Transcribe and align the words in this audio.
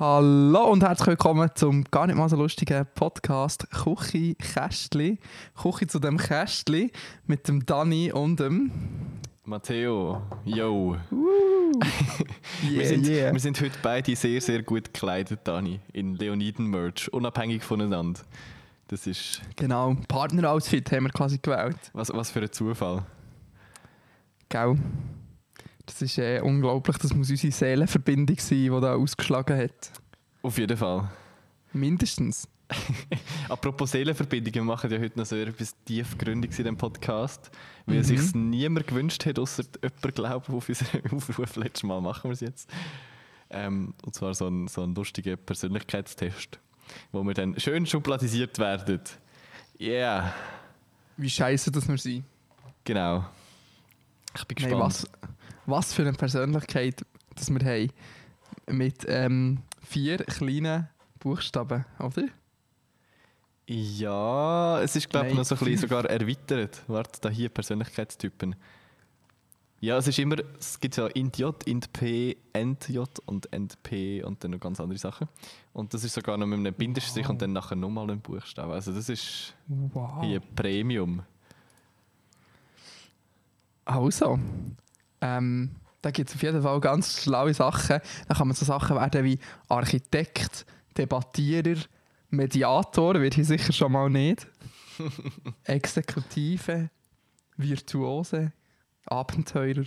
Hallo 0.00 0.70
und 0.70 0.84
herzlich 0.84 1.08
willkommen 1.08 1.50
zum 1.56 1.82
gar 1.90 2.06
nicht 2.06 2.14
mal 2.14 2.28
so 2.28 2.36
lustigen 2.36 2.86
Podcast 2.94 3.68
Küche 3.72 4.36
Kästli. 4.36 5.18
Küche 5.60 5.88
zu 5.88 5.98
dem 5.98 6.18
Kästli 6.18 6.92
mit 7.26 7.48
dem 7.48 7.66
Dani 7.66 8.12
und 8.12 8.38
dem. 8.38 8.70
Matteo, 9.44 10.22
yo. 10.44 10.96
Yeah, 11.10 11.80
wir, 12.70 12.86
sind, 12.86 13.08
yeah. 13.08 13.32
wir 13.32 13.40
sind 13.40 13.60
heute 13.60 13.76
beide 13.82 14.14
sehr, 14.14 14.40
sehr 14.40 14.62
gut 14.62 14.94
gekleidet, 14.94 15.40
Dani, 15.42 15.80
in 15.92 16.14
Leoniden-Merch, 16.14 17.12
unabhängig 17.12 17.64
voneinander. 17.64 18.20
Das 18.86 19.04
ist, 19.08 19.42
Genau, 19.56 19.96
Partner-Outfit 20.06 20.92
haben 20.92 21.06
wir 21.06 21.10
quasi 21.10 21.38
gewählt. 21.42 21.90
was, 21.92 22.12
was 22.14 22.30
für 22.30 22.42
ein 22.42 22.52
Zufall. 22.52 23.02
Gell? 24.48 24.78
Das 25.88 26.02
ist 26.02 26.18
äh, 26.18 26.40
unglaublich, 26.40 26.98
das 26.98 27.14
muss 27.14 27.30
unsere 27.30 27.50
Seelenverbindung 27.50 28.36
sein, 28.38 28.58
die 28.58 28.68
da 28.68 28.94
ausgeschlagen 28.94 29.58
hat. 29.58 29.90
Auf 30.42 30.58
jeden 30.58 30.76
Fall. 30.76 31.10
Mindestens. 31.72 32.46
Apropos 33.48 33.92
Seelenverbindungen, 33.92 34.54
wir 34.54 34.62
machen 34.64 34.90
ja 34.90 34.98
heute 34.98 35.18
noch 35.18 35.24
so 35.24 35.34
etwas 35.36 35.74
tiefgründiges 35.86 36.58
in 36.58 36.64
diesem 36.64 36.76
Podcast, 36.76 37.50
weil 37.86 37.96
Mhm. 38.00 38.02
sich 38.04 38.34
niemand 38.34 38.86
gewünscht 38.86 39.24
hat, 39.24 39.38
außer 39.38 39.62
jemand 39.82 40.14
glaubt, 40.14 40.50
auf 40.50 40.68
unseren 40.68 41.00
Aufruf 41.10 41.56
letztes 41.56 41.82
Mal 41.84 42.00
machen 42.02 42.24
wir 42.24 42.34
es 42.34 42.40
jetzt. 42.40 42.68
Ähm, 43.48 43.94
und 44.04 44.14
zwar 44.14 44.34
so 44.34 44.46
ein, 44.48 44.68
so 44.68 44.82
ein 44.82 44.94
lustiger 44.94 45.36
Persönlichkeitstest, 45.36 46.58
wo 47.12 47.22
wir 47.22 47.32
dann 47.32 47.58
schön 47.58 47.86
schubladisiert 47.86 48.58
werden. 48.58 49.00
Yeah, 49.80 50.34
Wie 51.16 51.30
scheiße, 51.30 51.70
dass 51.72 51.88
wir 51.88 51.96
sind. 51.96 52.24
genau. 52.84 53.24
Ich 54.36 54.44
bin 54.44 54.56
Nein, 54.60 54.68
gespannt. 54.70 54.84
was, 54.84 55.06
was 55.68 55.92
für 55.92 56.02
eine 56.02 56.12
Persönlichkeit 56.12 57.04
dass 57.34 57.50
wir 57.50 57.60
haben. 57.60 57.90
Mit 58.70 59.04
ähm, 59.06 59.58
vier 59.82 60.18
kleinen 60.18 60.88
Buchstaben, 61.20 61.84
oder? 62.00 62.24
Ja, 63.66 64.80
es 64.80 64.96
ist 64.96 65.08
glaube 65.08 65.28
ich 65.28 65.34
noch 65.34 65.44
so 65.44 65.54
ein 65.54 65.58
bisschen 65.58 65.78
sogar 65.88 66.04
erweitert. 66.06 66.82
Warte, 66.86 67.20
da 67.20 67.28
hier 67.28 67.48
Persönlichkeitstypen. 67.48 68.56
Ja, 69.80 69.96
es 69.96 70.08
ist 70.08 70.18
immer, 70.18 70.36
es 70.58 70.80
gibt 70.80 70.96
ja 70.96 71.06
int 71.06 71.38
J, 71.38 71.62
int 71.64 71.92
P, 71.92 72.36
ent 72.52 72.88
J 72.88 73.08
und 73.26 73.52
ent 73.52 73.80
P 73.84 74.22
und 74.24 74.42
dann 74.42 74.50
noch 74.50 74.60
ganz 74.60 74.80
andere 74.80 74.98
Sachen. 74.98 75.28
Und 75.72 75.94
das 75.94 76.02
ist 76.02 76.14
sogar 76.14 76.36
noch 76.36 76.46
mit 76.46 76.58
einem 76.58 76.74
Bindestrich 76.74 77.28
und 77.28 77.40
dann 77.40 77.52
nachher 77.52 77.76
nochmal 77.76 78.10
ein 78.10 78.20
Buchstabe. 78.20 78.72
Also 78.72 78.92
das 78.92 79.08
ist 79.08 79.54
Wow. 79.68 80.24
hier 80.24 80.40
Premium. 80.40 81.22
Also, 83.84 84.38
ähm, 85.20 85.70
da 86.02 86.10
gibt 86.10 86.30
es 86.30 86.36
auf 86.36 86.42
jeden 86.42 86.62
Fall 86.62 86.80
ganz 86.80 87.22
schlaue 87.22 87.52
Sachen. 87.52 88.00
Da 88.28 88.34
kann 88.34 88.48
man 88.48 88.56
so 88.56 88.64
Sachen 88.64 88.96
werden 88.96 89.24
wie 89.24 89.38
Architekt, 89.68 90.64
Debattierer, 90.96 91.80
Mediator, 92.30 93.14
wird 93.20 93.34
hier 93.34 93.44
sicher 93.44 93.72
schon 93.72 93.92
mal 93.92 94.08
nicht. 94.10 94.46
Exekutive, 95.64 96.90
Virtuose, 97.56 98.52
Abenteurer. 99.06 99.84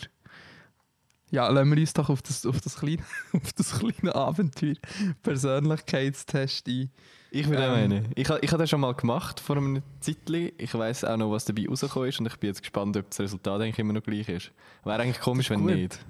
Ja, 1.31 1.49
lassen 1.49 1.72
wir 1.72 1.79
uns 1.79 1.94
doch 1.94 2.09
auf 2.09 2.22
das, 2.22 2.45
auf 2.45 2.61
das, 2.61 2.78
kleine, 2.78 3.01
auf 3.33 3.51
das 3.53 3.79
kleine 3.79 4.13
Abenteuer 4.13 4.75
Persönlichkeitstest 5.23 6.67
ein. 6.67 6.91
Ich 7.31 7.47
würde 7.47 7.63
Ähm. 7.63 7.72
meinen. 7.72 8.06
Ich, 8.16 8.29
ich 8.29 8.51
habe 8.51 8.57
das 8.57 8.69
schon 8.69 8.81
mal 8.81 8.94
gemacht 8.94 9.39
vor 9.39 9.56
einem 9.56 9.81
Zeitchen. 10.01 10.51
Ich 10.57 10.73
weiß 10.73 11.06
auch 11.06 11.16
noch, 11.16 11.31
was 11.31 11.45
dabei 11.45 11.66
rausgekommen 11.67 12.09
ist 12.09 12.19
und 12.19 12.25
ich 12.25 12.35
bin 12.38 12.50
jetzt 12.50 12.61
gespannt, 12.61 12.97
ob 12.97 13.09
das 13.09 13.22
Resultat 13.22 13.61
eigentlich 13.61 13.79
immer 13.79 13.94
noch 13.94 14.03
gleich 14.03 14.28
ist. 14.28 14.51
Wäre 14.83 15.01
eigentlich 15.01 15.22
komisch, 15.22 15.50
wenn 15.50 15.61
gut. 15.61 15.72
nicht. 15.72 16.06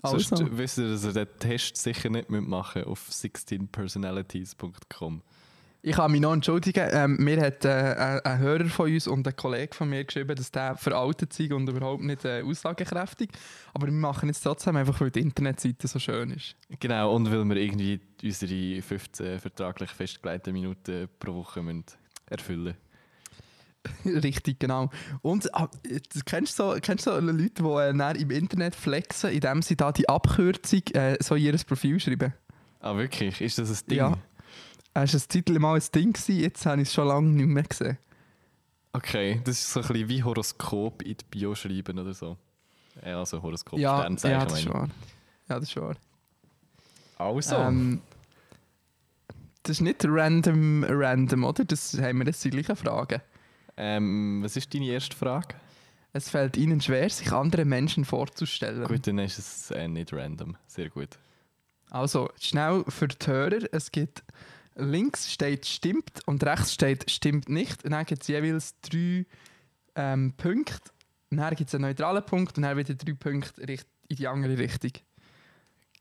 Also. 0.00 0.18
Sonst 0.18 0.56
wisst 0.56 0.78
ihr, 0.78 0.88
dass 0.88 1.04
ihr 1.04 1.12
den 1.12 1.28
Test 1.38 1.76
sicher 1.76 2.08
nicht 2.08 2.30
machen 2.30 2.80
müsst 2.80 2.88
auf 2.88 3.06
16personalities.com. 3.10 5.20
Ich 5.84 5.96
kann 5.96 6.12
mich 6.12 6.20
noch 6.20 6.32
entschuldigen. 6.32 6.88
Ähm, 6.92 7.16
mir 7.18 7.40
hat 7.40 7.64
äh, 7.64 8.20
ein, 8.22 8.38
Hörer 8.38 8.66
von 8.66 8.88
uns 8.88 9.08
und 9.08 9.26
ein 9.26 9.34
Kollege 9.34 9.74
von 9.74 9.88
mir 9.88 10.04
geschrieben, 10.04 10.36
dass 10.36 10.52
der 10.52 10.76
veraltet 10.76 11.32
sei 11.32 11.52
und 11.52 11.68
überhaupt 11.68 12.04
nicht 12.04 12.24
äh, 12.24 12.42
aussagekräftig. 12.42 13.30
Aber 13.74 13.88
wir 13.88 13.92
machen 13.92 14.28
jetzt 14.28 14.42
trotzdem 14.42 14.76
einfach, 14.76 15.00
weil 15.00 15.10
die 15.10 15.20
Internetseite 15.20 15.88
so 15.88 15.98
schön 15.98 16.30
ist. 16.30 16.54
Genau, 16.78 17.12
und 17.12 17.28
weil 17.32 17.44
wir 17.44 17.56
irgendwie 17.56 18.00
unsere 18.22 18.80
15 18.80 19.40
vertraglich 19.40 19.90
festgelegten 19.90 20.52
Minuten 20.52 21.08
pro 21.18 21.34
Woche 21.34 21.62
müssen 21.62 21.84
erfüllen 22.30 22.76
Richtig, 24.04 24.60
genau. 24.60 24.88
Und 25.22 25.52
ah, 25.52 25.68
du 25.82 26.20
kennst 26.24 26.56
so, 26.56 26.76
kennst 26.80 27.04
so 27.04 27.18
Leute, 27.18 27.50
die 27.60 27.64
äh, 27.64 28.22
im 28.22 28.30
Internet 28.30 28.76
flexen, 28.76 29.30
indem 29.30 29.62
sie 29.62 29.76
da 29.76 29.90
die 29.90 30.08
Abkürzung 30.08 30.82
äh, 30.94 31.16
so 31.20 31.34
in 31.34 31.46
ihr 31.46 31.56
Profil 31.66 31.98
schreiben? 31.98 32.32
Ah, 32.78 32.96
wirklich? 32.96 33.40
Ist 33.40 33.58
das 33.58 33.70
ein 33.70 33.86
Ding? 33.88 33.98
Ja. 33.98 34.16
Es 34.94 35.14
war 35.14 35.20
ein 35.20 35.28
Titel 35.28 35.58
mal 35.58 35.76
ein 35.76 35.82
Ding, 35.94 36.12
gewesen, 36.12 36.40
jetzt 36.40 36.66
habe 36.66 36.82
ich 36.82 36.88
es 36.88 36.94
schon 36.94 37.08
lange 37.08 37.28
nicht 37.30 37.46
mehr 37.46 37.62
gesehen. 37.62 37.98
Okay, 38.92 39.40
das 39.44 39.58
ist 39.58 39.72
so 39.72 39.80
ein 39.80 39.88
bisschen 39.88 40.08
wie 40.08 40.22
Horoskop 40.22 41.02
in 41.02 41.16
die 41.16 41.24
Bio 41.30 41.54
schreiben 41.54 41.98
oder 41.98 42.12
so. 42.12 42.36
Ja, 43.04 43.20
also 43.20 43.40
Horoskop, 43.40 43.78
Ja, 43.78 44.00
Sternzeichen 44.00 44.38
ja, 44.38 44.44
das 44.44 44.58
ist 44.58 44.68
wahr. 44.68 44.88
Ja, 45.48 45.60
das 45.60 45.68
ist 45.70 45.76
wahr. 45.76 45.96
Also, 47.18 47.56
Ähm, 47.56 48.02
das 49.62 49.76
ist 49.76 49.80
nicht 49.80 50.04
random, 50.04 50.84
random, 50.86 51.44
oder? 51.44 51.64
Das 51.64 51.98
haben 51.98 52.18
wir 52.18 52.26
jetzt 52.26 52.44
die 52.44 52.50
gleichen 52.50 52.76
Fragen. 52.76 53.22
ähm, 53.78 54.40
was 54.44 54.56
ist 54.56 54.74
deine 54.74 54.86
erste 54.86 55.16
Frage? 55.16 55.54
Es 56.12 56.28
fällt 56.28 56.58
Ihnen 56.58 56.82
schwer, 56.82 57.08
sich 57.08 57.32
andere 57.32 57.64
Menschen 57.64 58.04
vorzustellen. 58.04 58.84
Gut, 58.84 59.06
dann 59.06 59.18
ist 59.20 59.38
es 59.38 59.70
äh, 59.70 59.88
nicht 59.88 60.12
random. 60.12 60.56
Sehr 60.66 60.90
gut. 60.90 61.18
Also, 61.88 62.28
schnell 62.38 62.84
für 62.88 63.08
die 63.08 63.26
Hörer. 63.26 63.60
Es 63.72 63.90
gibt 63.90 64.22
links 64.76 65.32
steht 65.32 65.66
stimmt 65.66 66.20
und 66.26 66.44
rechts 66.44 66.74
steht 66.74 67.10
stimmt 67.10 67.48
nicht. 67.48 67.84
Und 67.84 67.92
dann 67.92 68.04
gibt 68.04 68.22
es 68.22 68.28
jeweils 68.28 68.78
drei 68.80 69.26
ähm, 69.94 70.32
Punkte. 70.36 70.90
Und 71.30 71.38
dann 71.38 71.54
gibt 71.54 71.68
es 71.68 71.74
einen 71.74 71.84
neutralen 71.84 72.24
Punkt 72.24 72.56
und 72.56 72.62
dann 72.62 72.76
wieder 72.76 72.94
drei 72.94 73.14
Punkte 73.14 73.62
in 73.62 74.16
die 74.16 74.28
andere 74.28 74.58
Richtung. 74.58 74.92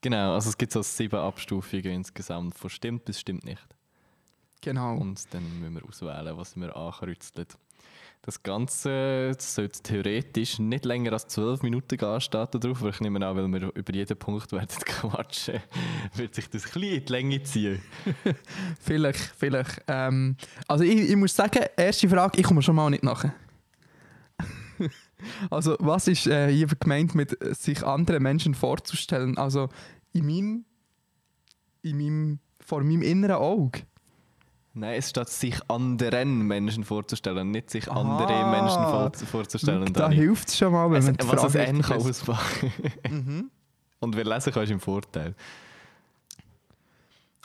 Genau, 0.01 0.33
also 0.33 0.49
es 0.49 0.57
gibt 0.57 0.71
so 0.71 0.81
sieben 0.81 1.19
Abstufungen 1.19 1.85
insgesamt, 1.85 2.55
von 2.55 2.69
stimmt 2.69 3.05
bis 3.05 3.19
stimmt 3.19 3.45
nicht. 3.45 3.75
Genau. 4.61 4.97
Und 4.97 5.33
dann 5.33 5.59
müssen 5.59 5.75
wir 5.75 5.87
auswählen, 5.87 6.37
was 6.37 6.55
wir 6.55 6.75
ankreuzeln. 6.75 7.47
Das 8.23 8.43
Ganze 8.43 9.35
sollte 9.39 9.81
theoretisch 9.81 10.59
nicht 10.59 10.85
länger 10.85 11.13
als 11.13 11.25
12 11.25 11.63
Minuten 11.63 11.97
gehen, 11.97 12.21
steht 12.21 12.53
da 12.53 12.59
drauf. 12.59 12.83
weil 12.83 12.91
Ich 12.91 12.99
nehme 12.99 13.25
an, 13.25 13.35
weil 13.35 13.47
wir 13.47 13.75
über 13.75 13.93
jeden 13.93 14.15
Punkt 14.15 14.51
werden 14.51 14.67
quatschen, 14.85 15.59
wird 16.13 16.35
sich 16.35 16.47
das 16.47 16.75
ein 16.75 16.83
in 16.83 17.03
die 17.03 17.11
Länge 17.11 17.41
ziehen. 17.41 17.81
Vielleicht, 18.79 19.33
vielleicht. 19.37 19.83
Ähm, 19.87 20.35
also 20.67 20.83
ich, 20.83 21.09
ich 21.09 21.15
muss 21.15 21.35
sagen, 21.35 21.65
erste 21.75 22.07
Frage, 22.07 22.39
ich 22.39 22.45
komme 22.45 22.61
schon 22.61 22.75
mal 22.75 22.91
nicht 22.91 23.03
nachher. 23.03 23.33
also 25.49 25.75
was 25.79 26.07
ist 26.07 26.27
äh, 26.27 26.51
hier 26.51 26.67
gemeint 26.67 27.15
mit 27.15 27.41
äh, 27.41 27.55
sich 27.55 27.83
anderen 27.83 28.21
Menschen 28.21 28.53
vorzustellen? 28.53 29.35
Also 29.39 29.69
in 30.13 30.27
meinem, 30.27 30.65
in 31.81 31.97
meinem, 31.97 32.39
vor 32.59 32.83
meinem 32.83 33.01
inneren 33.01 33.37
Auge. 33.37 33.81
Nein, 34.73 34.95
es 34.97 35.09
steht 35.09 35.27
sich 35.27 35.69
anderen 35.69 36.47
Menschen 36.47 36.85
vorzustellen, 36.85 37.51
nicht 37.51 37.69
sich 37.69 37.91
andere 37.91 38.49
Menschen 38.49 38.83
vor, 38.83 39.11
vorzustellen. 39.13 39.91
Da 39.91 40.09
hilft 40.09 40.47
es 40.47 40.57
schon 40.57 40.71
mal, 40.71 40.89
wenn 40.89 40.99
es, 40.99 41.05
man 41.05 41.17
die 41.17 41.27
was 41.27 41.41
Frage 41.41 41.59
ein 41.61 41.75
N 41.75 41.81
kann 41.81 41.97
ausmachen. 41.97 42.71
Mhm. 43.09 43.51
Und 43.99 44.15
wer 44.15 44.23
lesen 44.25 44.53
kann, 44.53 44.63
ist 44.63 44.71
im 44.71 44.79
Vorteil. 44.79 45.35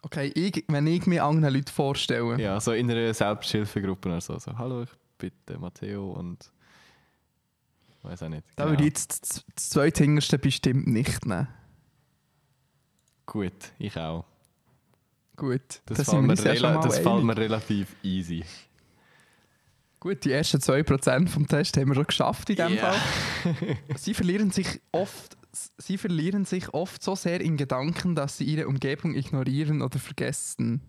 Okay, 0.02 0.30
ich, 0.34 0.64
wenn 0.68 0.86
ich 0.86 1.04
mir 1.06 1.24
anderen 1.24 1.52
Leuten 1.54 1.72
vorstelle. 1.72 2.40
Ja, 2.40 2.60
so 2.60 2.72
in 2.72 2.88
einer 2.88 3.12
Selbsthilfegruppe 3.12 4.08
oder 4.08 4.20
so. 4.20 4.38
so 4.38 4.56
Hallo, 4.56 4.84
ich 4.84 4.90
bin 5.18 5.32
der 5.48 5.58
Matteo 5.58 6.12
und. 6.12 6.52
Weiß 8.02 8.22
auch 8.22 8.28
nicht. 8.28 8.44
Da 8.54 8.64
Genau. 8.64 8.74
würde 8.74 8.84
ich 8.84 8.90
jetzt 8.90 9.44
das, 9.74 9.98
hinterste 9.98 10.38
bestimmt 10.38 10.86
nicht 10.86 11.26
nehmen. 11.26 11.48
Gut, 13.26 13.72
ich 13.78 13.96
auch. 13.98 14.24
Gut, 15.36 15.82
Das, 15.86 15.98
da 15.98 16.04
fällt, 16.04 16.22
mir, 16.22 16.44
rela 16.44 16.80
das 16.80 16.98
fällt 16.98 17.22
mir 17.24 17.36
relativ 17.36 17.94
easy. 18.02 18.44
Gut, 20.00 20.24
die 20.24 20.32
ersten 20.32 20.58
2% 20.58 21.28
vom 21.28 21.46
Test 21.46 21.76
haben 21.76 21.88
wir 21.88 21.94
schon 21.94 22.06
geschafft 22.06 22.50
in 22.50 22.56
dem 22.56 22.74
Ja. 22.74 22.92
Fall. 22.92 23.76
Sie 23.96 24.14
verlieren 24.14 24.50
sich 24.50 24.80
oft 24.92 25.36
sie 25.78 25.98
verlieren 25.98 26.44
sich 26.44 26.72
oft 26.74 27.02
so 27.02 27.14
sehr 27.14 27.40
in 27.40 27.56
Gedanken, 27.56 28.14
dass 28.14 28.38
sie 28.38 28.44
ihre 28.44 28.68
Umgebung 28.68 29.14
ignorieren 29.14 29.82
oder 29.82 29.98
vergessen. 29.98 30.82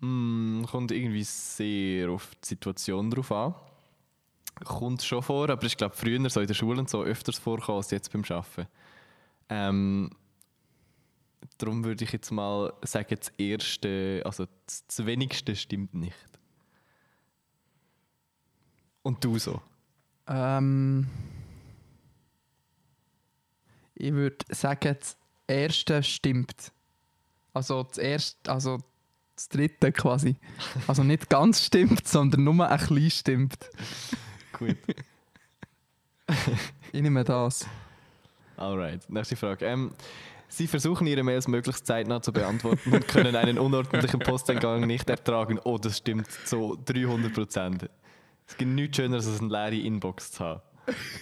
Mm, 0.00 0.64
kommt 0.64 0.92
irgendwie 0.92 1.24
sehr 1.24 2.10
auf 2.10 2.30
die 2.42 2.48
Situation 2.48 3.10
drauf 3.10 3.30
an. 3.32 3.54
Kommt 4.64 5.02
schon 5.02 5.22
vor, 5.22 5.48
aber 5.50 5.64
ich 5.64 5.76
glaube 5.76 5.94
früher 5.94 6.28
so 6.30 6.40
in 6.40 6.46
der 6.46 6.54
Schule 6.54 6.80
und 6.80 6.90
so 6.90 7.02
öfters 7.02 7.38
vorkommen 7.38 7.78
als 7.78 7.90
jetzt 7.90 8.12
beim 8.12 8.24
Arbeiten. 8.28 8.66
Ähm, 9.48 10.10
darum 11.58 11.84
würde 11.84 12.04
ich 12.04 12.12
jetzt 12.12 12.30
mal 12.30 12.72
sagen, 12.82 13.16
das 13.18 13.28
erste, 13.38 14.22
also 14.24 14.46
das, 14.66 14.86
das 14.86 15.06
wenigste 15.06 15.56
stimmt 15.56 15.94
nicht. 15.94 16.14
Und 19.02 19.24
du 19.24 19.38
so? 19.38 19.62
Ähm, 20.26 21.08
ich 23.94 24.12
würde 24.12 24.44
sagen, 24.50 24.96
das 24.98 25.16
erste 25.46 26.02
stimmt. 26.02 26.72
Also 27.52 27.82
das 27.82 27.98
erste, 27.98 28.50
also 28.50 28.78
das 29.34 29.48
dritte 29.48 29.92
quasi. 29.92 30.36
Also 30.86 31.02
nicht 31.02 31.28
ganz 31.30 31.64
stimmt, 31.64 32.06
sondern 32.06 32.44
nur 32.44 32.68
ein 32.68 32.78
bisschen 32.78 33.10
stimmt. 33.10 33.70
Gut. 34.52 34.76
Ich 36.92 37.02
nehme 37.02 37.24
das. 37.24 37.66
Alright, 38.56 39.08
nächste 39.08 39.36
Frage. 39.36 39.64
Ähm, 39.64 39.92
Sie 40.50 40.66
versuchen 40.66 41.06
Ihre 41.06 41.22
Mails 41.22 41.48
möglichst 41.48 41.86
zeitnah 41.86 42.20
zu 42.20 42.32
beantworten 42.32 42.92
und 42.92 43.08
können 43.08 43.36
einen 43.36 43.58
unordentlichen 43.58 44.20
Posteingang 44.20 44.86
nicht 44.86 45.08
ertragen. 45.08 45.58
Oh, 45.64 45.78
das 45.78 45.98
stimmt 45.98 46.26
zu 46.44 46.76
300 46.84 47.32
Prozent. 47.32 47.88
Es 48.46 48.56
gibt 48.56 48.72
nichts 48.72 48.96
Schöneres, 48.96 49.28
als 49.28 49.40
eine 49.40 49.48
leere 49.48 49.76
Inbox 49.76 50.32
zu 50.32 50.44
haben. 50.44 50.60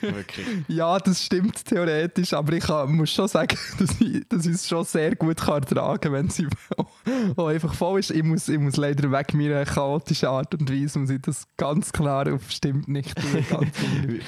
Wirklich. 0.00 0.46
Ja, 0.68 0.98
das 0.98 1.22
stimmt 1.22 1.62
theoretisch, 1.64 2.32
aber 2.32 2.54
ich 2.54 2.64
kann, 2.64 2.90
muss 2.92 3.12
schon 3.12 3.28
sagen, 3.28 3.56
dass 3.78 4.00
ich, 4.00 4.26
dass 4.28 4.46
ich 4.46 4.54
es 4.54 4.66
schon 4.66 4.84
sehr 4.84 5.14
gut 5.14 5.36
kann 5.36 5.62
ertragen 5.62 6.00
kann, 6.00 6.12
wenn 6.12 6.30
sie 6.30 6.46
auch 7.36 7.48
einfach 7.48 7.74
voll 7.74 8.00
ist. 8.00 8.10
Ich 8.10 8.22
muss, 8.22 8.48
ich 8.48 8.58
muss 8.58 8.76
leider 8.76 9.10
weg 9.10 9.34
meiner 9.34 9.64
chaotischen 9.64 10.28
Art 10.28 10.54
und 10.54 10.70
Weise, 10.70 10.98
muss 10.98 11.10
ich 11.10 11.20
das 11.20 11.46
ganz 11.56 11.92
klar 11.92 12.32
auf 12.32 12.50
stimmt 12.50 12.88
nicht 12.88 13.14
tun. 13.20 13.70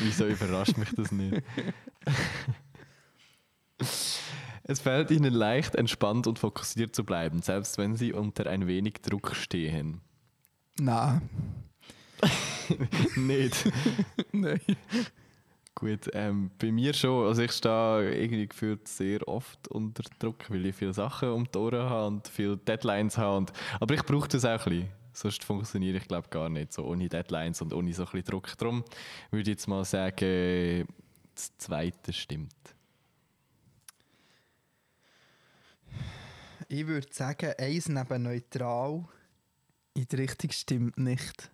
Wieso 0.00 0.26
überrascht 0.26 0.76
mich 0.76 0.91
das 0.94 1.11
nicht? 1.11 1.43
Es 4.70 4.78
fällt 4.78 5.11
Ihnen 5.11 5.34
leicht, 5.34 5.75
entspannt 5.75 6.28
und 6.28 6.38
fokussiert 6.38 6.94
zu 6.94 7.02
bleiben, 7.02 7.43
selbst 7.43 7.76
wenn 7.76 7.96
Sie 7.96 8.12
unter 8.12 8.46
ein 8.49 8.69
wenig 8.69 9.02
Druck 9.02 9.34
stehen. 9.34 10.00
Nein, 10.78 11.28
nicht. 13.17 13.69
nein. 14.32 14.61
Gut, 15.75 16.08
ähm, 16.12 16.52
bei 16.56 16.70
mir 16.70 16.94
schon. 16.94 17.26
Also 17.26 17.43
ich 17.43 17.50
stehe 17.50 18.14
irgendwie 18.14 18.46
gefühlt 18.46 18.87
sehr 18.87 19.26
oft 19.26 19.67
unter 19.67 20.05
Druck, 20.20 20.49
weil 20.50 20.64
ich 20.67 20.76
viele 20.76 20.94
Sachen 20.94 21.31
um 21.31 21.50
die 21.50 21.58
Ohren 21.58 21.90
habe 21.90 22.06
und 22.06 22.28
viele 22.28 22.56
Deadlines 22.56 23.19
habe. 23.19 23.38
Und, 23.38 23.52
aber 23.81 23.94
ich 23.94 24.05
brauche 24.05 24.28
das 24.28 24.44
auch 24.44 24.50
ein 24.66 24.70
bisschen. 24.70 24.88
Sonst 25.12 25.43
funktioniere 25.43 25.96
ich 25.96 26.06
glaube 26.06 26.28
gar 26.28 26.49
nicht 26.49 26.73
so 26.73 26.84
ohne 26.84 27.08
Deadlines 27.08 27.61
und 27.61 27.75
ohne 27.75 27.93
so 27.93 28.05
ein 28.05 28.06
bisschen 28.12 28.25
Druck. 28.25 28.56
Darum 28.56 28.84
würde 29.32 29.50
ich 29.50 29.56
jetzt 29.56 29.66
mal 29.66 29.84
sagen, 29.84 30.87
das 31.34 31.58
Zweite 31.58 32.12
stimmt. 32.12 32.55
Ich 36.72 36.87
würde 36.87 37.08
sagen, 37.11 37.52
eins 37.58 37.88
neben 37.88 38.22
neutral 38.22 39.05
in 39.94 40.06
die 40.06 40.14
Richtung 40.14 40.52
stimmt 40.52 40.96
nicht. 40.99 41.50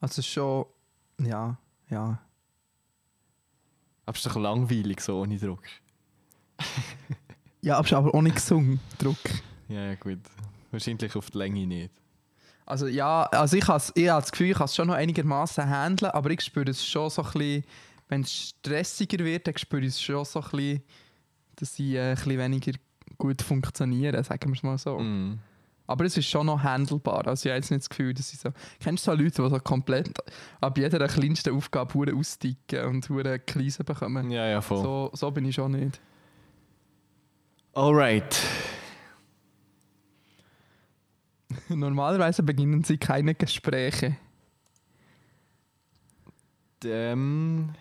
Also 0.00 0.22
schon, 0.22 0.66
ja, 1.18 1.58
ja. 1.90 2.20
Aber 4.06 4.16
es 4.16 4.24
ist 4.24 4.26
doch 4.26 4.40
langweilig 4.40 5.00
so 5.00 5.18
ohne 5.22 5.38
Druck. 5.38 5.64
Ja, 7.62 7.78
aber, 7.78 7.96
aber 7.96 8.22
nicht 8.22 8.36
gesungen, 8.36 8.78
Druck. 8.96 9.18
Ja, 9.66 9.86
ja 9.86 9.94
gut. 9.96 10.20
Wahrscheinlich 10.70 11.16
auf 11.16 11.30
die 11.32 11.38
Länge 11.38 11.66
nicht. 11.66 11.90
Also 12.66 12.86
ja, 12.86 13.24
also 13.24 13.56
ich, 13.56 13.66
has, 13.66 13.90
ich 13.96 14.08
habe 14.08 14.20
das 14.20 14.30
Gefühl, 14.30 14.50
ich 14.50 14.56
kann 14.56 14.66
es 14.66 14.76
schon 14.76 14.86
noch 14.86 14.94
einigermaßen 14.94 15.68
handeln, 15.68 16.12
aber 16.12 16.30
ich 16.30 16.42
spüre 16.42 16.70
es 16.70 16.86
schon 16.86 17.10
so 17.10 17.22
ein 17.22 17.32
bisschen, 17.32 17.64
wenn 18.06 18.20
es 18.20 18.50
stressiger 18.50 19.24
wird, 19.24 19.48
dann 19.48 19.58
spüre 19.58 19.82
ich 19.82 19.88
es 19.88 20.00
schon 20.00 20.24
so 20.24 20.40
ein 20.42 20.50
bisschen, 20.50 20.82
dass 21.56 21.76
ich 21.76 21.94
äh, 21.94 22.10
ein 22.10 22.14
bisschen 22.14 22.38
weniger 22.38 22.72
gut 23.18 23.42
funktioniere, 23.42 24.22
sagen 24.24 24.50
wir 24.50 24.56
es 24.56 24.62
mal 24.62 24.78
so. 24.78 24.98
Mm. 24.98 25.38
Aber 25.86 26.04
es 26.04 26.16
ist 26.16 26.28
schon 26.28 26.46
noch 26.46 26.62
handelbar. 26.62 27.26
Also 27.26 27.46
ich 27.46 27.50
habe 27.50 27.58
jetzt 27.58 27.70
nicht 27.70 27.82
das 27.82 27.88
Gefühl, 27.90 28.14
dass 28.14 28.32
ich 28.32 28.38
so... 28.38 28.50
Kennst 28.80 29.06
du 29.06 29.10
so 29.10 29.16
Leute, 29.16 29.42
die 29.42 29.50
so 29.50 29.58
komplett 29.60 30.10
ab 30.60 30.78
jeder 30.78 31.06
kleinsten 31.08 31.54
Aufgabe 31.54 31.92
hure 31.92 32.14
austicken 32.14 32.86
und 32.86 33.08
hure 33.10 33.38
Krisen 33.38 33.84
bekommen? 33.84 34.30
Ja, 34.30 34.46
ja, 34.46 34.60
voll. 34.62 34.82
So, 34.82 35.10
so 35.12 35.30
bin 35.30 35.44
ich 35.44 35.54
schon 35.54 35.72
nicht. 35.72 36.00
Alright. 37.74 38.40
Normalerweise 41.68 42.42
beginnen 42.42 42.82
sie 42.82 42.96
keine 42.96 43.34
Gespräche. 43.34 44.16
Ähm, 46.84 47.74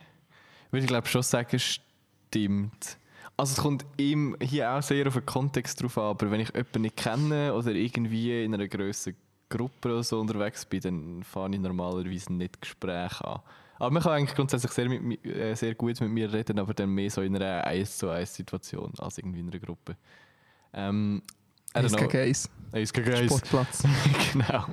würde 0.72 0.84
ich 0.84 0.88
glaube 0.88 1.08
schon 1.08 1.24
sagen, 1.24 1.58
stimmt. 1.60 2.98
Also 3.36 3.54
es 3.54 3.58
kommt 3.62 3.86
ihm 3.98 4.38
hier 4.42 4.72
auch 4.72 4.82
sehr 4.84 5.08
auf 5.08 5.14
den 5.16 5.26
Kontext 5.26 5.82
drauf 5.82 5.98
an, 5.98 6.04
aber 6.06 6.30
wenn 6.30 6.40
ich 6.40 6.50
jemanden 6.50 6.82
nicht 6.82 6.98
kenne 6.98 7.54
oder 7.54 7.72
irgendwie 7.72 8.44
in 8.44 8.54
einer 8.54 8.68
grösseren 8.68 9.18
Gruppe 9.50 9.90
oder 9.90 10.04
so 10.04 10.20
unterwegs 10.20 10.66
bin, 10.66 10.82
dann 10.82 11.24
fange 11.24 11.56
ich 11.56 11.62
normalerweise 11.62 12.32
nicht 12.32 12.62
Gespräche 12.62 13.26
an. 13.26 13.42
Aber 13.80 13.90
man 13.92 14.04
kann 14.04 14.12
eigentlich 14.14 14.36
grundsätzlich 14.36 14.72
sehr, 14.72 14.88
mit, 14.88 15.02
mi- 15.02 15.28
äh, 15.28 15.56
sehr 15.56 15.74
gut 15.76 16.00
mit 16.00 16.12
mir 16.12 16.32
reden, 16.32 16.60
aber 16.60 16.74
dann 16.76 16.90
mehr 16.90 17.10
so 17.10 17.22
in 17.22 17.36
einer 17.36 17.66
1 17.66 17.98
zu 17.98 18.10
1 18.10 18.34
Situation 18.36 18.92
als 19.00 19.18
irgendwie 19.18 19.40
in 19.40 19.50
einer 19.50 19.60
Gruppe. 19.60 19.98
Ähm, 20.72 21.24
know. 21.74 22.08
gegen 22.08 22.18
eins. 22.18 22.50
Eins 22.72 22.94
gegen 22.94 23.14
eins. 23.14 23.26
Sportplatz. 23.26 23.84
genau. 24.34 24.66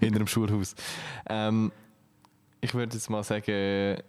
In 0.00 0.14
einem 0.14 0.26
Schulhaus. 0.26 0.74
Ähm, 1.28 1.72
ich 2.60 2.74
würde 2.74 2.94
jetzt 2.94 3.08
mal 3.08 3.24
sagen, 3.24 4.02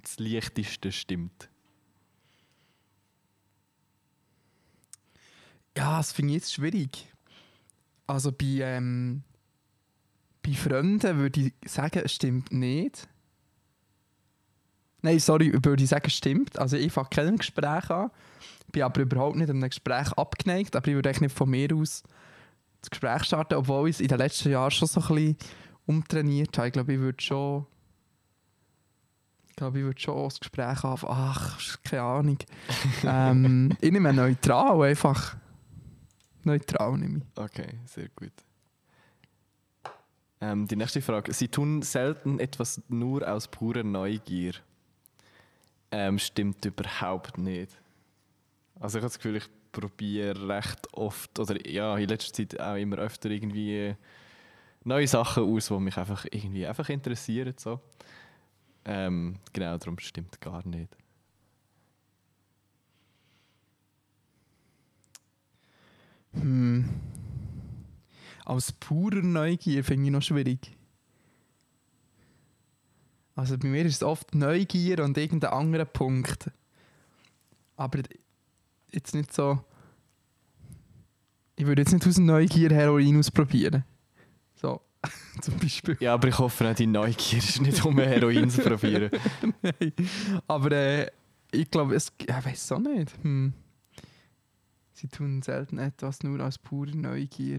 das 0.00 0.18
Leichteste 0.18 0.92
stimmt. 0.92 1.48
Ja, 5.76 5.98
das 5.98 6.12
finde 6.12 6.32
ich 6.32 6.40
jetzt 6.40 6.54
schwierig. 6.54 7.08
Also 8.06 8.30
bei, 8.32 8.60
ähm, 8.60 9.22
bei 10.42 10.52
Freunden 10.52 11.18
würde 11.18 11.40
ich 11.40 11.70
sagen, 11.70 12.02
es 12.04 12.12
stimmt 12.12 12.52
nicht. 12.52 13.08
Nein, 15.02 15.18
sorry, 15.18 15.52
würde 15.52 15.82
ich 15.82 15.90
sagen, 15.90 16.06
es 16.06 16.14
stimmt. 16.14 16.58
Also 16.58 16.76
ich 16.76 16.92
fange 16.92 17.08
kein 17.10 17.36
Gespräch 17.36 17.90
an, 17.90 18.10
bin 18.72 18.82
aber 18.82 19.02
überhaupt 19.02 19.36
nicht 19.36 19.50
an 19.50 19.56
einem 19.56 19.68
Gespräch 19.68 20.12
abgeneigt, 20.12 20.76
aber 20.76 20.88
ich 20.88 20.94
würde 20.94 21.08
eigentlich 21.08 21.20
nicht 21.22 21.36
von 21.36 21.50
mir 21.50 21.74
aus 21.74 22.02
das 22.80 22.90
Gespräch 22.90 23.24
starten, 23.24 23.54
obwohl 23.54 23.88
ich 23.88 23.96
es 23.96 24.00
in 24.00 24.08
den 24.08 24.18
letzten 24.18 24.50
Jahren 24.50 24.70
schon 24.70 24.88
so 24.88 25.00
ein 25.00 25.08
bisschen 25.08 25.36
umtrainiert 25.86 26.56
habe. 26.58 26.68
Ich 26.68 26.72
glaube, 26.72 26.92
ich 26.94 27.00
würde 27.00 27.22
schon... 27.22 27.66
Ich 29.48 29.56
glaube, 29.56 29.78
ich 29.78 29.84
würde 29.84 30.00
schon 30.00 30.24
das 30.24 30.40
Gespräch 30.40 30.84
anfangen. 30.84 31.12
Ach, 31.14 31.82
keine 31.84 32.02
Ahnung. 32.02 32.38
ähm, 33.04 33.76
ich 33.80 33.92
nehme 33.92 34.12
neutral 34.12 34.82
einfach. 34.82 35.36
Neutral 36.44 36.98
nehme 36.98 37.18
ich. 37.18 37.24
Okay, 37.40 37.78
sehr 37.86 38.08
gut. 38.16 38.32
Ähm, 40.40 40.66
die 40.68 40.76
nächste 40.76 41.00
Frage. 41.00 41.32
Sie 41.32 41.48
tun 41.48 41.82
selten 41.82 42.38
etwas 42.38 42.82
nur 42.88 43.26
aus 43.26 43.48
purer 43.48 43.82
Neugier. 43.82 44.54
Ähm, 45.90 46.18
stimmt 46.18 46.64
überhaupt 46.64 47.38
nicht. 47.38 47.72
Also 48.80 48.98
ich 48.98 49.02
habe 49.02 49.10
das 49.10 49.18
Gefühl, 49.18 49.36
ich 49.36 49.48
probiere 49.72 50.48
recht 50.48 50.92
oft, 50.92 51.38
oder 51.38 51.66
ja, 51.68 51.96
in 51.96 52.08
letzter 52.08 52.32
Zeit 52.32 52.60
auch 52.60 52.76
immer 52.76 52.98
öfter 52.98 53.30
irgendwie 53.30 53.94
neue 54.84 55.06
Sachen 55.06 55.44
aus, 55.44 55.68
die 55.68 55.78
mich 55.78 55.96
einfach 55.96 56.26
irgendwie 56.30 56.66
einfach 56.66 56.88
interessieren. 56.88 57.54
So. 57.56 57.80
Ähm, 58.84 59.36
genau, 59.52 59.78
darum 59.78 59.98
stimmt 59.98 60.40
gar 60.40 60.66
nicht. 60.66 60.94
Hm. 66.40 66.88
Aus 68.44 68.72
purer 68.72 69.22
Neugier 69.22 69.82
finde 69.84 70.06
ich 70.06 70.12
noch 70.12 70.22
schwierig. 70.22 70.76
Also 73.36 73.58
bei 73.58 73.68
mir 73.68 73.84
ist 73.84 73.96
es 73.96 74.02
oft 74.02 74.34
Neugier 74.34 75.02
und 75.02 75.16
irgendein 75.18 75.50
anderer 75.50 75.86
Punkt. 75.86 76.50
Aber 77.76 78.00
jetzt 78.92 79.14
nicht 79.14 79.32
so. 79.32 79.64
Ich 81.56 81.66
würde 81.66 81.82
jetzt 81.82 81.92
nicht 81.92 82.06
aus 82.06 82.18
Neugier 82.18 82.70
Heroin 82.70 83.18
ausprobieren. 83.18 83.84
So, 84.54 84.80
zum 85.40 85.58
Beispiel. 85.58 85.96
Ja, 86.00 86.14
aber 86.14 86.28
ich 86.28 86.38
hoffe 86.38 86.68
auch, 86.68 86.74
die 86.74 86.86
Neugier 86.86 87.38
ist 87.38 87.60
nicht 87.60 87.84
um 87.84 87.98
Heroin 87.98 88.50
zu 88.50 88.62
probieren. 88.62 89.10
Nein. 89.62 89.92
Aber 90.46 90.72
äh, 90.72 91.10
ich 91.50 91.70
glaube, 91.70 91.94
es. 91.94 92.12
Ich 92.18 92.28
weiß 92.28 92.72
auch 92.72 92.78
nicht. 92.78 93.12
Hm. 93.22 93.52
Sie 95.04 95.08
tun 95.10 95.42
selten 95.42 95.76
etwas 95.76 96.22
nur 96.22 96.40
aus 96.40 96.56
purer 96.56 96.94
Neugier. 96.96 97.58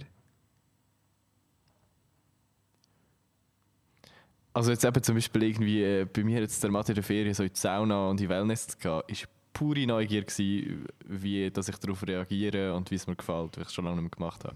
Also 4.51 4.71
jetzt 4.71 4.83
eben 4.83 5.03
zum 5.03 5.13
Beispiel 5.13 5.43
irgendwie 5.43 5.83
äh, 5.83 6.05
bei 6.11 6.23
mir 6.23 6.39
jetzt 6.39 6.63
der 6.63 6.71
Mathe 6.71 6.95
der 6.95 7.03
Ferien 7.03 7.35
so 7.35 7.43
in 7.43 7.49
die 7.53 7.59
Sauna 7.59 8.09
und 8.09 8.19
in 8.19 8.25
die 8.25 8.29
Wellness 8.29 8.69
zu 8.69 8.77
gehen, 8.79 9.01
ist 9.05 9.27
pure 9.53 9.85
Neugier 9.85 10.23
gewesen, 10.23 10.87
wie 11.05 11.51
dass 11.51 11.69
ich 11.69 11.75
darauf 11.77 12.01
reagiere 12.07 12.73
und 12.73 12.89
wie 12.89 12.95
es 12.95 13.05
mir 13.05 13.15
gefällt, 13.15 13.57
weil 13.57 13.61
ich 13.61 13.67
es 13.67 13.73
schon 13.75 13.85
lange 13.85 14.01
nicht 14.01 14.05
mehr 14.17 14.17
gemacht 14.17 14.43
habe. 14.43 14.55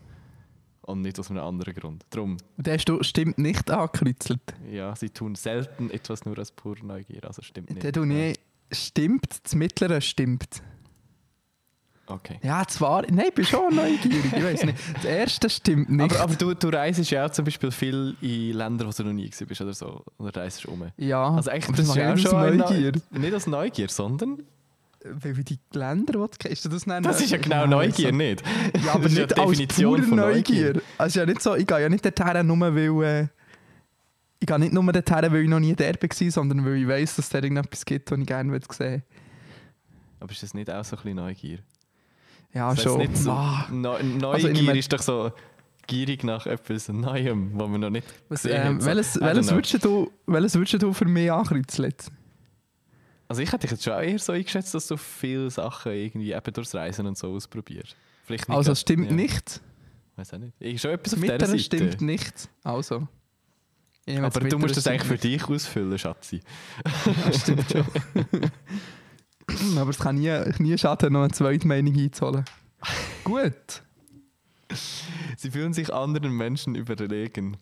Und 0.82 1.02
nicht 1.02 1.20
aus 1.20 1.30
einem 1.30 1.44
anderen 1.44 1.76
Grund. 1.76 2.04
Drum, 2.10 2.38
Der 2.58 2.74
hast 2.74 2.86
du 2.86 3.04
stimmt 3.04 3.38
nicht 3.38 3.70
angekreuzelt. 3.70 4.42
ja, 4.72 4.96
sie 4.96 5.12
tun 5.12 5.36
selten 5.36 5.92
etwas 5.92 6.26
nur 6.26 6.40
aus 6.40 6.52
purer 6.52 6.84
Neugier. 6.84 7.24
Also 7.26 7.44
stimmt 7.44 7.70
nicht. 7.70 7.84
Der 7.84 7.92
du 7.92 8.04
nicht 8.04 8.42
stimmt, 8.72 9.42
das 9.44 9.54
mittlere 9.54 10.02
stimmt. 10.02 10.64
Okay. 12.12 12.40
Ja, 12.42 12.66
zwar, 12.68 13.04
nein, 13.12 13.26
ich 13.30 13.34
bin 13.36 13.46
schon 13.46 13.76
neugierig, 13.76 14.26
ich 14.36 14.44
weiß 14.44 14.64
nicht. 14.66 14.78
Das 14.96 15.06
erste 15.06 15.50
stimmt 15.50 15.90
nicht. 15.92 16.12
Aber, 16.16 16.24
aber 16.24 16.36
du, 16.36 16.54
du 16.56 16.70
reist 16.70 17.10
ja 17.12 17.26
auch 17.26 17.30
zum 17.30 17.46
Beispiel 17.46 17.70
viel 17.72 18.16
in 18.22 18.54
Länder, 18.54 18.88
wo 18.88 18.92
du 18.92 19.04
noch 19.04 19.14
nie 19.14 19.30
bist 19.30 19.62
oder 19.62 19.74
so. 19.74 20.04
Oder 20.18 20.42
reist 20.42 20.66
um. 20.66 20.84
ja, 20.98 21.30
Also 21.36 21.52
eigentlich 21.52 21.68
aber 21.70 21.78
das 21.78 21.88
ist 21.90 21.96
ja 21.96 22.14
auch 22.14 22.18
schon 22.18 22.58
Neugier. 22.58 22.92
Neu- 23.12 23.20
Nicht 23.20 23.34
aus 23.36 23.46
Neugier, 23.48 23.90
sondern 23.90 24.42
Weil 25.04 25.38
wie 25.38 25.44
die 25.44 25.60
Länder, 25.74 26.14
du 26.14 26.28
kennst, 26.40 26.66
ist 26.66 26.74
das 26.74 26.88
nicht 26.88 27.06
das 27.06 27.22
ist 27.22 27.30
ja 27.30 27.38
genau 27.38 27.68
Neugier, 27.68 28.10
so- 28.10 28.16
nicht? 28.16 28.44
Ja, 28.84 28.94
aber 28.96 29.04
Das 29.04 29.14
ja 29.14 29.22
nicht 29.26 29.38
die 29.38 29.40
als 29.42 29.50
Definition 29.52 30.02
pure 30.02 30.16
Neugier. 30.16 30.66
Neugier. 30.74 30.82
Also 30.98 31.20
ja 31.20 31.26
nicht 31.28 31.42
so, 31.44 31.56
ich 31.56 31.68
gehe 31.68 31.82
ja 31.82 31.90
nicht 31.90 32.04
dorthin, 32.06 32.48
nur 32.48 32.60
weil... 32.76 33.04
Äh, 33.04 33.28
ich 34.42 34.48
gehe 34.48 34.58
nicht 34.58 34.74
nur 34.74 34.92
dorthin, 34.92 35.32
weil 35.32 35.44
ich 35.44 35.50
noch 35.50 35.60
nie 35.60 35.76
der 35.76 35.94
war, 35.96 36.32
sondern 36.32 36.66
weil 36.66 36.76
ich 36.78 36.88
weiss, 36.88 37.16
dass 37.18 37.26
es 37.26 37.30
da 37.30 37.38
irgendetwas 37.40 37.86
gibt, 37.86 38.10
was 38.10 38.18
ich 38.20 38.26
gerne 38.26 38.52
sehen 38.52 38.80
würde. 38.80 39.04
Aber 40.22 40.32
ist 40.32 40.42
das 40.44 40.54
nicht 40.54 40.70
auch 40.72 40.84
so 40.84 40.96
ein 40.96 41.04
bisschen 41.04 41.16
Neugier? 41.18 41.60
Ja, 42.54 42.70
Das 42.70 42.78
heißt 42.80 42.84
schon. 42.88 42.98
Nicht 43.00 43.18
so, 43.18 43.32
Ah, 43.32 43.68
Neu- 43.72 43.96
Also, 43.96 44.48
Neugier 44.48 44.64
mein- 44.64 44.76
ist 44.78 44.92
doch 44.92 45.02
so 45.02 45.32
gierig 45.88 46.24
nach 46.24 46.46
etwas 46.46 46.88
Neuem, 46.90 47.52
was 47.54 47.68
man 47.70 47.82
noch 47.82 47.90
nicht 47.90 48.08
was, 48.28 48.44
gesehen 48.44 48.62
ähm. 48.66 48.80
So, 48.82 48.88
welches, 48.88 49.20
welches, 49.22 49.52
würdest 49.52 49.86
du, 49.86 50.12
welches 50.26 50.56
würdest 50.56 50.82
du 50.84 50.94
für 50.94 51.06
mich 51.06 51.32
ankreuzeln? 51.32 51.94
Also 53.28 53.42
ich 53.44 53.50
hätte 53.52 53.60
dich 53.62 53.72
jetzt 53.72 53.84
schon 53.84 53.94
eher 54.02 54.18
so 54.18 54.32
eingeschätzt, 54.34 54.74
dass 54.74 54.88
du 54.88 54.98
viele 54.98 55.52
Sachen 55.52 55.92
irgendwie 55.92 56.32
eben 56.32 56.54
durchs 56.54 56.74
Reisen 56.74 57.06
und 57.06 57.18
so 57.18 57.32
ausprobierst. 57.34 57.96
Vielleicht 58.26 58.50
Also, 58.50 58.72
es 58.72 58.82
stimmt 58.82 59.10
ja, 59.12 59.16
nicht. 59.16 59.62
Weiß 60.16 60.34
auch 60.34 60.40
nicht. 60.40 60.54
Ich 60.60 60.82
schon 60.82 60.92
etwas 60.92 61.14
auf 61.14 61.20
Mittlere 61.20 61.38
dieser 61.38 61.52
Seite. 61.52 61.64
stimmt 61.64 62.02
nicht. 62.02 62.50
Also. 62.64 63.08
Aber 64.08 64.40
du 64.40 64.58
musst 64.58 64.76
das 64.76 64.88
eigentlich 64.88 65.04
für 65.08 65.18
dich 65.20 65.44
ausfüllen, 65.48 65.98
Schatzi. 66.00 66.40
Das 67.26 67.42
stimmt 67.42 67.66
schon. 67.72 67.86
Aber 69.78 69.90
es 69.90 70.00
kann 70.00 70.16
nie, 70.16 70.32
nie 70.60 70.78
schaden, 70.78 71.14
noch 71.14 71.22
eine 71.24 71.32
zweite 71.32 71.68
Meinung 71.68 71.96
einzuholen. 71.98 72.46
Gut, 73.24 73.84
Sie 75.38 75.50
fühlen 75.52 75.74
sich 75.74 75.94
anderen 75.94 76.32
Menschen 76.32 76.76
überlegen. 76.76 77.58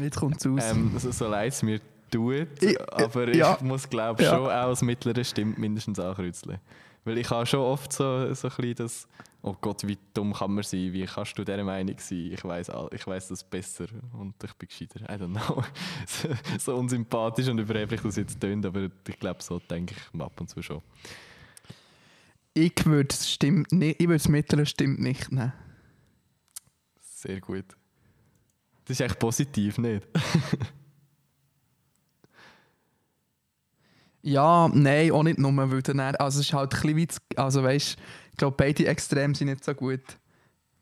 jetzt 0.00 0.16
kommt 0.18 0.36
es 0.38 0.46
raus. 0.46 0.62
Ähm, 0.70 0.92
so, 0.98 1.10
so 1.10 1.28
leid 1.28 1.52
es 1.52 1.62
mir 1.62 1.80
tut, 2.10 2.62
Ich- 2.62 2.80
aber 2.92 3.28
ich 3.28 3.36
ja. 3.36 3.58
muss 3.62 3.88
glaube 3.88 4.22
Ja. 4.22 4.30
schon 4.30 4.46
auch 4.46 4.68
das 4.68 4.82
mittlere 4.82 5.24
Stimmt 5.24 5.58
mindestens 5.58 5.98
ankreuzeln. 5.98 6.58
Weil 7.04 7.18
ich 7.18 7.28
habe 7.30 7.46
schon 7.46 7.60
oft 7.60 7.92
so, 7.92 8.32
so 8.32 8.46
ein 8.48 8.54
bisschen 8.56 8.74
das, 8.76 9.08
oh 9.42 9.56
Gott, 9.60 9.84
wie 9.88 9.98
dumm 10.14 10.32
kann 10.32 10.52
man 10.54 10.62
sein, 10.62 10.92
wie 10.92 11.04
kannst 11.04 11.36
du 11.36 11.42
dieser 11.42 11.64
Meinung 11.64 11.96
sein, 11.98 12.30
ich 12.32 12.44
weiß 12.44 12.70
ich 12.92 13.06
weiss 13.08 13.26
das 13.28 13.42
besser 13.42 13.86
und 14.12 14.34
ich 14.44 14.52
bin 14.54 14.68
gescheiter, 14.68 15.00
I 15.12 15.18
don't 15.20 15.32
know. 15.32 15.64
so, 16.06 16.28
so 16.58 16.76
unsympathisch 16.76 17.48
und 17.48 17.58
überheblich 17.58 18.02
das 18.02 18.14
jetzt 18.16 18.40
tönt, 18.40 18.64
aber 18.64 18.88
ich 19.08 19.18
glaube, 19.18 19.42
so 19.42 19.58
denke 19.58 19.96
ich 19.96 20.20
ab 20.20 20.40
und 20.40 20.48
zu 20.48 20.62
schon. 20.62 20.80
Ich 22.54 22.84
würde 22.84 23.08
es 23.10 23.30
stimmt 23.30 23.72
nicht, 23.72 24.00
ich 24.00 24.08
würde 24.08 24.18
das 24.18 24.28
mittlere 24.28 24.66
stimmt 24.66 25.00
nicht 25.00 25.32
nehmen. 25.32 25.52
Sehr 27.00 27.40
gut. 27.40 27.64
Das 28.84 28.98
ist 28.98 29.00
echt 29.00 29.18
positiv, 29.18 29.78
nicht? 29.78 30.06
Ja, 34.24 34.70
nein, 34.72 35.10
auch 35.10 35.24
nicht 35.24 35.38
nur, 35.38 35.54
weil 35.56 35.82
dann, 35.82 35.98
also 35.98 36.38
es 36.38 36.46
ist 36.46 36.52
halt 36.52 36.72
ein 36.74 36.94
bisschen 36.94 36.96
wie, 36.96 37.36
also 37.36 37.62
weißt, 37.64 37.96
ich 38.30 38.36
glaube 38.36 38.56
beide 38.56 38.86
Extreme 38.86 39.34
sind 39.34 39.48
nicht 39.48 39.64
so 39.64 39.74
gut. 39.74 40.00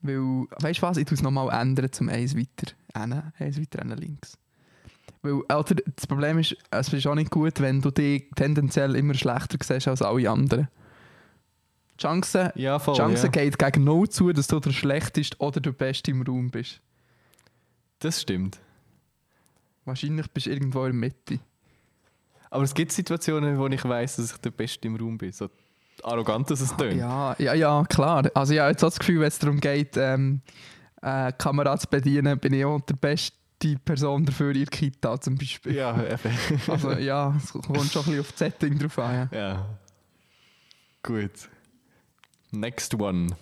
Weil, 0.02 0.46
weißt 0.60 0.78
du 0.78 0.82
was, 0.82 0.96
ich 0.98 1.06
tue 1.06 1.14
es 1.14 1.22
nochmal 1.22 1.48
ändern 1.58 1.90
zum 1.90 2.10
eins 2.10 2.36
weiter, 2.36 2.74
hin, 2.94 3.22
eins 3.38 3.58
weiter, 3.58 3.78
hin, 3.80 3.96
links. 3.96 4.36
Weil, 5.22 5.32
oder, 5.32 5.74
das 5.96 6.06
Problem 6.06 6.38
ist, 6.38 6.54
es 6.70 6.92
ist 6.92 7.06
auch 7.06 7.14
nicht 7.14 7.30
gut, 7.30 7.60
wenn 7.60 7.80
du 7.80 7.90
dich 7.90 8.28
tendenziell 8.36 8.94
immer 8.94 9.14
schlechter 9.14 9.58
siehst 9.62 9.88
als 9.88 10.02
alle 10.02 10.30
anderen. 10.30 10.68
Die 12.00 12.07
Chance, 12.07 12.50
Ja, 12.54 12.78
voll. 12.78 12.95
die 12.95 13.00
Chance 13.00 13.25
ja. 13.25 13.28
geht 13.30 13.59
gegen 13.59 13.85
null 13.85 14.09
zu, 14.09 14.33
dass 14.33 14.47
du 14.47 14.59
der 14.59 14.71
Schlechteste 14.71 15.37
oder 15.38 15.61
der 15.61 15.73
Beste 15.73 16.11
im 16.12 16.23
Raum 16.23 16.50
bist. 16.50 16.80
Das 17.99 18.23
stimmt. 18.23 18.59
Wahrscheinlich 19.85 20.30
bist 20.30 20.47
du 20.47 20.50
irgendwo 20.50 20.85
in 20.87 20.92
der 20.92 20.95
Mitte. 20.95 21.40
Aber 22.49 22.64
es 22.64 22.73
gibt 22.73 22.92
Situationen, 22.92 23.59
wo 23.59 23.66
ich 23.66 23.85
weiß, 23.85 24.16
dass 24.16 24.33
ich 24.33 24.38
der 24.38 24.50
Beste 24.50 24.88
im 24.88 24.97
Raum 24.97 25.19
bin. 25.19 25.30
So 25.30 25.50
arrogant, 26.02 26.50
dass 26.50 26.62
es 26.62 26.75
tönt. 26.75 26.97
Ja, 26.97 27.37
ja, 27.38 27.52
ja, 27.52 27.85
klar. 27.85 28.30
Also 28.35 28.59
habe 28.59 28.71
jetzt 28.71 28.83
auch 28.83 28.88
das 28.88 28.99
Gefühl, 28.99 29.21
wenn 29.21 29.28
es 29.28 29.38
darum 29.38 29.61
geht, 29.61 29.97
ähm, 29.99 30.40
äh, 31.02 31.33
Kamera 31.33 31.76
zu 31.76 31.87
bedienen, 31.87 32.38
bin 32.38 32.54
ich 32.54 32.64
auch 32.64 32.80
die 32.80 32.95
beste 32.95 33.76
Person 33.85 34.25
dafür 34.25 34.52
in 34.52 34.61
der 34.61 34.66
Kita 34.66 35.21
zum 35.21 35.37
Beispiel. 35.37 35.75
Ja, 35.75 35.95
eben. 36.02 36.38
Also 36.66 36.92
ja, 36.92 37.35
es 37.37 37.52
kommt 37.52 37.66
schon 37.66 37.76
ein 37.76 37.83
bisschen 37.85 38.21
auf 38.21 38.30
das 38.30 38.38
Setting 38.38 38.78
drauf 38.78 38.99
an. 38.99 39.28
Ja. 39.33 39.38
ja. 39.38 39.66
Gut. 41.02 41.50
Next 42.52 42.95
one. 42.95 43.37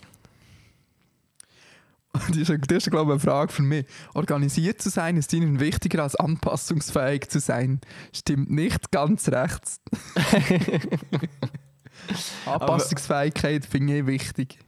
Das 2.12 2.36
ist, 2.36 2.50
das 2.50 2.76
ist 2.78 2.90
glaube 2.90 3.12
ich, 3.12 3.20
eine 3.20 3.20
Frage 3.20 3.52
für 3.52 3.62
mich. 3.62 3.86
Organisiert 4.14 4.80
zu 4.82 4.88
sein 4.88 5.16
ist 5.16 5.32
ihnen 5.32 5.60
wichtiger 5.60 6.02
als 6.02 6.16
anpassungsfähig 6.16 7.28
zu 7.28 7.38
sein. 7.38 7.80
Stimmt 8.12 8.50
nicht 8.50 8.90
ganz 8.90 9.28
rechts. 9.28 9.80
Anpassungsfähigkeit 12.46 13.66
finde 13.66 13.98
ich 13.98 14.06
wichtig. 14.06 14.58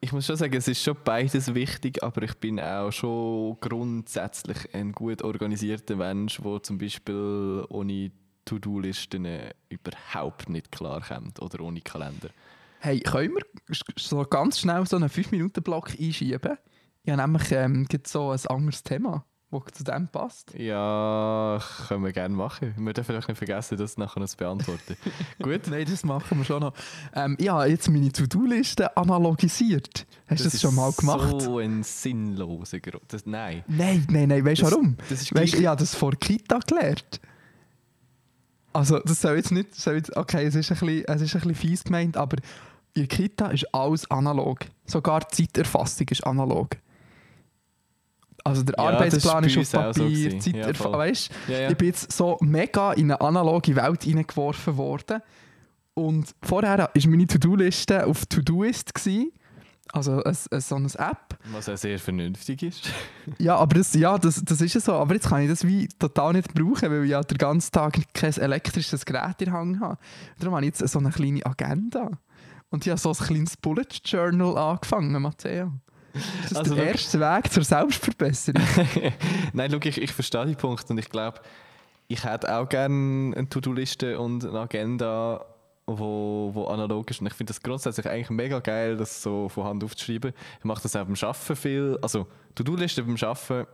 Ich 0.00 0.12
muss 0.12 0.26
schon 0.26 0.36
sagen, 0.36 0.54
es 0.54 0.68
ist 0.68 0.82
schon 0.82 0.96
beides 1.02 1.54
wichtig, 1.54 2.02
aber 2.02 2.22
ich 2.22 2.34
bin 2.34 2.60
auch 2.60 2.90
schon 2.90 3.56
grundsätzlich 3.60 4.74
ein 4.74 4.92
gut 4.92 5.22
organisierter 5.22 5.96
Mensch, 5.96 6.40
der 6.42 6.62
zum 6.62 6.76
Beispiel 6.76 7.64
ohne 7.70 8.10
To-Do-Listen 8.44 9.26
überhaupt 9.68 10.48
nicht 10.48 10.70
klarkommt 10.72 11.40
oder 11.40 11.60
ohne 11.62 11.80
Kalender. 11.80 12.28
Hey, 12.80 13.00
können 13.00 13.34
wir 13.34 13.76
so 13.96 14.22
ganz 14.24 14.58
schnell 14.60 14.86
so 14.86 14.96
einen 14.96 15.08
5-Minuten-Block 15.08 15.92
einschieben? 15.98 16.58
Ich 17.02 17.12
habe 17.12 17.22
nämlich 17.22 17.50
ähm, 17.52 17.86
so 18.06 18.30
ein 18.30 18.46
anderes 18.46 18.82
Thema, 18.82 19.24
das 19.50 19.62
zu 19.74 19.84
dem 19.84 20.08
passt. 20.08 20.52
Ja, 20.54 21.60
können 21.88 22.04
wir 22.04 22.12
gerne 22.12 22.34
machen. 22.34 22.74
Wir 22.76 22.92
dürfen 22.92 23.08
vielleicht 23.12 23.28
nicht 23.28 23.38
vergessen, 23.38 23.78
das 23.78 23.96
nachher 23.96 24.20
noch 24.20 24.28
zu 24.28 24.36
beantworten. 24.36 24.96
Gut. 25.42 25.62
Nein, 25.68 25.86
das 25.88 26.04
machen 26.04 26.38
wir 26.38 26.44
schon 26.44 26.60
noch. 26.60 26.74
Ähm, 27.14 27.36
ich 27.38 27.48
habe 27.48 27.66
jetzt 27.68 27.88
meine 27.88 28.10
To-Do-Liste 28.12 28.96
analogisiert. 28.96 30.06
Hast 30.26 30.40
du 30.40 30.44
das, 30.44 30.54
ist 30.54 30.60
schon 30.62 30.74
mal 30.74 30.92
gemacht? 30.92 31.40
So 31.42 31.58
ein 31.58 31.82
sinnloser 31.82 32.80
Grund. 32.80 33.04
Das, 33.08 33.24
nein. 33.26 33.64
Nein, 33.68 34.06
nein, 34.10 34.28
nein. 34.28 34.44
Weißt 34.44 34.60
du 34.60 34.64
Das- 34.64 34.72
warum? 34.72 34.96
Das 35.08 35.22
ist 35.22 35.34
Weißt, 35.34 35.54
ich 35.54 35.66
habe 35.66 35.78
das 35.80 35.94
vor 35.94 36.12
Kita 36.12 36.58
gelernt. 36.66 37.20
Also, 38.74 38.98
das 38.98 39.20
soll 39.20 39.36
jetzt 39.36 39.52
nicht. 39.52 39.74
Soll 39.74 39.94
jetzt, 39.94 40.14
okay, 40.16 40.44
es 40.44 40.54
ist, 40.54 40.70
ein 40.70 40.78
bisschen, 40.78 41.04
es 41.06 41.22
ist 41.22 41.34
ein 41.34 41.40
bisschen 41.40 41.54
fies 41.54 41.84
gemeint, 41.84 42.16
aber 42.16 42.36
in 42.94 43.02
der 43.02 43.06
Kita 43.06 43.46
ist 43.48 43.72
alles 43.72 44.10
analog. 44.10 44.58
Sogar 44.84 45.20
die 45.20 45.46
Zeiterfassung 45.46 46.08
ist 46.10 46.26
analog. 46.26 46.76
Also, 48.42 48.62
der 48.62 48.74
Ja, 48.76 48.90
Arbeitsplan 48.90 49.44
ist, 49.44 49.56
auf 49.56 49.74
auch 49.74 49.94
so 49.94 50.02
Papier, 50.02 50.28
gewesen. 50.30 50.54
Ja, 50.56 50.92
weißt, 50.92 51.30
Ja, 51.48 51.58
ja. 51.60 51.70
Ich 51.70 51.76
bin 51.78 51.88
jetzt 51.88 52.12
so 52.12 52.36
mega 52.40 52.92
in 52.92 53.10
eine 53.10 53.20
analoge 53.20 53.74
Welt 53.76 54.02
hineingeworfen 54.04 54.76
worden. 54.76 55.22
Und 55.94 56.34
vorher 56.42 56.78
war 56.78 56.90
meine 57.06 57.26
To-Do-Liste 57.26 58.06
auf 58.06 58.26
To-Doist. 58.26 58.92
Also 59.92 60.22
ein, 60.24 60.34
so 60.34 60.74
eine 60.76 60.88
App. 60.98 61.38
Was 61.52 61.68
auch 61.68 61.76
sehr 61.76 61.98
vernünftig 61.98 62.62
ist. 62.62 62.90
Ja, 63.38 63.56
aber 63.56 63.76
das, 63.76 63.94
ja, 63.94 64.18
das, 64.18 64.42
das 64.44 64.60
ist 64.60 64.74
ja 64.74 64.80
so. 64.80 64.92
Aber 64.94 65.14
jetzt 65.14 65.28
kann 65.28 65.42
ich 65.42 65.48
das 65.48 65.66
wie 65.66 65.88
total 65.88 66.34
nicht 66.34 66.52
brauchen, 66.52 66.90
weil 66.90 67.04
ich 67.04 67.10
ja 67.10 67.22
den 67.22 67.38
ganzen 67.38 67.72
Tag 67.72 67.98
kein 68.12 68.32
elektrisches 68.36 69.04
Gerät 69.04 69.40
in 69.40 69.52
Hand 69.52 69.80
habe. 69.80 69.98
Darum 70.38 70.54
habe 70.54 70.66
ich 70.66 70.78
jetzt 70.78 70.92
so 70.92 70.98
eine 70.98 71.10
kleine 71.10 71.44
Agenda. 71.46 72.10
Und 72.70 72.84
ich 72.84 72.90
habe 72.90 73.00
so 73.00 73.10
ein 73.10 73.14
kleines 73.16 73.56
Bullet 73.56 73.86
Journal 74.04 74.58
angefangen, 74.58 75.22
Matteo. 75.22 75.72
Das 76.12 76.52
ist 76.52 76.56
Also 76.56 76.74
der 76.74 76.86
erste 76.88 77.18
Weg 77.20 77.52
zur 77.52 77.64
Selbstverbesserung. 77.64 78.62
Nein, 79.52 79.70
schau, 79.70 79.78
ich, 79.82 80.00
ich 80.00 80.12
verstehe 80.12 80.46
den 80.46 80.56
Punkt 80.56 80.88
und 80.90 80.98
ich 80.98 81.08
glaube, 81.08 81.40
ich 82.08 82.24
hätte 82.24 82.54
auch 82.54 82.68
gerne 82.68 83.34
eine 83.36 83.48
To-Do-Liste 83.48 84.18
und 84.18 84.44
eine 84.44 84.60
Agenda, 84.60 85.44
wo, 85.86 86.50
wo 86.52 86.64
analog 86.66 87.10
ist. 87.10 87.20
Und 87.20 87.26
ich 87.26 87.34
finde 87.34 87.50
das 87.50 87.62
grundsätzlich 87.62 88.08
eigentlich 88.08 88.30
mega 88.30 88.60
geil, 88.60 88.96
das 88.96 89.22
so 89.22 89.48
von 89.48 89.64
Hand 89.64 89.84
aufzuschreiben. 89.84 90.32
Ich 90.58 90.64
mache 90.64 90.82
das 90.82 90.96
auch 90.96 91.04
beim 91.04 91.14
Arbeiten 91.20 91.56
viel. 91.56 91.98
Also 92.02 92.26
To-Do-Liste 92.54 93.02
beim 93.02 93.16
Arbeiten, 93.16 93.66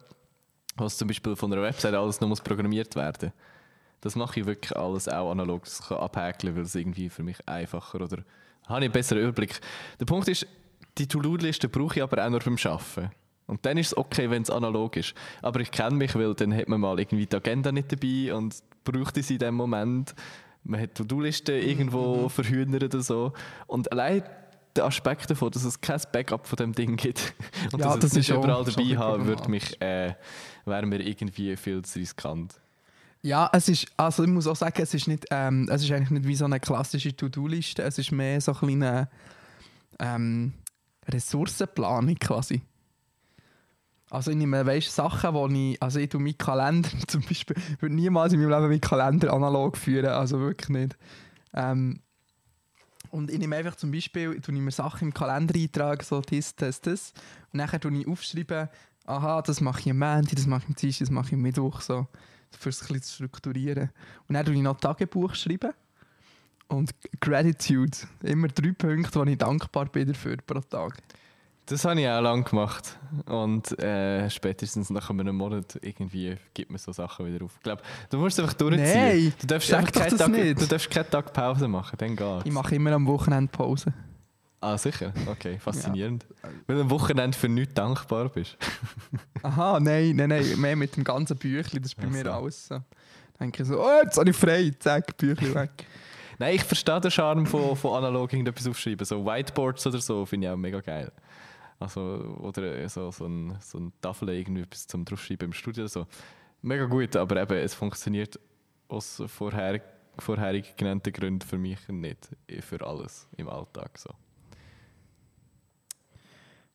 was 0.77 0.97
zum 0.97 1.09
Beispiel 1.09 1.37
von 1.37 1.53
einer 1.53 1.63
Website 1.63 1.95
alles 1.95 2.21
noch 2.21 2.29
muss 2.29 2.41
programmiert 2.41 2.97
werden 2.97 3.33
Das 4.01 4.17
mache 4.17 4.41
ich 4.41 4.47
wirklich 4.47 4.77
alles 4.77 5.09
auch 5.09 5.31
analog. 5.31 5.65
Das 5.65 5.87
kann 5.87 5.99
abhäkeln, 5.99 6.57
weil 6.57 6.63
es 6.63 6.75
irgendwie 6.75 7.09
für 7.09 7.23
mich 7.23 7.37
einfacher 7.47 8.01
oder 8.01 8.19
habe 8.67 8.81
ich 8.81 8.85
einen 8.85 8.93
besseren 8.93 9.23
Überblick. 9.23 9.61
Der 9.99 10.07
Punkt 10.07 10.29
ist, 10.29 10.47
die 10.99 11.07
To-Do-Liste 11.07 11.69
brauche 11.69 11.97
ich 11.97 12.03
aber 12.03 12.25
auch 12.25 12.31
nur 12.31 12.41
beim 12.41 12.57
Arbeiten. 12.65 13.11
Und 13.47 13.67
dann 13.67 13.79
ist 13.79 13.89
es 13.89 13.97
okay, 13.97 14.31
wenn 14.31 14.43
es 14.43 14.51
analog 14.51 14.97
ist. 14.97 15.15
Aber 15.43 15.59
ich 15.59 15.73
kenne 15.73 15.97
mich, 15.97 16.15
weil 16.15 16.35
dann 16.35 16.55
hat 16.55 16.69
man 16.69 16.81
mal 16.81 17.01
irgendwie 17.01 17.27
die 17.27 17.35
Agenda 17.35 17.73
nicht 17.73 17.91
dabei 17.91 18.33
und 18.33 18.55
braucht 18.85 19.17
sie 19.17 19.33
in 19.33 19.41
dem 19.41 19.57
Moment. 19.57 20.15
Man 20.63 20.81
hat 20.81 20.91
die 20.91 21.03
To-Do-Liste 21.03 21.53
irgendwo 21.53 22.29
verhühnert 22.29 22.83
oder 22.83 23.01
so. 23.01 23.33
Und 23.67 23.91
allein 23.93 24.23
der 24.77 24.85
Aspekt 24.85 25.31
davon, 25.31 25.51
dass 25.51 25.65
es 25.65 25.81
kein 25.81 26.01
Backup 26.13 26.47
von 26.47 26.57
dem 26.57 26.73
Ding 26.73 26.97
gibt 26.97 27.35
und 27.73 27.81
Ja, 27.81 27.87
dass 27.87 27.99
das 27.99 28.11
es 28.13 28.17
nicht 28.17 28.31
überall 28.31 28.65
dabei 28.65 28.83
ein 28.83 28.99
habe, 28.99 29.19
bisschen 29.19 29.29
würde 29.29 29.51
mich, 29.51 29.81
äh, 29.81 30.15
wäre 30.65 30.87
mir 30.87 31.01
irgendwie 31.01 31.57
viel 31.57 31.83
zu 31.83 31.99
riskant. 31.99 32.55
Ja, 33.23 33.51
es 33.53 33.69
ist, 33.69 33.87
also 33.97 34.25
ich 34.25 34.31
muss 34.31 34.47
auch 34.47 34.57
sagen, 34.57 34.81
es 34.81 34.95
ist, 34.95 35.07
nicht, 35.07 35.27
ähm, 35.31 35.69
es 35.71 35.83
ist 35.83 35.91
eigentlich 35.91 36.11
nicht 36.11 36.27
wie 36.27 36.37
so 36.37 36.47
eine 36.47 36.59
klassische 36.59 37.15
To-Do-Liste, 37.15 37.83
es 37.83 37.99
ist 37.99 38.13
mehr 38.13 38.41
so 38.41 38.53
ein 38.53 38.59
kleine 38.59 39.09
ähm, 39.99 40.55
Ressourcenplanung 41.07 42.15
quasi. 42.15 42.63
Also 44.11 44.33
ich 44.33 44.37
nehme, 44.37 44.67
weißt, 44.67 44.93
Sachen, 44.93 45.35
wo 45.35 45.47
ich, 45.47 45.81
also 45.81 46.01
ich 46.01 46.09
tue 46.09 46.21
meinen 46.21 46.37
Kalender 46.37 46.91
zum 47.07 47.23
Beispiel, 47.23 47.57
ich 47.57 47.81
würde 47.81 47.95
niemals 47.95 48.33
in 48.33 48.41
meinem 48.41 48.51
Leben 48.51 48.69
meinen 48.69 48.81
Kalender 48.81 49.33
analog 49.33 49.77
führen, 49.77 50.07
also 50.07 50.41
wirklich 50.41 50.69
nicht. 50.69 50.99
Ähm, 51.55 52.01
und 53.11 53.31
ich 53.31 53.39
nehme 53.39 53.57
einfach 53.57 53.77
zum 53.77 53.93
Beispiel, 53.93 54.35
ich 54.35 54.43
tue 54.43 54.55
mir 54.55 54.71
Sachen 54.71 55.09
im 55.09 55.15
Kalender 55.15 55.55
eintragen, 55.55 56.05
so 56.05 56.21
das, 56.21 56.55
das, 56.57 56.81
das. 56.81 57.13
Und 57.53 57.59
nachher 57.59 57.81
tue 57.81 57.97
ich 57.97 58.07
aufschreiben, 58.07 58.69
aha, 59.07 59.43
das 59.43 59.61
mache 59.61 59.81
ich 59.81 59.91
am 59.91 59.99
Montag, 59.99 60.37
das 60.37 60.47
mache 60.47 60.63
ich 60.65 60.69
am 60.69 60.75
Dienstag, 60.75 61.07
das 61.07 61.11
mache 61.11 61.27
ich 61.29 61.35
am 61.35 61.41
Mittwoch, 61.43 61.81
so. 61.81 62.07
Für 62.51 62.69
es 62.69 62.91
ein 62.91 63.01
zu 63.01 63.15
strukturieren. 63.15 63.91
Und 64.27 64.35
dann 64.35 64.45
tue 64.45 64.55
ich 64.55 64.61
noch 64.61 64.81
Tagebuch 64.81 65.37
schreiben. 65.37 65.73
Und 66.67 66.91
Gratitude. 67.21 67.97
Immer 68.23 68.49
drei 68.49 68.73
Punkte, 68.73 69.21
wo 69.21 69.25
ich 69.25 69.39
dankbar 69.39 69.87
bin 69.87 70.09
dafür 70.09 70.37
pro 70.37 70.61
Tag. 70.61 70.97
Das 71.71 71.85
habe 71.85 72.01
ich 72.01 72.09
auch 72.09 72.21
lange 72.21 72.43
gemacht. 72.43 72.99
Und 73.27 73.79
äh, 73.79 74.29
spätestens 74.29 74.91
nach 74.91 75.09
einem 75.09 75.37
Monat 75.37 75.79
irgendwie 75.83 76.37
gibt 76.53 76.69
man 76.69 76.79
so 76.79 76.91
Sachen 76.91 77.27
wieder 77.27 77.45
auf. 77.45 77.53
Ich 77.59 77.63
glaube, 77.63 77.81
du 78.11 78.19
musst 78.19 78.41
einfach 78.41 78.55
durchziehen. 78.55 78.93
Nein, 78.93 79.33
du 79.41 79.47
darfst 79.47 79.73
einfach 79.73 79.93
keinen 79.93 80.19
Tag, 80.19 80.29
nicht. 80.31 80.61
Du 80.61 80.67
darfst 80.67 80.91
keinen 80.91 81.09
Tag 81.09 81.33
Pause 81.33 81.69
machen, 81.69 81.97
dann 81.97 82.17
geht's. 82.17 82.45
Ich 82.45 82.53
mache 82.53 82.75
immer 82.75 82.91
am 82.91 83.07
Wochenende 83.07 83.53
Pause. 83.53 83.93
Ah, 84.61 84.77
sicher? 84.77 85.13
Okay, 85.29 85.61
faszinierend. 85.61 86.27
Weil 86.67 86.77
du 86.77 86.83
am 86.83 86.91
Wochenende 86.91 87.39
für 87.39 87.49
nichts 87.49 87.75
dankbar 87.75 88.29
bist. 88.31 88.59
Aha, 89.45 89.79
nein, 89.79 90.17
nein, 90.17 90.29
nein, 90.29 90.61
mehr 90.61 90.75
mit 90.75 90.97
dem 90.97 91.05
ganzen 91.05 91.37
Büchlein, 91.37 91.83
das 91.83 91.93
ist 91.93 91.97
bei 91.97 92.09
Ach 92.09 92.11
mir 92.11 92.27
alles 92.27 92.67
so. 92.67 92.75
Dann 92.75 92.85
denke 93.41 93.63
ich 93.63 93.69
so, 93.69 93.81
oh, 93.81 94.01
jetzt 94.03 94.19
habe 94.19 94.29
ich 94.29 94.37
frei, 94.37 94.73
zack, 94.77 95.17
Büchlein 95.17 95.55
weg. 95.55 95.87
Nein, 96.41 96.57
ich 96.57 96.65
verstehe 96.65 97.01
den 97.01 97.11
Charme 97.11 97.47
von, 97.47 97.77
von 97.77 97.99
analog 97.99 98.33
irgendetwas 98.33 98.67
aufschreiben. 98.67 99.05
So 99.05 99.25
Whiteboards 99.25 99.87
oder 99.87 100.01
so 100.01 100.27
finde 100.27 100.49
ich 100.49 100.53
auch 100.53 100.57
mega 100.57 100.81
geil. 100.81 101.13
Also, 101.81 102.37
oder 102.41 102.87
so, 102.91 103.11
so, 103.11 103.25
ein, 103.25 103.57
so 103.61 103.79
eine 103.79 103.91
Tafel 104.03 104.29
irgendwie 104.29 104.61
etwas 104.61 104.87
zum 104.87 105.05
draufschreiben 105.07 105.47
im 105.47 105.53
Studio. 105.55 105.87
So. 105.87 106.07
Mega 106.61 106.85
gut, 106.85 107.17
aber 107.17 107.41
eben, 107.41 107.57
es 107.57 107.73
funktioniert 107.73 108.39
aus 108.87 109.23
vorher, 109.27 109.81
vorherig 110.19 110.77
genannten 110.77 111.11
Gründen 111.11 111.41
für 111.41 111.57
mich 111.57 111.89
nicht. 111.89 112.29
Für 112.61 112.87
alles 112.87 113.27
im 113.39 113.49
Alltag. 113.49 113.99
So. 113.99 114.11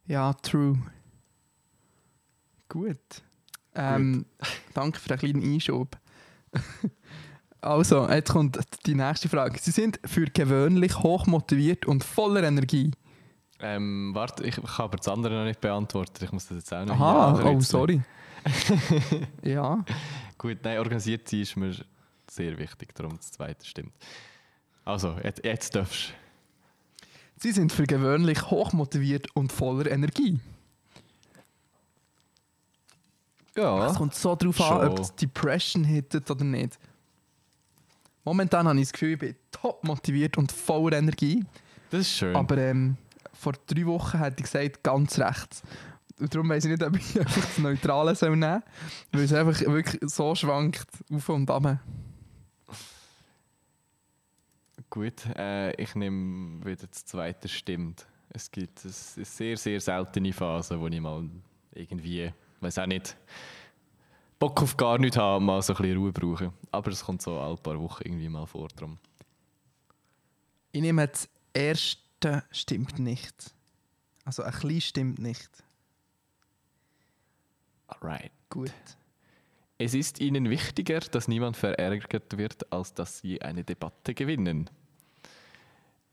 Ja, 0.08 0.34
true. 0.34 0.82
Gut. 2.68 2.98
Ähm, 3.76 4.26
Danke 4.74 5.00
für 5.00 5.10
den 5.10 5.20
kleinen 5.20 5.44
Einschub. 5.44 6.00
also, 7.62 8.10
jetzt 8.10 8.32
kommt 8.32 8.60
die 8.88 8.96
nächste 8.96 9.30
Frage. 9.30 9.60
Sie 9.60 9.70
sind 9.70 10.00
für 10.04 10.26
gewöhnlich 10.26 10.98
hochmotiviert 10.98 11.86
und 11.86 12.04
voller 12.04 12.42
Energie. 12.42 12.92
Ähm, 13.68 14.12
warte, 14.14 14.44
ich, 14.44 14.58
ich 14.58 14.78
habe 14.78 14.96
das 14.98 15.08
andere 15.08 15.34
noch 15.36 15.46
nicht 15.46 15.60
beantwortet. 15.60 16.22
Ich 16.22 16.32
muss 16.32 16.48
das 16.48 16.58
jetzt 16.58 16.74
auch 16.74 16.86
noch 16.86 17.00
Aha, 17.00 17.42
oh, 17.44 17.60
sorry. 17.60 18.00
ja. 19.42 19.84
Gut, 20.38 20.60
nein, 20.64 20.78
organisiert 20.78 21.28
sein 21.28 21.42
ist 21.42 21.56
mir 21.58 21.74
sehr 22.30 22.58
wichtig, 22.60 22.94
darum 22.94 23.18
das 23.18 23.32
zweite 23.32 23.66
stimmt. 23.66 23.94
Also, 24.84 25.18
jetzt, 25.24 25.44
jetzt 25.44 25.74
darfst 25.74 26.14
Sie 27.38 27.52
sind 27.52 27.72
für 27.72 27.86
gewöhnlich 27.86 28.50
hochmotiviert 28.52 29.36
und 29.36 29.52
voller 29.52 29.90
Energie. 29.90 30.40
Ja. 33.58 33.88
Es 33.88 33.98
kommt 33.98 34.14
so 34.14 34.36
darauf 34.36 34.62
an, 34.62 34.90
ob 34.90 34.98
Schon. 34.98 35.02
es 35.02 35.16
Depression 35.16 35.84
hittet 35.84 36.30
oder 36.30 36.44
nicht. 36.44 36.78
Momentan 38.24 38.68
habe 38.68 38.80
ich 38.80 38.86
das 38.86 38.94
Gefühl, 38.94 39.14
ich 39.14 39.20
bin 39.20 39.36
top 39.52 39.84
motiviert 39.84 40.38
und 40.38 40.52
voller 40.52 40.98
Energie. 40.98 41.44
Das 41.90 42.02
ist 42.02 42.12
schön. 42.12 42.36
Aber 42.36 42.58
ähm, 42.58 42.98
vor 43.40 43.54
drei 43.68 43.86
Wochen 43.86 44.20
hätte 44.20 44.38
ich 44.40 44.52
gesagt, 44.52 44.84
ganz 44.84 45.20
rechts. 45.20 45.62
Und 46.20 46.34
darum 46.34 46.50
weiß 46.50 46.66
ich 46.66 46.72
nicht, 46.72 46.84
ob 46.84 46.96
ich 46.96 47.20
einfach 47.20 47.42
das 47.42 47.58
Neutrale 47.58 48.16
soll 48.16 48.36
nehmen 48.36 48.62
soll, 48.62 48.64
weil 49.12 49.24
es 49.24 49.34
einfach 49.34 49.60
wirklich 49.62 50.02
so 50.10 50.34
schwankt, 50.34 50.88
auf 51.14 51.30
und 51.30 51.50
ab. 51.50 51.80
Gut, 54.90 55.26
äh, 55.36 55.74
ich 55.82 55.94
nehme 55.96 56.66
wieder 56.66 56.88
das 56.88 57.06
zweite 57.06 57.48
stimmt. 57.48 58.06
Es 58.30 58.50
gibt 58.50 58.82
eine 58.84 58.94
sehr, 59.26 59.58
sehr 59.58 59.82
seltene 59.82 60.32
Phase, 60.32 60.80
wo 60.80 60.88
ich 60.88 61.02
mal 61.02 61.30
irgendwie, 61.74 62.32
weiß 62.62 62.80
auch 62.80 62.86
nicht, 62.86 63.18
Bock 64.40 64.62
auf 64.62 64.78
gar 64.78 64.98
nichts 64.98 65.18
habe, 65.18 65.44
mal 65.44 65.62
so 65.62 65.74
ein 65.74 65.78
bisschen 65.78 65.98
Ruhe 65.98 66.12
brauche. 66.12 66.54
Aber 66.72 66.92
es 66.92 67.04
kommt 67.04 67.22
so 67.22 67.40
alle 67.40 67.58
paar 67.58 67.80
Wochen 67.80 68.04
irgendwie 68.06 68.30
mal 68.30 68.46
vor. 68.46 68.68
Drum. 68.70 68.98
Ich 70.72 70.82
nehme 70.82 71.08
das 71.08 71.30
erste 72.24 72.44
stimmt 72.52 73.00
nicht. 73.00 73.54
Also 74.26 74.44
ein 74.44 74.52
klein 74.52 74.82
stimmt 74.82 75.20
nicht. 75.20 75.50
Alright. 77.88 78.32
Gut. 78.50 78.72
Es 79.78 79.94
ist 79.94 80.20
ihnen 80.22 80.50
wichtiger, 80.50 81.00
dass 81.02 81.28
niemand 81.28 81.58
verärgert 81.58 82.38
wird, 82.38 82.72
als 82.72 82.94
dass 82.94 83.20
sie 83.20 83.42
eine 83.42 83.64
Debatte 83.64 84.14
gewinnen. 84.14 84.70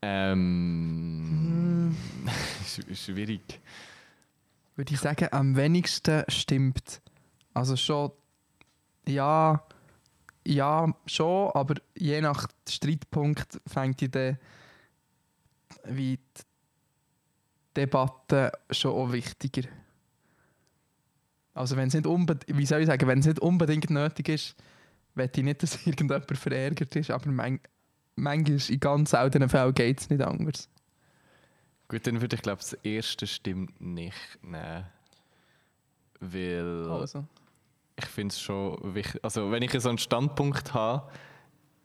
Ähm, 0.01 1.95
sch- 2.65 2.95
schwierig. 2.95 3.61
Würde 4.75 4.93
ich 4.93 4.99
sagen, 4.99 5.29
am 5.31 5.55
wenigsten 5.55 6.23
stimmt. 6.27 7.01
Also 7.53 7.75
schon, 7.77 8.11
ja, 9.07 9.63
ja, 10.45 10.93
schon, 11.05 11.51
aber 11.53 11.75
je 11.97 12.19
nach 12.21 12.47
Streitpunkt 12.67 13.61
fängt 13.65 14.01
ich 14.01 14.11
dann 14.11 14.37
wie 15.85 16.17
die 16.17 16.41
Debatte 17.75 18.51
schon 18.69 18.93
auch 18.93 19.11
wichtiger. 19.11 19.67
Also 21.53 21.75
wenn 21.75 21.87
es 21.87 21.93
nicht 21.93 22.07
unbedingt, 22.07 22.57
wie 22.57 22.65
soll 22.65 22.81
ich 22.81 22.87
sagen, 22.87 23.07
wenn 23.07 23.19
es 23.19 23.25
nicht 23.25 23.39
unbedingt 23.39 23.89
nötig 23.89 24.29
ist, 24.29 24.55
will 25.15 25.29
ich 25.33 25.43
nicht, 25.43 25.61
dass 25.63 25.75
irgendjemand 25.85 26.25
verärgert 26.37 26.95
ist, 26.95 27.11
aber 27.11 27.29
man, 27.29 27.59
manchmal 28.15 28.59
in 28.69 28.79
ganz 28.79 29.11
seltenen 29.11 29.49
Fällen 29.49 29.73
geht 29.73 30.01
es 30.01 30.09
nicht 30.09 30.21
anders. 30.21 30.69
Gut, 31.87 32.07
dann 32.07 32.21
würde 32.21 32.35
ich 32.35 32.41
glaube, 32.41 32.59
das 32.59 32.73
erste 32.73 33.27
stimmt 33.27 33.79
nicht 33.79 34.39
nehmen. 34.41 34.85
Weil 36.19 36.89
Also. 36.89 37.25
ich 37.97 38.05
finde 38.05 38.33
es 38.33 38.41
schon 38.41 38.95
wichtig. 38.95 39.23
Also, 39.23 39.51
wenn 39.51 39.61
ich 39.61 39.71
so 39.79 39.89
einen 39.89 39.97
Standpunkt 39.97 40.73
habe, 40.73 41.11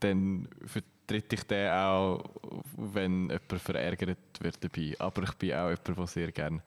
dann 0.01 0.49
vertrete 1.09 1.37
ich 1.37 1.43
den 1.45 1.71
auch, 1.71 2.23
wenn 2.77 3.31
jemand 3.31 3.63
verärgert 3.63 4.19
wird 4.41 4.63
dabei. 4.63 4.95
Aber 4.99 5.23
ich 5.23 5.33
bin 5.35 5.53
auch 5.55 5.71
jemand, 5.71 5.99
der 5.99 6.07
sehr 6.07 6.33
gerne 6.33 6.63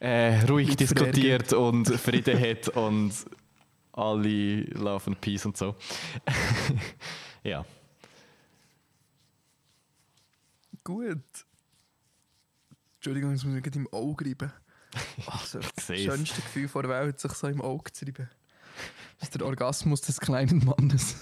äh, 0.00 0.44
ruhig 0.46 0.68
Nicht 0.68 0.80
diskutiert 0.80 1.52
und 1.52 1.86
Frieden 2.00 2.38
hat 2.40 2.68
und 2.70 3.12
alle 3.92 4.62
Love 4.72 5.06
and 5.08 5.20
Peace 5.20 5.46
und 5.46 5.56
so. 5.56 5.76
ja. 7.44 7.64
Gut. 10.82 11.18
Entschuldigung, 12.96 13.32
jetzt 13.32 13.44
muss 13.44 13.54
ich 13.54 13.76
im 13.76 13.92
Auge 13.92 14.24
reiben. 14.24 14.52
Ach, 15.26 15.46
so 15.46 15.60
das 15.60 15.86
schönste 15.86 16.40
Gefühl 16.40 16.68
der 16.68 16.88
Welt, 16.88 17.20
sich 17.20 17.32
so 17.32 17.46
im 17.46 17.60
Auge 17.60 17.92
zu 17.92 18.04
reiben. 18.04 18.28
Das 19.18 19.28
ist 19.28 19.34
der 19.38 19.46
Orgasmus 19.46 20.00
des 20.00 20.18
kleinen 20.20 20.64
Mannes. 20.64 21.14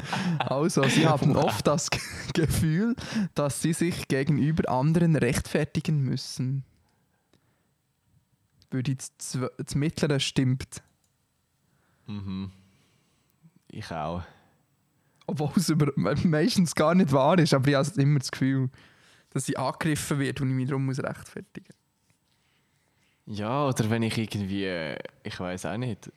also, 0.40 0.82
sie 0.88 1.06
haben 1.06 1.36
oft 1.36 1.66
das 1.66 1.88
Ge- 1.90 2.00
Gefühl, 2.34 2.94
dass 3.34 3.62
sie 3.62 3.72
sich 3.72 4.08
gegenüber 4.08 4.68
anderen 4.70 5.16
rechtfertigen 5.16 6.00
müssen. 6.00 6.64
Würde 8.70 8.92
ich 8.92 8.98
das, 9.16 9.38
mittlere 9.74 10.20
stimmt. 10.20 10.82
Mhm. 12.06 12.50
Ich 13.68 13.90
auch. 13.90 14.22
Obwohl 15.26 15.50
es 15.56 15.68
über, 15.70 15.92
meistens 15.96 16.74
gar 16.74 16.94
nicht 16.94 17.12
wahr 17.12 17.38
ist, 17.38 17.54
aber 17.54 17.68
ich 17.68 17.74
habe 17.74 18.00
immer 18.00 18.18
das 18.18 18.30
Gefühl, 18.30 18.70
dass 19.30 19.48
ich 19.48 19.58
angegriffen 19.58 20.18
werde 20.18 20.42
und 20.42 20.50
ich 20.50 20.56
mich 20.56 20.68
darum 20.68 20.86
muss 20.86 21.02
rechtfertigen 21.02 21.74
Ja, 23.26 23.66
oder 23.66 23.90
wenn 23.90 24.02
ich 24.02 24.16
irgendwie, 24.18 24.64
äh, 24.64 24.98
ich 25.24 25.38
weiß 25.40 25.66
auch 25.66 25.76
nicht, 25.76 26.10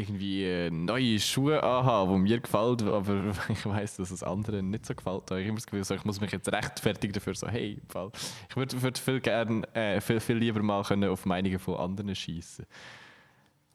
irgendwie 0.00 0.44
äh, 0.44 0.70
neue 0.70 1.18
Schuhe 1.20 1.62
anhabe, 1.62 2.12
die 2.14 2.18
mir 2.18 2.40
gefällt, 2.40 2.82
aber 2.82 3.32
ich 3.48 3.64
weiß, 3.64 3.96
dass 3.96 4.10
es 4.10 4.22
anderen 4.22 4.70
nicht 4.70 4.86
so 4.86 4.94
gefällt. 4.94 5.22
Da 5.26 5.34
habe 5.34 5.42
ich 5.42 5.48
immer 5.48 5.56
das 5.56 5.66
Gefühl, 5.66 5.84
so, 5.84 5.94
ich 5.94 6.04
muss 6.04 6.20
mich 6.20 6.32
jetzt 6.32 6.50
rechtfertigen 6.50 7.12
dafür, 7.12 7.34
so 7.34 7.48
hey, 7.48 7.78
im 7.80 7.88
Fall. 7.88 8.10
ich 8.48 8.56
würde 8.56 8.82
würd 8.82 8.98
viel 8.98 9.20
gern, 9.20 9.64
äh, 9.74 10.00
viel, 10.00 10.20
viel 10.20 10.36
lieber 10.36 10.62
mal 10.62 10.82
können 10.82 11.10
auf 11.10 11.26
Meinungen 11.26 11.58
von 11.58 11.76
anderen 11.76 12.14
schießen. 12.14 12.66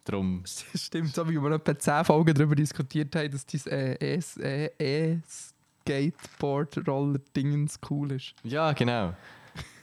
Drum, 0.06 0.44
Das 0.44 0.66
stimmt, 0.86 1.16
so 1.16 1.28
wie 1.30 1.40
wir 1.42 1.52
etwa 1.52 1.78
10 1.78 2.06
Folgen 2.06 2.34
darüber 2.34 2.56
diskutiert 2.56 3.16
haben, 3.16 3.32
dass 3.32 3.46
dein 3.46 3.62
äh, 3.72 4.16
ES, 4.16 4.38
äh, 4.38 4.70
ES, 4.78 5.56
Skateboard-Roller-Dingens 5.82 7.80
cool 7.90 8.12
ist. 8.14 8.34
Ja, 8.44 8.74
genau. 8.74 9.14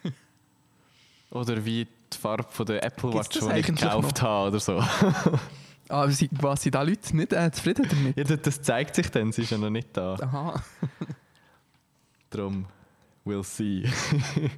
oder 1.30 1.64
wie 1.64 1.86
die 2.12 2.18
Farbe 2.18 2.46
von 2.50 2.66
der 2.66 2.84
Apple 2.84 3.12
Watch, 3.14 3.38
die 3.38 3.58
ich 3.58 3.66
gekauft 3.66 4.20
habe 4.22 4.48
oder 4.48 4.60
so. 4.60 4.82
Ah, 5.88 6.08
sie- 6.08 6.28
was 6.32 6.62
sind 6.62 6.74
da 6.74 6.82
Leute 6.82 7.16
nicht 7.16 7.32
äh, 7.32 7.50
zufrieden 7.52 7.86
damit? 7.88 8.16
ja, 8.16 8.24
das- 8.24 8.40
das 8.42 8.62
zeigt 8.62 8.94
sich 8.94 9.10
dann, 9.10 9.32
sie 9.32 9.42
ist 9.42 9.50
ja 9.50 9.58
noch 9.58 9.70
nicht 9.70 9.88
da. 9.96 10.14
Aha. 10.14 10.62
Darum, 12.30 12.66
we'll 13.26 13.42
see. 13.44 13.84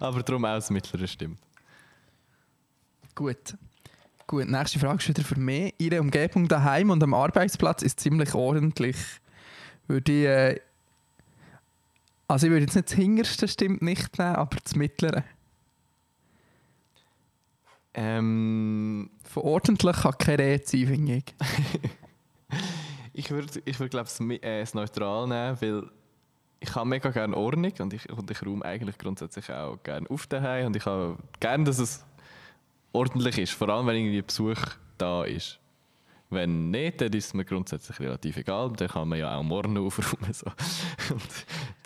Aber 0.00 0.22
darum 0.22 0.44
auch 0.44 0.54
das 0.54 0.70
Mittlere 0.70 1.06
stimmt. 1.08 1.38
Gut. 3.14 3.56
Gut, 4.26 4.46
nächste 4.48 4.78
Frage 4.78 4.98
ist 4.98 5.08
wieder 5.08 5.24
für 5.24 5.38
mich. 5.40 5.74
Ihre 5.78 6.00
Umgebung 6.00 6.46
daheim 6.48 6.90
und 6.90 7.02
am 7.02 7.12
Arbeitsplatz 7.14 7.82
ist 7.82 7.98
ziemlich 8.00 8.34
ordentlich. 8.34 8.96
Würde 9.88 10.12
ich, 10.12 10.26
äh, 10.26 10.60
also 12.28 12.46
ich 12.46 12.52
würde 12.52 12.66
jetzt 12.66 12.76
nicht 12.76 12.88
das 12.90 12.94
Hinterste 12.96 13.48
stimmt 13.48 13.82
nicht 13.82 14.18
nehmen, 14.18 14.36
aber 14.36 14.56
das 14.62 14.76
Mittlere. 14.76 15.24
Ähm, 17.94 19.10
Von 19.24 19.42
ordentlich 19.42 19.96
kann 19.96 20.18
keine 20.18 20.38
Rede 20.42 20.64
sein, 20.66 20.86
finde 20.86 21.14
ich. 21.16 21.24
ich 23.12 23.30
würde, 23.30 23.62
ich 23.64 23.80
würd, 23.80 23.90
glaube 23.90 24.08
ich, 24.08 24.42
äh, 24.42 24.60
das 24.60 24.74
Neutral 24.74 25.26
nehmen, 25.26 25.60
weil 25.60 25.90
ich 26.60 26.74
habe 26.74 26.88
mega 26.88 27.10
gerne 27.10 27.36
Ordnung 27.36 27.72
und 27.78 27.92
ich, 27.92 28.08
und 28.10 28.30
ich 28.30 28.42
räume 28.44 28.64
eigentlich 28.64 28.98
grundsätzlich 28.98 29.50
auch 29.50 29.78
gerne 29.82 30.08
auf 30.10 30.26
daheim 30.26 30.66
und 30.66 30.76
ich 30.76 30.84
habe 30.86 31.16
gerne, 31.40 31.64
dass 31.64 31.78
es 31.78 32.04
ordentlich 32.92 33.38
ist, 33.38 33.52
vor 33.52 33.68
allem 33.68 33.86
wenn 33.86 33.96
irgendwie 33.96 34.22
Besuch 34.22 34.58
da 34.96 35.24
ist. 35.24 35.58
Wenn 36.30 36.70
nicht, 36.70 37.00
dann 37.00 37.12
ist 37.12 37.26
es 37.26 37.34
mir 37.34 37.44
grundsätzlich 37.44 37.98
relativ 38.00 38.36
egal. 38.36 38.70
Dann 38.76 38.88
kann 38.88 39.08
man 39.08 39.18
ja 39.18 39.34
auch 39.34 39.42
morgen 39.42 39.78
aufräumen. 39.78 40.32
So. 40.34 40.46
Und 41.10 41.22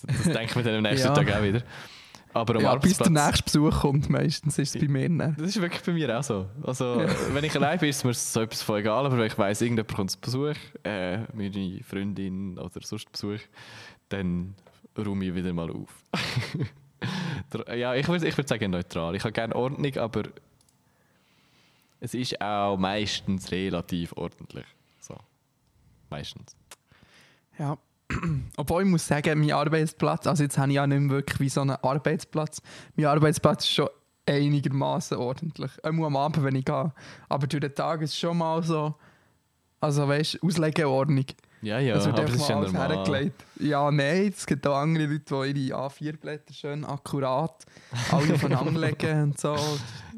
das 0.09 0.33
denkt 0.33 0.57
man 0.57 0.65
dann 0.65 0.75
am 0.77 0.83
nächsten 0.83 1.09
Ja. 1.09 1.15
Tag 1.15 1.33
auch 1.33 1.43
wieder. 1.43 1.63
Aber 2.35 2.57
am 2.57 2.63
Ja, 2.63 2.75
bis 2.77 2.99
der 2.99 3.11
nächste 3.11 3.45
Besuch 3.45 3.81
kommt, 3.81 4.09
meistens 4.09 4.59
ist 4.59 4.75
es 4.75 4.81
bei 4.81 4.89
mir 4.89 5.09
nicht. 5.09 5.39
Das 5.39 5.49
ist 5.49 5.61
wirklich 5.61 5.83
bei 5.83 5.93
mir 5.93 6.19
auch 6.19 6.23
so. 6.23 6.47
Also, 6.63 7.05
wenn 7.33 7.45
ich 7.45 7.55
allein 7.55 7.79
bin, 7.79 7.91
ist 7.91 8.05
mir 8.05 8.15
so 8.15 8.41
etwas 8.41 8.63
voll 8.63 8.81
egal, 8.81 9.05
aber 9.05 9.19
wenn 9.19 9.27
ich 9.27 9.37
weiss, 9.37 9.61
irgendjemand 9.61 9.95
kommt 9.95 10.11
zu 10.11 10.21
Besuch, 10.21 10.57
äh, 10.85 11.19
meine 11.35 11.81
Freundin 11.85 12.59
oder 12.59 12.81
sonst 12.83 13.11
Besuch, 13.13 13.41
dann 14.09 14.55
räume 14.97 15.27
ich 15.27 15.35
wieder 15.35 15.53
mal 15.53 15.71
auf. 15.71 15.91
Ja, 17.77 17.97
ich 17.97 18.07
würde 18.07 18.29
ich 18.29 18.37
würd 18.37 18.47
sagen 18.47 18.71
neutral. 18.71 19.17
Ich 19.17 19.25
habe 19.25 19.33
gerne 19.33 19.57
Ordnung, 19.57 19.97
aber 19.97 20.23
es 21.99 22.15
ist 22.15 22.41
auch 22.41 22.77
meistens 22.77 23.51
relativ 23.51 24.13
ordentlich. 24.17 24.65
So. 25.01 25.17
Meistens. 26.11 26.57
Ja. 27.59 27.77
Obwohl 28.57 28.83
ich 28.83 28.89
muss 28.89 29.07
sagen, 29.07 29.41
mein 29.41 29.53
Arbeitsplatz, 29.53 30.27
also 30.27 30.43
jetzt 30.43 30.59
habe 30.59 30.69
ich 30.71 30.77
ja 30.77 30.87
nicht 30.87 31.01
mehr 31.01 31.11
wirklich 31.11 31.41
wie 31.41 31.49
so 31.49 31.61
einen 31.63 31.77
Arbeitsplatz. 31.77 32.61
Mein 32.97 33.07
Arbeitsplatz 33.07 33.65
ist 33.65 33.73
schon 33.73 33.89
einigermaßen 34.27 35.17
ordentlich. 35.17 35.71
Auch 35.83 35.89
am 35.89 36.17
Abend, 36.17 36.43
wenn 36.45 36.55
ich 36.57 36.65
gehe. 36.65 36.93
Aber 37.29 37.47
durch 37.47 37.61
den 37.61 37.75
Tag 37.75 38.03
ist 38.03 38.11
es 38.11 38.19
schon 38.19 38.39
mal 38.39 38.63
so, 38.63 38.95
also 39.81 40.07
weißt 40.07 40.39
du, 40.41 40.47
Auslegeordnung. 40.47 41.25
Ja, 41.63 41.79
ja, 41.79 41.95
Es 41.95 42.07
wird 42.07 42.19
aber 42.19 42.27
das 42.27 42.37
ist 42.37 42.49
ja 42.49 42.61
normal. 42.61 42.89
hergelegt. 42.97 43.45
Ja, 43.61 43.89
nein, 43.91 44.33
es 44.37 44.45
gibt 44.47 44.67
auch 44.67 44.77
andere 44.77 45.07
Leute, 45.07 45.55
die 45.55 45.69
ihre 45.69 45.79
A4-Blätter 45.79 46.53
schön 46.53 46.85
akkurat 46.85 47.65
alle 48.11 48.35
aufeinander 48.35 48.81
legen 48.81 49.23
und 49.23 49.41
so. 49.41 49.57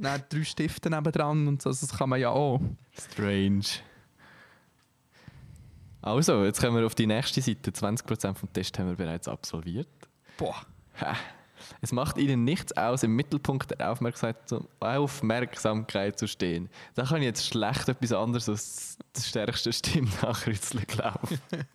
Dann 0.01 0.23
drei 0.31 0.43
Stifte 0.43 0.89
nebendran 0.89 1.47
und 1.47 1.61
so. 1.61 1.69
Das 1.69 1.87
kann 1.97 2.09
man 2.09 2.21
ja 2.21 2.31
auch. 2.31 2.61
Strange. 2.99 3.61
Also, 6.05 6.45
jetzt 6.45 6.61
kommen 6.61 6.77
wir 6.77 6.85
auf 6.85 6.95
die 6.95 7.07
nächste 7.07 7.41
Seite. 7.41 7.71
20% 7.71 8.35
vom 8.35 8.53
Test 8.53 8.79
haben 8.79 8.89
wir 8.89 8.97
bereits 8.97 9.27
absolviert. 9.27 9.89
Boah. 10.37 10.55
Es 11.81 11.93
macht 11.93 12.19
ihnen 12.19 12.45
nichts 12.45 12.77
aus, 12.77 13.03
im 13.05 13.17
Mittelpunkt 13.17 13.71
der 13.71 13.91
Aufmerksamkeit 13.91 14.47
zu, 16.19 16.27
stehen. 16.27 16.69
Da 16.95 17.05
kann 17.05 17.23
ich 17.23 17.25
jetzt 17.25 17.47
schlecht 17.47 17.89
etwas 17.89 18.13
anderes 18.13 18.51
als 18.51 18.99
das 19.15 19.29
stärkste 19.29 19.73
Stimmnachritzle 19.73 20.83
glauben. 20.87 21.39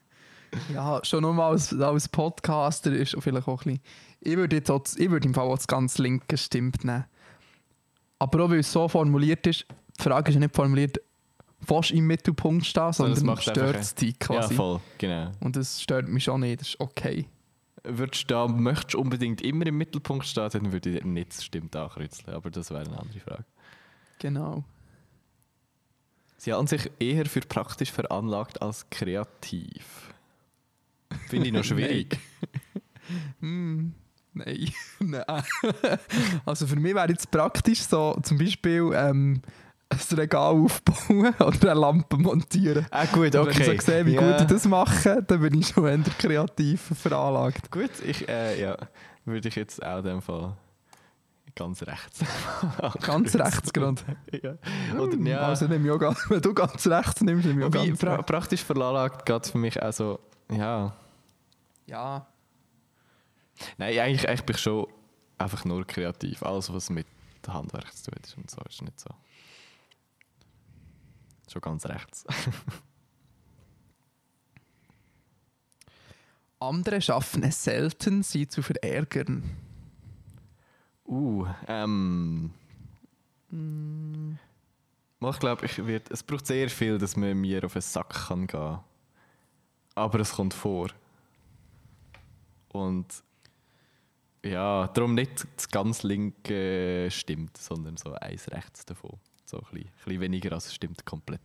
Ja, 0.74 1.00
schon 1.04 1.22
nur 1.22 1.36
mal 1.36 1.50
als, 1.50 1.80
als 1.80 2.10
Podcaster 2.10 2.92
ist 2.92 3.15
vielleicht 3.20 3.48
auch 3.48 3.63
ein 3.65 3.78
bisschen. 3.78 3.82
Ich 4.20 4.36
würde, 4.36 4.56
jetzt 4.56 4.72
auch, 4.72 4.82
ich 4.98 5.12
würde 5.12 5.28
im 5.28 5.36
Fall 5.36 5.46
auch 5.46 5.56
das 5.56 5.68
ganz 5.68 6.00
linke 6.00 6.39
stimmt 6.39 6.84
nehmen. 6.84 7.06
Aber 8.18 8.46
auch 8.46 8.50
weil 8.50 8.62
es 8.62 8.72
so 8.72 8.88
formuliert 8.88 9.46
ist, 9.46 9.68
die 10.00 10.04
Frage 10.04 10.30
ist 10.30 10.34
ja 10.34 10.39
nicht 10.39 10.56
formuliert, 10.56 10.98
fast 11.65 11.91
im 11.91 12.08
Mittelpunkt 12.08 12.65
stehen, 12.65 12.93
Sondern 12.93 13.13
es 13.13 13.19
sondern 13.19 13.36
macht 13.36 13.43
stört 13.43 13.76
es 13.76 13.95
dich 13.95 14.15
Ja, 14.22 14.28
quasi. 14.28 14.56
voll, 14.56 14.80
genau. 14.98 15.32
Und 15.39 15.56
das 15.56 15.82
stört 15.82 16.08
mich 16.08 16.24
schon 16.24 16.41
nicht, 16.41 16.62
das 16.62 16.69
ist 16.69 16.80
okay. 16.80 17.28
Würdest 17.84 18.24
du 18.24 18.28
da, 18.28 18.48
möchtest 18.48 18.93
du 18.93 19.00
unbedingt 19.00 19.41
immer 19.41 19.65
im 19.65 19.78
Mittelpunkt 19.78 20.26
stehen, 20.26 20.50
dann 20.52 20.72
würde 20.72 20.89
ich 20.98 21.04
nicht 21.04 21.41
Stimmt 21.41 21.76
ankreuzeln. 21.76 22.34
Aber 22.36 22.50
das 22.52 22.72
wäre 22.72 22.82
eine 22.86 23.00
andere 23.00 23.19
Frage. 23.19 23.45
Genau. 24.19 24.63
Sie 26.38 26.54
halten 26.54 26.67
sich 26.67 26.89
eher 27.00 27.26
für 27.26 27.41
praktisch 27.41 27.91
veranlagt 27.91 28.62
als 28.62 28.89
kreativ. 28.89 30.13
Finde 31.28 31.48
ich 31.48 31.54
noch 31.54 31.63
schwierig. 31.65 32.17
Hm, 33.39 33.93
nein. 34.34 34.72
nein. 35.00 35.26
also 36.45 36.67
für 36.67 36.76
mich 36.76 36.95
wäre 36.95 37.10
jetzt 37.10 37.32
praktisch 37.32 37.82
so, 37.82 38.17
zum 38.24 38.38
Beispiel 38.38 38.91
ähm, 38.93 39.41
ein 39.89 40.17
Regal 40.17 40.54
aufbauen 40.54 41.34
oder 41.39 41.71
eine 41.71 41.80
Lampe 41.80 42.17
montieren. 42.17 42.86
ah, 42.91 43.06
gut, 43.06 43.36
Und 43.36 43.47
Wenn 43.47 43.73
ich 43.73 43.82
so 43.82 43.86
sehe, 43.91 44.06
wie 44.06 44.13
Ja. 44.13 44.32
gut 44.32 44.41
ich 44.41 44.47
das 44.47 44.65
mache, 44.65 45.23
dann 45.23 45.41
bin 45.41 45.60
ich 45.60 45.67
schon 45.69 45.86
eher 45.88 45.97
kreativ 46.17 46.91
veranlagt. 46.95 47.71
Gut, 47.71 47.91
ich, 48.06 48.28
äh, 48.30 48.62
ja, 48.62 48.78
würde 49.25 49.47
ich 49.47 49.56
jetzt 49.56 49.84
auch 49.84 49.99
in 49.99 50.04
dem 50.06 50.21
Fall 50.21 50.56
ganz 51.56 51.82
rechts. 51.84 52.19
Ganz 53.02 53.36
rechts 53.36 53.73
gerade. 53.73 54.02
ja. 54.41 54.54
Oder, 54.97 55.17
ja. 55.17 55.39
Also 55.39 55.67
nehme 55.67 55.88
ich 55.88 55.91
auch 55.91 56.15
wenn 56.30 56.41
du 56.41 56.54
ganz 56.54 56.88
rechts 56.88 57.21
nimmst, 57.21 57.45
nehme 57.47 57.62
ich 57.62 57.67
auch 57.67 57.71
ganz 57.71 57.99
pra 57.99 58.12
rechts. 58.15 58.25
praktisch 58.28 58.63
veranlagt 58.63 59.25
geht 59.25 59.47
für 59.47 59.58
mich 59.58 59.82
auch 59.82 59.91
so, 59.91 60.19
ja. 60.52 60.93
Ja. 61.88 62.28
Nein, 63.78 63.97
eigentlich, 63.99 64.30
eigentlich 64.30 64.43
bin 64.45 64.56
ich 64.56 64.62
schon 64.62 64.88
einfach 65.38 65.65
nur 65.65 65.86
kreativ. 65.86 66.43
Alles, 66.43 66.71
was 66.71 66.89
mit 66.89 67.08
Handwerk 67.47 67.91
zu 67.93 68.12
tun 68.12 68.19
ist 68.23 68.38
und 68.38 68.49
so, 68.49 68.62
ist 68.69 68.82
nicht 68.82 68.99
so. 68.99 69.10
Schon 71.50 71.62
ganz 71.62 71.86
rechts. 71.86 72.26
Andere 76.60 77.02
schaffen 77.02 77.44
es 77.44 77.64
selten, 77.64 78.22
sie 78.24 78.48
zu 78.48 78.62
verärgern. 78.62 79.44
Uh, 81.06 81.48
ähm. 81.68 82.52
Hm, 83.50 84.38
Mal, 85.20 85.32
Ich 85.32 85.40
glaube, 85.40 85.66
ich 85.66 85.78
es 86.10 86.24
braucht 86.24 86.48
sehr 86.48 86.70
viel, 86.70 86.98
dass 86.98 87.18
man 87.18 87.38
mir 87.38 87.66
auf 87.66 87.74
den 87.74 87.82
Sack 87.82 88.28
kann 88.28 88.48
gehen 88.48 88.80
Aber 89.96 90.20
es 90.20 90.32
kommt 90.32 90.54
vor. 90.54 90.90
Und 92.70 93.08
ja, 94.46 94.88
darum 94.88 95.16
nicht 95.16 95.46
das 95.58 95.68
ganz 95.68 96.04
linke 96.04 97.10
stimmt, 97.12 97.58
sondern 97.58 97.98
so 97.98 98.14
eins 98.14 98.50
rechts 98.52 98.86
davon. 98.86 99.20
So 99.50 99.58
ein 99.58 99.64
bisschen, 99.72 99.88
ein 99.88 99.94
bisschen 100.06 100.22
weniger 100.22 100.54
als 100.54 100.68
es 100.68 100.76
stimmt 100.76 101.04
komplett. 101.06 101.42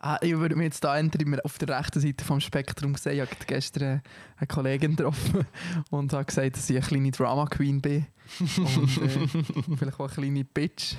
Ah, 0.00 0.18
ich 0.22 0.34
würde 0.38 0.56
mich 0.56 0.64
jetzt 0.64 0.82
da 0.82 0.96
ändern, 0.96 1.38
auf 1.40 1.58
der 1.58 1.78
rechten 1.78 2.00
Seite 2.00 2.24
vom 2.24 2.40
Spektrum 2.40 2.94
sehen. 2.94 3.14
Ich 3.14 3.20
habe 3.20 3.44
gestern 3.46 4.00
eine 4.38 4.46
Kollegin 4.46 4.96
getroffen 4.96 5.46
und 5.90 6.14
habe 6.14 6.24
gesagt, 6.24 6.56
dass 6.56 6.70
ich 6.70 6.76
eine 6.76 6.86
kleine 6.86 7.10
Drama 7.10 7.44
Queen 7.44 7.82
bin. 7.82 8.06
Und 8.40 9.02
äh, 9.02 9.28
vielleicht 9.76 10.00
auch 10.00 10.08
eine 10.08 10.14
kleine 10.14 10.44
Bitch. 10.44 10.94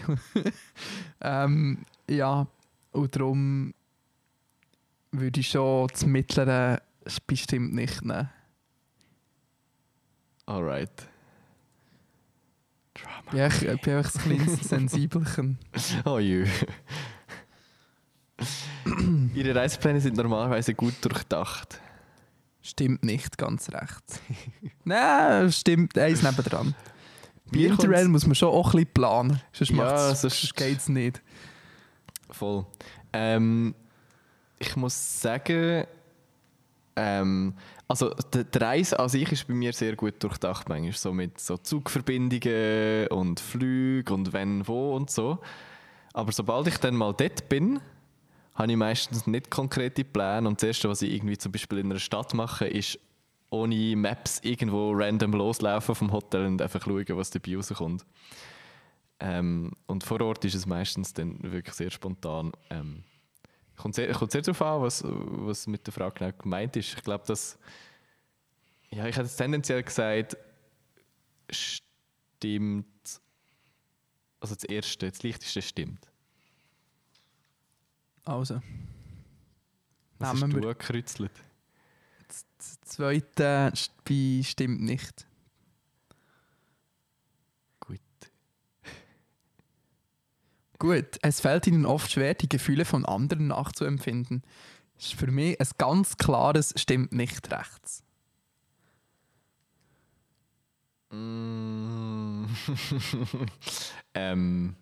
ähm, 1.22 1.86
ja, 2.08 2.46
und 2.92 3.16
darum 3.16 3.74
würde 5.12 5.40
ich 5.40 5.50
schon 5.50 5.88
das 5.88 6.06
Mittlere 6.06 6.84
bestimmt 7.26 7.74
nicht 7.74 8.04
nehmen. 8.04 8.30
Alright. 10.46 11.08
Ja, 13.34 13.48
ich, 13.48 13.60
bin 13.60 13.96
einfach 13.96 14.16
ein 14.16 14.22
kleines 14.22 14.60
Sensibelchen. 14.70 15.58
Oh 16.06 16.20
jö. 16.20 16.46
Ihre 19.34 19.56
Reisepläne 19.56 20.00
sind 20.00 20.18
normalerweise 20.18 20.74
gut 20.74 20.94
durchdacht. 21.02 21.80
Stimmt 22.62 23.04
nicht 23.04 23.38
ganz 23.38 23.70
rechts. 23.72 24.22
Nein, 24.84 25.52
stimmt 25.52 25.98
eins 25.98 26.24
nebendran. 26.24 26.76
Bei 27.52 27.58
Mir 27.58 27.70
Interrail 27.70 28.08
muss 28.08 28.26
man 28.26 28.36
schon 28.36 28.50
auch 28.50 28.74
ein 28.74 28.80
bisschen 28.80 28.94
planen. 28.94 29.42
Sonst, 29.52 29.72
Ja, 29.72 30.16
sonst 30.16 30.56
geht 30.56 30.80
es 30.80 30.90
nicht. 30.90 31.22
Voll. 32.32 32.66
Ähm, 33.14 33.76
ich 34.58 34.76
muss 34.76 35.22
sagen, 35.22 35.86
ähm, 36.96 37.54
also 37.88 38.12
die, 38.34 38.44
die 38.46 38.58
Reise 38.58 39.00
an 39.00 39.10
sich 39.10 39.32
ist 39.32 39.48
bei 39.48 39.54
mir 39.54 39.74
sehr 39.74 39.96
gut 39.96 40.22
durchdacht, 40.24 40.70
manchmal 40.70 40.94
so 40.94 41.14
mit 41.14 41.40
so 41.40 41.58
Zugverbindungen 41.58 43.08
und 43.08 43.40
Flügen 43.40 44.14
und 44.14 44.34
wenn, 44.34 44.68
wo 44.68 44.96
und 44.96 45.10
so. 45.10 45.40
Aber 46.14 46.32
sobald 46.32 46.68
ich 46.68 46.78
dann 46.78 46.96
mal 46.96 47.14
dort 47.14 47.50
bin 47.50 47.80
habe 48.56 48.72
ich 48.72 48.78
meistens 48.78 49.28
nicht 49.28 49.52
konkrete 49.52 50.06
Pläne 50.06 50.48
und 50.48 50.62
das 50.62 50.68
Erste, 50.68 50.90
was 50.90 51.02
ich 51.02 51.14
irgendwie 51.14 51.38
zum 51.38 51.52
Beispiel 51.52 51.80
in 51.80 51.92
einer 51.92 52.00
Stadt 52.00 52.34
mache, 52.34 52.66
ist 52.66 52.98
ohne 53.50 53.96
Maps 53.96 54.40
irgendwo 54.44 54.92
random 54.94 55.34
loslaufen 55.34 55.94
vom 55.94 56.12
Hotel 56.12 56.46
und 56.46 56.62
einfach 56.62 56.82
schauen, 56.82 57.06
was 57.10 57.30
dabei 57.30 57.56
rauskommt. 57.58 58.06
Ähm, 59.20 59.72
und 59.88 60.04
vor 60.04 60.22
Ort 60.22 60.44
ist 60.46 60.56
es 60.56 60.66
meistens 60.66 61.14
dann 61.14 61.38
wirklich 61.42 61.76
sehr 61.76 61.90
spontan. 61.90 62.52
Ähm, 62.70 63.04
kommt, 63.76 63.96
sehr, 63.96 64.12
kommt 64.14 64.32
sehr 64.32 64.42
darauf 64.42 64.62
an, 64.62 64.82
was, 64.82 65.04
was 65.06 65.68
mit 65.68 65.86
der 65.86 65.94
Frage 65.94 66.16
genau 66.20 66.38
gemeint 66.38 66.76
ist. 66.76 66.94
Ich 66.94 67.04
glaube, 67.04 67.26
dass. 67.28 67.58
Ja, 68.92 69.06
ich 69.08 69.16
hätte 69.16 69.28
jetzt 69.28 69.38
tendenziell 69.38 69.84
gesagt, 69.84 70.38
stimmt. 71.50 72.86
Also 74.40 74.56
das 74.56 74.64
Erste, 74.64 75.10
das 75.10 75.24
Leichteste 75.24 75.62
stimmt. 75.62 76.08
Also. 78.24 78.62
Was 80.20 80.30
hast 80.30 80.42
wir. 80.42 80.48
du 80.62 80.68
gekreuzelt? 80.68 81.32
Das 82.28 82.80
zweite 82.82 83.74
bei 84.04 84.42
stimmt 84.44 84.82
nicht. 84.82 85.28
Gut, 90.80 91.20
es 91.22 91.40
fällt 91.40 91.68
ihnen 91.68 91.86
oft 91.86 92.12
schwer, 92.12 92.34
die 92.34 92.50
Gefühle 92.50 92.86
von 92.86 93.06
anderen 93.06 93.48
nachzuempfinden. 93.48 94.44
Ist 94.98 95.14
für 95.14 95.32
mich 95.32 95.60
ein 95.60 95.68
ganz 95.78 96.18
klares 96.18 96.74
stimmt 96.78 97.12
nicht 97.12 97.52
rechts. 97.52 98.04
Mm. 101.12 102.46
ähm, 104.14 104.76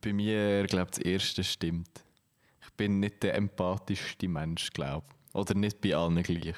bei 0.00 0.12
mir, 0.12 0.66
glaube 0.66 0.90
ich, 0.90 0.98
das 0.98 1.04
Erste 1.04 1.44
stimmt. 1.44 2.04
Ich 2.62 2.72
bin 2.74 3.00
nicht 3.00 3.22
der 3.22 3.34
empathischste 3.34 4.28
Mensch, 4.28 4.70
glaube 4.72 5.06
ich. 5.08 5.34
Oder 5.34 5.54
nicht 5.54 5.80
bei 5.80 5.94
allen 5.94 6.22
gleich. 6.22 6.56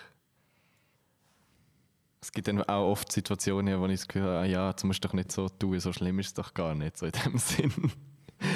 Es 2.24 2.32
gibt 2.32 2.48
dann 2.48 2.62
auch 2.62 2.90
oft 2.90 3.12
Situationen, 3.12 3.78
wo 3.78 3.84
ich 3.84 4.00
das 4.00 4.08
Gefühl 4.08 4.22
habe, 4.22 4.38
ah 4.38 4.44
ja, 4.46 4.70
jetzt 4.70 4.82
musst 4.82 5.04
du 5.04 5.08
doch 5.08 5.12
nicht 5.12 5.30
so 5.30 5.46
tun, 5.50 5.78
so 5.78 5.92
schlimm 5.92 6.18
ist 6.20 6.28
es 6.28 6.34
doch 6.34 6.54
gar 6.54 6.74
nicht, 6.74 6.96
so 6.96 7.04
in 7.04 7.12
dem 7.12 7.36
Sinn. 7.38 7.92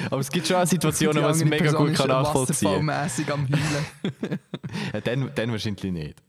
Aber 0.09 0.19
es 0.19 0.31
gibt 0.31 0.47
schon 0.47 0.57
auch 0.57 0.65
Situationen, 0.65 1.23
wo 1.23 1.27
ich 1.27 1.35
es 1.35 1.43
mega 1.43 1.57
Person 1.57 1.87
gut 1.87 1.95
kann 1.95 2.07
nachvollziehen 2.07 2.87
kann. 2.87 3.31
am 3.31 3.47
Heulen. 3.47 4.39
Ja, 4.93 5.01
dann, 5.01 5.31
dann 5.35 5.51
wahrscheinlich 5.51 5.83
nicht. 5.91 6.23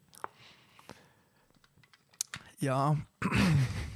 ja, 2.59 2.99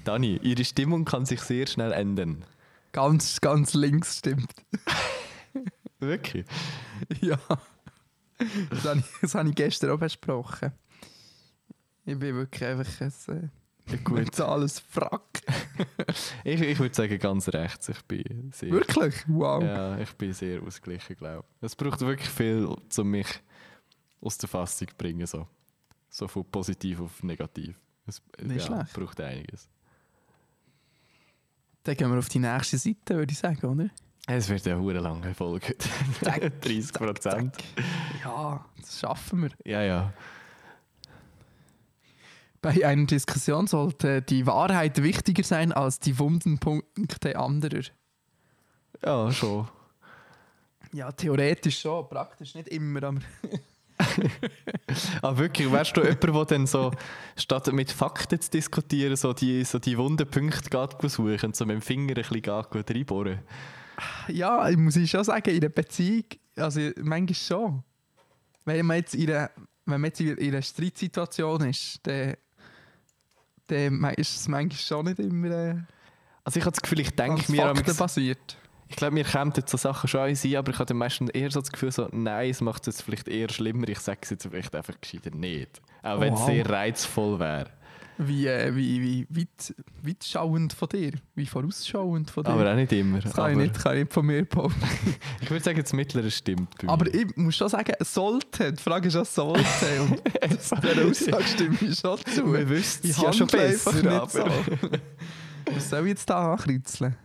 Dani, 0.04 0.40
Ihre 0.42 0.64
Stimmung 0.64 1.04
kann 1.04 1.26
sich 1.26 1.42
sehr 1.42 1.66
schnell 1.66 1.92
ändern. 1.92 2.46
ganz, 2.92 3.42
ganz 3.42 3.74
links 3.74 4.20
stimmt. 4.20 4.54
Wirklich? 6.00 6.46
Ja. 7.20 7.38
Das 8.70 8.84
habe 8.86 9.00
ich, 9.00 9.06
das 9.20 9.34
habe 9.34 9.48
ich 9.50 9.54
gestern 9.54 9.90
auch 9.90 9.98
besprochen. 9.98 10.72
Ich 12.04 12.18
bin 12.18 12.34
wirklich 12.34 12.64
einfach 12.64 13.00
ein 13.00 13.50
äh, 13.90 13.96
Gut. 13.98 14.14
mentales 14.16 14.80
Frack. 14.80 15.40
Ich, 16.44 16.60
ich 16.60 16.78
würde 16.78 16.94
sagen, 16.94 17.18
ganz 17.18 17.48
rechts. 17.48 17.88
Ich 17.88 18.02
bin 18.02 18.52
sehr 18.52 18.70
Wirklich? 18.70 19.24
Wow. 19.26 19.62
Ja, 19.62 19.98
ich 19.98 20.12
bin 20.12 20.32
sehr 20.32 20.62
ausgeglichen, 20.62 21.16
glaube 21.16 21.44
ich. 21.58 21.66
Es 21.66 21.74
braucht 21.74 22.00
wirklich 22.00 22.28
viel, 22.28 22.66
um 22.66 23.10
mich 23.10 23.26
aus 24.20 24.38
der 24.38 24.48
Fassung 24.48 24.88
zu 24.88 24.94
bringen. 24.94 25.26
So, 25.26 25.48
so 26.10 26.28
von 26.28 26.44
positiv 26.44 27.00
auf 27.00 27.22
negativ. 27.22 27.80
Es 28.06 28.22
Nicht 28.40 28.68
ja, 28.68 28.86
braucht 28.92 29.20
einiges. 29.20 29.68
Dann 31.82 31.96
gehen 31.96 32.10
wir 32.10 32.18
auf 32.18 32.28
die 32.28 32.38
nächste 32.38 32.78
Seite, 32.78 33.16
würde 33.16 33.32
ich 33.32 33.38
sagen, 33.38 33.66
oder? 33.66 33.90
Es 34.26 34.48
wird 34.48 34.64
ja 34.64 34.78
eine 34.78 35.00
lange 35.00 35.34
Folge. 35.34 35.76
Zack, 36.22 36.40
30 36.60 36.92
Prozent. 36.92 37.56
Ja, 38.22 38.64
das 38.80 39.00
schaffen 39.00 39.42
wir. 39.42 39.50
Ja, 39.64 39.82
ja. 39.82 40.12
Bei 42.64 42.86
einer 42.86 43.04
Diskussion 43.04 43.66
sollte 43.66 44.22
die 44.22 44.46
Wahrheit 44.46 45.02
wichtiger 45.02 45.42
sein 45.42 45.70
als 45.70 46.00
die 46.00 46.18
wunden 46.18 46.58
Punkte 46.58 47.38
anderer. 47.38 47.82
Ja, 49.04 49.30
schon. 49.30 49.68
Ja, 50.94 51.12
theoretisch 51.12 51.80
schon, 51.80 52.08
praktisch 52.08 52.54
nicht 52.54 52.68
immer. 52.68 53.02
Aber 53.02 53.20
Ah, 55.20 55.36
wirklich, 55.36 55.70
wärst 55.70 55.94
du 55.94 56.00
jemand, 56.04 56.24
der 56.24 56.44
dann 56.46 56.66
so, 56.66 56.90
statt 57.36 57.70
mit 57.70 57.92
Fakten 57.92 58.40
zu 58.40 58.50
diskutieren, 58.50 59.14
so 59.16 59.34
die, 59.34 59.62
so 59.64 59.78
die 59.78 59.98
wunden 59.98 60.26
Punkte 60.26 60.70
geht 60.70 61.10
suchen 61.10 61.48
und 61.48 61.56
so 61.56 61.66
mit 61.66 61.74
dem 61.74 61.82
Finger 61.82 62.12
ein 62.12 62.14
bisschen 62.14 62.40
geht 62.40 62.90
reinbohren? 62.90 63.40
ja, 64.28 64.70
ich 64.70 64.78
muss 64.78 64.96
ich 64.96 65.10
schon 65.10 65.22
sagen, 65.22 65.50
in 65.50 65.60
einer 65.60 65.68
Beziehung, 65.68 66.24
also 66.56 66.80
manchmal 67.02 67.34
schon. 67.34 67.82
Wenn 68.64 68.86
man 68.86 68.96
jetzt 68.96 69.14
in 69.14 69.30
einer, 69.30 69.50
wenn 69.84 70.00
man 70.00 70.08
jetzt 70.08 70.22
in 70.22 70.38
einer 70.38 70.62
Streitsituation 70.62 71.68
ist, 71.68 72.00
dann, 72.04 72.36
dann 73.66 74.04
ist 74.16 74.36
es 74.36 74.48
manchmal 74.48 74.78
schon 74.78 75.06
nicht 75.06 75.18
immer 75.18 75.50
äh, 75.50 75.74
Also 76.44 76.58
ich 76.58 76.64
habe 76.64 76.72
das 76.72 76.80
Gefühl, 76.82 77.00
ich 77.00 77.10
denke 77.14 77.50
mir... 77.50 77.62
amigs- 77.66 77.76
faktenbasiert. 77.78 78.58
Ich 78.88 78.96
glaube, 78.96 79.14
mir 79.14 79.24
kämen 79.24 79.52
jetzt 79.56 79.70
so 79.70 79.78
Sachen 79.78 80.06
schon 80.08 80.28
in 80.28 80.36
sein, 80.36 80.56
aber 80.56 80.70
ich 80.70 80.78
habe 80.78 80.86
dann 80.86 80.98
meistens 80.98 81.30
eher 81.30 81.50
so 81.50 81.60
das 81.60 81.72
Gefühl, 81.72 81.90
so, 81.90 82.08
nein, 82.12 82.50
es 82.50 82.60
macht 82.60 82.86
es 82.86 83.00
vielleicht 83.00 83.26
eher 83.28 83.48
schlimmer, 83.48 83.88
ich 83.88 83.98
sage 83.98 84.18
es 84.22 84.30
jetzt 84.30 84.46
vielleicht 84.46 84.74
einfach 84.74 84.94
gescheiter 85.00 85.30
nicht. 85.30 85.80
Auch 86.02 86.20
wenn 86.20 86.34
es 86.34 86.40
Wow. 86.40 86.46
sehr 86.46 86.68
reizvoll 86.68 87.38
wäre. 87.40 87.70
Wie, 88.16 88.46
äh, 88.46 88.74
wie, 88.76 89.02
wie 89.02 89.26
weit, 89.28 89.74
weitschauend 90.02 90.72
von 90.72 90.88
dir, 90.88 91.12
wie 91.34 91.46
vorausschauend 91.46 92.30
von 92.30 92.44
dir. 92.44 92.50
Aber 92.50 92.70
auch 92.70 92.76
nicht 92.76 92.92
immer. 92.92 93.18
das 93.18 93.32
kann 93.32 93.52
ich, 93.52 93.56
nicht, 93.56 93.74
kann 93.74 93.96
ich 93.96 94.04
nicht 94.04 94.12
von 94.12 94.26
mir 94.26 94.44
behaupten. 94.44 94.80
Ich 95.40 95.50
würde 95.50 95.64
sagen, 95.64 95.80
das 95.82 95.92
Mittlere 95.92 96.30
stimmt 96.30 96.68
Aber 96.86 97.04
mir. 97.04 97.14
ich 97.14 97.36
muss 97.36 97.56
schon 97.56 97.68
sagen, 97.68 97.92
sollte. 98.00 98.72
Die 98.72 98.82
Frage 98.82 99.08
ist 99.08 99.14
ja 99.14 99.24
sollte. 99.24 99.64
Und 100.00 100.84
der 100.84 101.06
Aussage 101.06 101.44
stimme 101.44 101.76
ich 101.80 101.98
schon 101.98 102.18
zu. 102.18 102.52
Wir 102.52 102.68
wüssten 102.68 103.10
es 103.10 103.20
ja 103.20 103.32
schon 103.32 103.48
besser, 103.48 103.92
nicht 103.92 104.30
so. 104.30 104.44
Was 105.72 105.90
soll 105.90 106.02
ich 106.02 106.08
jetzt 106.10 106.30
da 106.30 106.52
ankritzeln? 106.52 107.16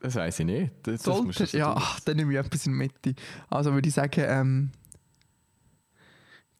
Das 0.00 0.14
weiß 0.14 0.40
ich 0.40 0.46
nicht. 0.46 0.72
Das, 0.82 1.02
das 1.02 1.16
Sollte, 1.16 1.46
du 1.46 1.56
ja, 1.56 1.74
ach, 1.76 2.00
dann 2.00 2.16
nehme 2.16 2.32
ich 2.32 2.38
etwas 2.38 2.66
in 2.66 2.72
der 2.72 2.88
Mitte. 2.88 3.14
Also 3.48 3.72
würde 3.72 3.88
ich 3.88 3.94
sagen, 3.94 4.24
ähm, 4.26 4.70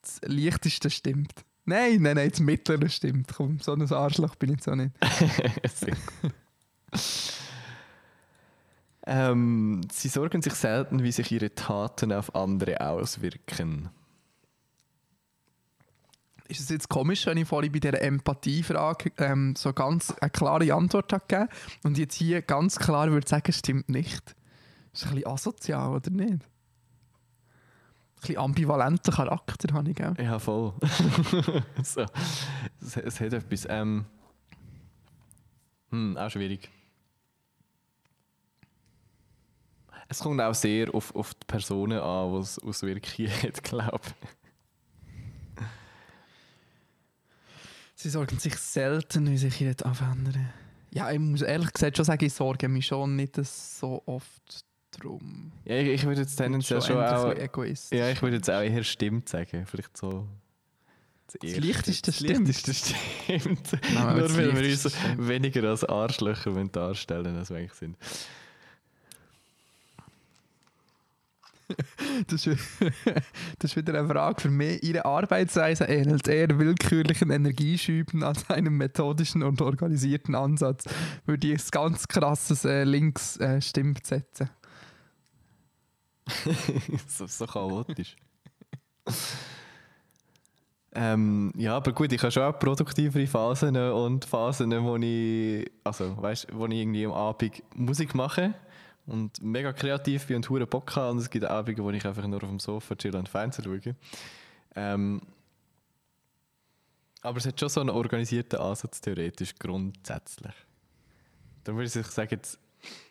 das 0.02 0.20
Leichteste 0.24 0.90
stimmt. 0.90 1.44
Nein, 1.70 2.02
nein, 2.02 2.16
nein, 2.16 2.30
das 2.30 2.40
Mittlere 2.40 2.88
stimmt. 2.88 3.32
Komm, 3.32 3.60
so 3.60 3.72
ein 3.72 3.92
Arschloch 3.92 4.34
bin 4.34 4.54
ich 4.54 4.62
so 4.64 4.74
nicht. 4.74 4.90
Sehr 5.72 5.94
gut. 6.20 6.32
ähm, 9.06 9.80
sie 9.92 10.08
sorgen 10.08 10.42
sich 10.42 10.54
selten, 10.54 11.04
wie 11.04 11.12
sich 11.12 11.30
ihre 11.30 11.54
Taten 11.54 12.12
auf 12.12 12.34
andere 12.34 12.80
auswirken. 12.80 13.88
Ist 16.48 16.58
es 16.58 16.70
jetzt 16.70 16.88
komisch, 16.88 17.24
wenn 17.26 17.38
ich 17.38 17.46
vorhin 17.46 17.70
bei 17.70 17.78
dieser 17.78 18.02
Empathiefrage 18.02 19.12
ähm, 19.18 19.54
so 19.56 19.72
ganz 19.72 20.10
eine 20.20 20.30
klare 20.30 20.74
Antwort 20.74 21.12
habe 21.12 21.24
gegeben 21.28 21.48
und 21.84 21.98
jetzt 21.98 22.16
hier 22.16 22.42
ganz 22.42 22.80
klar 22.80 23.12
würde 23.12 23.28
sagen, 23.28 23.52
stimmt 23.52 23.88
nicht? 23.88 24.34
Ist 24.92 25.06
ein 25.06 25.14
bisschen 25.14 25.28
asozial, 25.28 25.94
oder 25.94 26.10
nicht? 26.10 26.48
Ein 28.20 28.26
bisschen 28.26 28.38
ambivalenter 28.38 29.12
Charakter 29.12 29.72
habe 29.72 29.90
ich, 29.90 29.96
gell? 29.96 30.12
Ja, 30.18 30.38
voll. 30.38 30.74
so. 31.82 32.04
es, 32.82 32.96
es 32.96 33.20
hat 33.20 33.32
etwas. 33.32 33.66
Ähm, 33.70 34.04
hm, 35.88 36.18
auch 36.18 36.28
schwierig. 36.28 36.68
Es 40.08 40.18
kommt 40.18 40.38
auch 40.42 40.54
sehr 40.54 40.94
auf, 40.94 41.14
auf 41.14 41.32
die 41.32 41.46
Personen 41.46 41.98
an, 41.98 42.32
die 42.34 42.40
es 42.40 42.58
Auswirkungen 42.58 43.30
hat, 43.42 43.62
glaube 43.62 44.00
ich. 44.04 45.64
Sie 47.94 48.10
sorgen 48.10 48.38
sich 48.38 48.56
selten, 48.56 49.30
wie 49.30 49.38
sich 49.38 49.60
ihre 49.62 49.82
abändern. 49.84 50.50
Ja, 50.90 51.10
ich 51.10 51.18
muss 51.18 51.40
ehrlich 51.40 51.72
gesagt 51.72 51.96
schon 51.96 52.04
sagen, 52.04 52.24
ich 52.24 52.34
sorge 52.34 52.68
mich 52.68 52.86
schon 52.86 53.16
nicht 53.16 53.36
so 53.36 54.02
oft 54.04 54.64
drum. 54.90 55.52
Ja, 55.64 55.76
ich, 55.76 55.88
ich 55.88 56.06
würde 56.06 56.20
jetzt 56.22 56.36
tendenziell 56.36 56.82
schon, 56.82 56.98
ein 56.98 57.14
auch. 57.14 57.34
egoistisch. 57.34 57.98
Ja, 57.98 58.10
ich 58.10 58.20
würde 58.22 58.36
jetzt 58.36 58.50
auch 58.50 58.60
eher 58.60 58.84
stimmt 58.84 59.28
sagen. 59.28 59.66
Vielleicht 59.66 59.96
so. 59.96 60.26
Das, 61.32 61.56
Leichteste 61.56 62.10
das 62.10 62.16
stimmt. 62.16 62.48
Leichteste 62.48 62.94
stimmt. 63.24 63.72
Nein, 63.94 64.18
Nur 64.18 64.36
weil 64.36 64.56
wir 64.56 64.70
uns 64.70 64.80
stimmt. 64.80 65.28
weniger 65.28 65.68
als 65.68 65.84
Arschlöcher 65.84 66.52
darstellen 66.64 67.36
als 67.36 67.50
wir 67.50 67.58
eigentlich 67.58 67.72
sind. 67.74 67.96
Das 72.26 72.46
ist, 72.46 72.58
das 73.58 73.70
ist 73.70 73.76
wieder 73.76 73.98
eine 73.98 74.08
Frage 74.08 74.40
für 74.40 74.50
mich. 74.50 74.82
Ihre 74.82 75.04
Arbeitsweise 75.04 75.84
ähnelt 75.84 76.26
eher 76.28 76.58
willkürlichen 76.58 77.30
Energieschüben 77.30 78.22
als 78.22 78.48
einem 78.50 78.76
methodischen 78.76 79.42
und 79.42 79.60
organisierten 79.60 80.34
Ansatz. 80.34 80.84
Würde 81.26 81.46
ich 81.46 81.60
ein 81.60 81.68
ganz 81.70 82.08
krasses 82.08 82.64
äh, 82.64 82.84
links 82.84 83.36
äh, 83.36 83.60
stimmt 83.60 84.06
setzen. 84.06 84.50
so, 87.08 87.26
so 87.26 87.46
chaotisch. 87.46 88.16
ähm, 90.94 91.52
ja, 91.56 91.76
aber 91.76 91.92
gut, 91.92 92.12
ich 92.12 92.20
habe 92.22 92.32
schon 92.32 92.42
auch 92.42 92.58
produktivere 92.58 93.26
Phasen 93.26 93.76
und 93.76 94.24
Phasen, 94.24 94.70
wo 94.82 94.96
ich, 94.96 95.70
also, 95.84 96.20
weißt, 96.20 96.48
wo 96.52 96.66
ich 96.66 96.74
irgendwie 96.74 97.06
am 97.06 97.12
Abend 97.12 97.62
Musik 97.74 98.14
mache 98.14 98.54
und 99.06 99.42
mega 99.42 99.72
kreativ 99.72 100.26
bin 100.26 100.36
und 100.36 100.50
hure 100.50 100.66
Bock 100.66 100.94
habe. 100.96 101.12
Und 101.12 101.18
es 101.18 101.30
gibt 101.30 101.44
Abende, 101.44 101.82
wo 101.82 101.90
ich 101.90 102.06
einfach 102.06 102.26
nur 102.26 102.42
auf 102.42 102.48
dem 102.48 102.60
Sofa 102.60 102.94
chill 102.94 103.16
und 103.16 103.28
Fernsehen 103.28 103.64
schaue. 103.64 103.96
Ähm, 104.76 105.20
aber 107.22 107.38
es 107.38 107.46
hat 107.46 107.58
schon 107.58 107.68
so 107.68 107.80
einen 107.80 107.90
organisierten 107.90 108.58
Ansatz, 108.58 109.00
theoretisch, 109.00 109.54
grundsätzlich. 109.58 110.54
Darum 111.64 111.78
würde 111.78 112.00
ich 112.00 112.06
sagen, 112.06 112.38
das, 112.40 112.58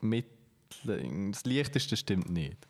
Mittel, 0.02 1.32
das 1.32 1.46
Leichteste 1.46 1.96
stimmt 1.96 2.30
nicht. 2.30 2.69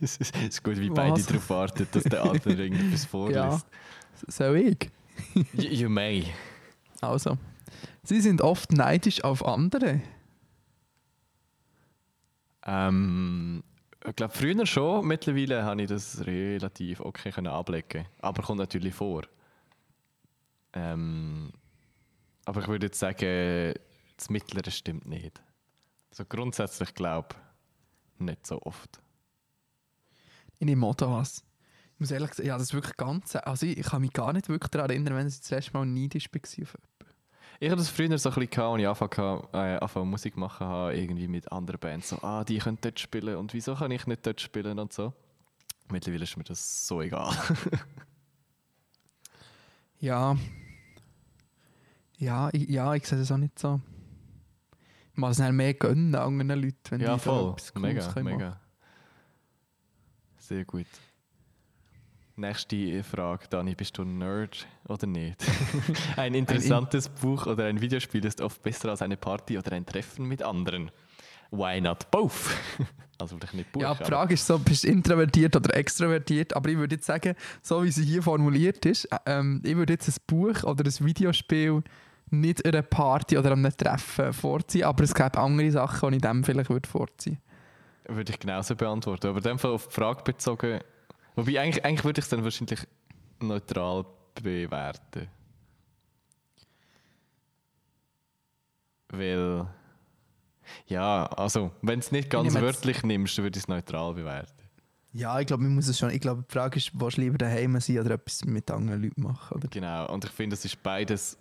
Es 0.00 0.16
ist 0.16 0.64
gut, 0.64 0.78
wie 0.78 0.90
beide 0.90 1.22
darauf 1.22 1.50
warten, 1.50 1.86
dass 1.90 2.04
der 2.04 2.22
andere 2.22 2.52
irgendetwas 2.62 3.04
vorliest. 3.04 3.34
Ja. 3.34 3.60
Soll 4.28 4.56
ich? 4.56 4.90
You, 5.54 5.68
you 5.68 5.88
may. 5.88 6.26
Also. 7.00 7.38
Sie 8.02 8.20
sind 8.20 8.42
oft 8.42 8.72
neidisch 8.72 9.22
auf 9.24 9.44
andere. 9.44 10.00
Ähm, 12.64 13.62
ich 14.06 14.16
glaube, 14.16 14.34
früher 14.34 14.66
schon. 14.66 15.06
Mittlerweile 15.06 15.64
habe 15.64 15.82
ich 15.82 15.88
das 15.88 16.26
relativ 16.26 17.00
okay 17.00 17.30
können. 17.30 17.48
Aber 17.48 18.42
kommt 18.42 18.58
natürlich 18.58 18.94
vor. 18.94 19.22
Ähm, 20.72 21.52
aber 22.44 22.60
ich 22.62 22.68
würde 22.68 22.86
jetzt 22.86 22.98
sagen, 22.98 23.74
das 24.16 24.30
Mittlere 24.30 24.70
stimmt 24.70 25.06
nicht. 25.06 25.40
Also 26.10 26.24
grundsätzlich 26.24 26.94
glaube 26.94 27.28
ich 28.14 28.20
nicht 28.20 28.46
so 28.46 28.60
oft. 28.62 29.00
Nehme 30.60 30.86
auch 30.86 30.94
das. 30.94 31.44
Ich 31.94 32.00
muss 32.00 32.10
ehrlich 32.10 32.32
sagen, 32.32 32.48
ja, 32.48 32.54
das 32.54 32.68
ist 32.68 32.74
wirklich 32.74 32.96
ganz. 32.96 33.36
Also 33.36 33.66
ich, 33.66 33.78
ich 33.78 33.86
kann 33.86 34.00
mich 34.00 34.12
gar 34.12 34.32
nicht 34.32 34.48
wirklich 34.48 34.70
daran 34.70 34.90
erinnern, 34.90 35.16
wenn 35.16 35.26
ich 35.26 35.38
das 35.38 35.50
letzte 35.50 35.72
Mal 35.72 35.86
neidisch 35.86 36.28
war 36.32 36.40
auf 36.40 36.56
jemanden. 36.56 36.82
Ich 37.62 37.68
hatte 37.68 37.78
das 37.78 37.90
früher 37.90 38.18
so 38.18 38.30
ein 38.30 38.34
bisschen, 38.34 38.50
gehabt, 38.50 38.72
als 38.72 38.80
ich 38.80 38.86
angefangen 38.86 39.42
habe, 39.52 39.58
äh, 39.58 39.74
angefangen 39.74 40.10
Musik 40.10 40.36
machen 40.36 40.66
habe, 40.66 40.96
irgendwie 40.96 41.28
mit 41.28 41.50
anderen 41.52 41.78
Bands. 41.78 42.08
So, 42.08 42.16
ah, 42.22 42.42
die 42.44 42.58
können 42.58 42.78
dort 42.80 42.98
spielen 42.98 43.36
und 43.36 43.52
wieso 43.52 43.74
kann 43.74 43.90
ich 43.90 44.06
nicht 44.06 44.26
dort 44.26 44.40
spielen 44.40 44.78
und 44.78 44.92
so. 44.92 45.12
Mittlerweile 45.90 46.22
ist 46.22 46.36
mir 46.38 46.44
das 46.44 46.86
so 46.86 47.02
egal. 47.02 47.34
Ja. 50.00 50.36
Ja, 52.16 52.48
ich, 52.52 52.68
ja, 52.68 52.94
ich 52.94 53.06
sehe 53.06 53.18
das 53.18 53.30
auch 53.30 53.36
nicht 53.36 53.58
so. 53.58 53.80
Ich 55.12 55.18
muss 55.18 55.38
es 55.38 55.52
mehr 55.52 55.74
gönnen 55.74 56.14
anderen 56.14 56.60
Leuten, 56.60 56.78
wenn 56.90 57.00
ja, 57.00 57.14
die 57.14 57.20
voll. 57.20 57.52
etwas 57.52 57.74
Cooles 57.74 57.94
Mega, 57.94 58.12
können 58.12 58.38
machen. 58.38 58.56
Sehr 60.50 60.64
gut. 60.64 60.86
Nächste 62.34 63.04
Frage, 63.04 63.46
Dani, 63.48 63.76
bist 63.76 63.96
du 63.96 64.02
ein 64.02 64.18
Nerd 64.18 64.66
oder 64.88 65.06
nicht? 65.06 65.36
ein 66.16 66.34
interessantes 66.34 67.08
Buch 67.08 67.46
oder 67.46 67.66
ein 67.66 67.80
Videospiel 67.80 68.24
ist 68.24 68.40
oft 68.40 68.60
besser 68.60 68.88
als 68.88 69.00
eine 69.00 69.16
Party 69.16 69.58
oder 69.58 69.70
ein 69.70 69.86
Treffen 69.86 70.26
mit 70.26 70.42
anderen. 70.42 70.90
Why 71.52 71.80
not 71.80 72.10
both? 72.10 72.50
also 73.20 73.36
vielleicht 73.36 73.54
nicht 73.54 73.70
Buch, 73.70 73.82
Ja, 73.82 73.94
die 73.94 74.02
Frage 74.02 74.34
ist 74.34 74.44
so, 74.44 74.58
bist 74.58 74.82
du 74.82 74.88
introvertiert 74.88 75.54
oder 75.54 75.72
extrovertiert? 75.76 76.56
Aber 76.56 76.68
ich 76.68 76.78
würde 76.78 76.96
jetzt 76.96 77.06
sagen, 77.06 77.36
so 77.62 77.84
wie 77.84 77.92
sie 77.92 78.04
hier 78.04 78.24
formuliert 78.24 78.84
ist, 78.86 79.04
äh, 79.04 79.18
ähm, 79.26 79.62
ich 79.64 79.76
würde 79.76 79.92
jetzt 79.92 80.08
ein 80.08 80.16
Buch 80.26 80.64
oder 80.64 80.84
ein 80.84 81.06
Videospiel 81.06 81.80
nicht 82.30 82.66
einer 82.66 82.82
Party 82.82 83.38
oder 83.38 83.52
einem 83.52 83.70
Treffen 83.76 84.32
vorziehen, 84.32 84.82
aber 84.82 85.04
es 85.04 85.14
gäbe 85.14 85.38
andere 85.38 85.70
Sachen, 85.70 86.10
die 86.10 86.16
ich 86.16 86.22
dem 86.22 86.42
vielleicht 86.42 86.70
würde 86.70 86.88
vorziehen 86.88 87.38
Würde 87.38 87.49
ich 88.18 88.38
genauso 88.38 88.76
beantworten. 88.76 89.28
Aber 89.28 89.38
in 89.38 89.44
dem 89.44 89.58
Fall 89.58 89.72
auf 89.72 89.88
die 89.88 89.94
Frage 89.94 90.22
bezogen. 90.22 90.80
Wobei, 91.36 91.60
eigentlich, 91.60 91.84
eigentlich 91.84 92.04
würde 92.04 92.20
ich 92.20 92.24
es 92.24 92.28
dann 92.30 92.44
wahrscheinlich 92.44 92.86
neutral 93.40 94.04
bewerten. 94.34 95.28
Weil. 99.08 99.66
Ja, 100.86 101.26
also, 101.26 101.72
wenn 101.82 102.00
du 102.00 102.06
es 102.06 102.12
nicht 102.12 102.30
ganz 102.30 102.54
wörtlich 102.54 103.02
nimmst, 103.02 103.36
dann 103.36 103.44
würde 103.44 103.58
ich 103.58 103.64
es 103.64 103.68
neutral 103.68 104.14
bewerten. 104.14 104.60
Ja, 105.12 105.40
ich 105.40 105.46
glaube, 105.46 105.64
man 105.64 105.74
muss 105.74 105.88
es 105.88 105.98
schon. 105.98 106.10
Ich 106.10 106.20
glaube, 106.20 106.44
die 106.48 106.52
Frage 106.52 106.76
ist, 106.76 106.92
du 106.94 107.08
lieber 107.16 107.38
daheim 107.38 107.80
sein 107.80 107.98
oder 107.98 108.12
etwas 108.12 108.44
mit 108.44 108.70
anderen 108.70 109.02
Leuten 109.02 109.22
machen? 109.22 109.56
Oder? 109.56 109.68
Genau. 109.68 110.12
Und 110.12 110.24
ich 110.24 110.30
finde, 110.30 110.54
es 110.54 110.64
ist 110.64 110.80
beides 110.82 111.36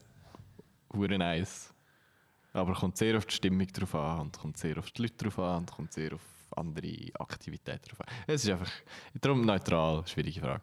hure 0.92 1.18
nice. 1.18 1.72
Aber 2.54 2.74
kommt 2.74 2.98
sehr 2.98 3.16
auf 3.18 3.28
die 3.28 3.36
Stimmung 3.36 3.68
drauf 3.68 3.94
an 3.94 4.22
und 4.22 4.40
kommt 4.40 4.58
sehr 4.58 4.78
auf 4.80 4.90
die 4.90 5.04
Leute 5.04 5.18
drauf 5.18 5.38
an 5.38 5.58
und 5.60 5.72
kommt 5.72 5.94
sehr 5.94 6.14
auf 6.14 6.22
andere 6.60 7.10
Aktivitäten 7.20 7.90
drauf 7.90 8.02
an. 8.02 8.08
Es 8.28 8.44
ist 8.44 8.50
einfach. 8.50 8.72
Darum 9.20 9.46
neutral, 9.46 10.06
schwierige 10.08 10.42
Frage. 10.42 10.62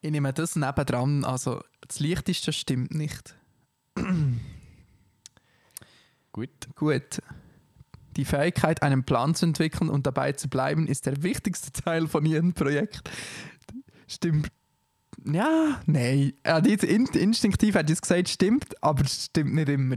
Ich 0.00 0.10
nehme 0.10 0.32
das 0.32 0.54
nebendran, 0.56 1.24
also 1.24 1.60
das 1.80 1.98
Leichteste 2.00 2.52
stimmt 2.52 2.94
nicht. 2.94 3.34
Gut. 6.32 6.68
Gut. 6.76 7.20
Die 8.16 8.24
Fähigkeit, 8.24 8.82
einen 8.82 9.04
Plan 9.04 9.34
zu 9.34 9.46
entwickeln 9.46 9.90
und 9.90 10.06
dabei 10.06 10.32
zu 10.32 10.48
bleiben, 10.48 10.86
ist 10.86 11.06
der 11.06 11.22
wichtigste 11.22 11.72
Teil 11.72 12.06
von 12.08 12.24
jedem 12.24 12.52
Projekt. 12.52 13.10
Stimmt. 14.06 14.48
Ja, 15.24 15.80
nein. 15.86 16.32
In, 16.44 17.06
instinktiv 17.06 17.74
ich 17.74 17.90
es 17.90 18.00
gesagt, 18.00 18.28
stimmt, 18.28 18.82
aber 18.82 19.04
es 19.04 19.26
stimmt 19.26 19.54
nicht 19.54 19.68
immer. 19.68 19.96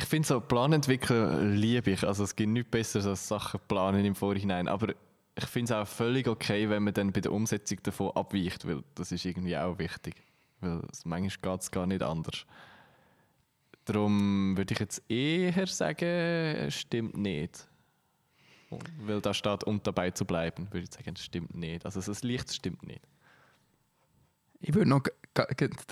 Ich 0.00 0.06
finde 0.06 0.26
so 0.26 0.40
Planentwickeln 0.40 1.56
liebe 1.56 1.90
ich. 1.90 2.06
Also 2.06 2.24
es 2.24 2.34
gibt 2.34 2.48
nichts 2.48 2.70
Besseres 2.70 3.06
als 3.06 3.28
Sachen 3.28 3.60
planen 3.68 4.02
im 4.06 4.14
Vorhinein. 4.14 4.66
Aber 4.66 4.94
ich 5.36 5.44
finde 5.44 5.74
es 5.74 5.78
auch 5.78 5.86
völlig 5.86 6.26
okay, 6.26 6.70
wenn 6.70 6.84
man 6.84 6.94
dann 6.94 7.12
bei 7.12 7.20
der 7.20 7.32
Umsetzung 7.32 7.82
davon 7.82 8.10
abweicht, 8.12 8.66
weil 8.66 8.82
das 8.94 9.12
ist 9.12 9.26
irgendwie 9.26 9.58
auch 9.58 9.78
wichtig. 9.78 10.14
Weil 10.62 10.80
manchmal 11.04 11.52
geht 11.52 11.60
es 11.60 11.70
gar 11.70 11.86
nicht 11.86 12.02
anders. 12.02 12.46
Darum 13.84 14.56
würde 14.56 14.72
ich 14.72 14.80
jetzt 14.80 15.02
eher 15.10 15.66
sagen, 15.66 16.70
stimmt 16.70 17.18
nicht. 17.18 17.68
Weil 19.02 19.20
da 19.20 19.34
steht, 19.34 19.64
und 19.64 19.86
dabei 19.86 20.12
zu 20.12 20.24
bleiben, 20.24 20.66
würde 20.70 20.84
ich 20.84 20.94
sagen, 20.94 21.14
stimmt 21.16 21.54
nicht. 21.54 21.84
Also 21.84 22.00
das 22.00 22.22
Licht 22.22 22.54
stimmt 22.54 22.86
nicht. 22.86 23.02
Ich 24.60 24.72
würde 24.72 24.88
noch 24.88 25.02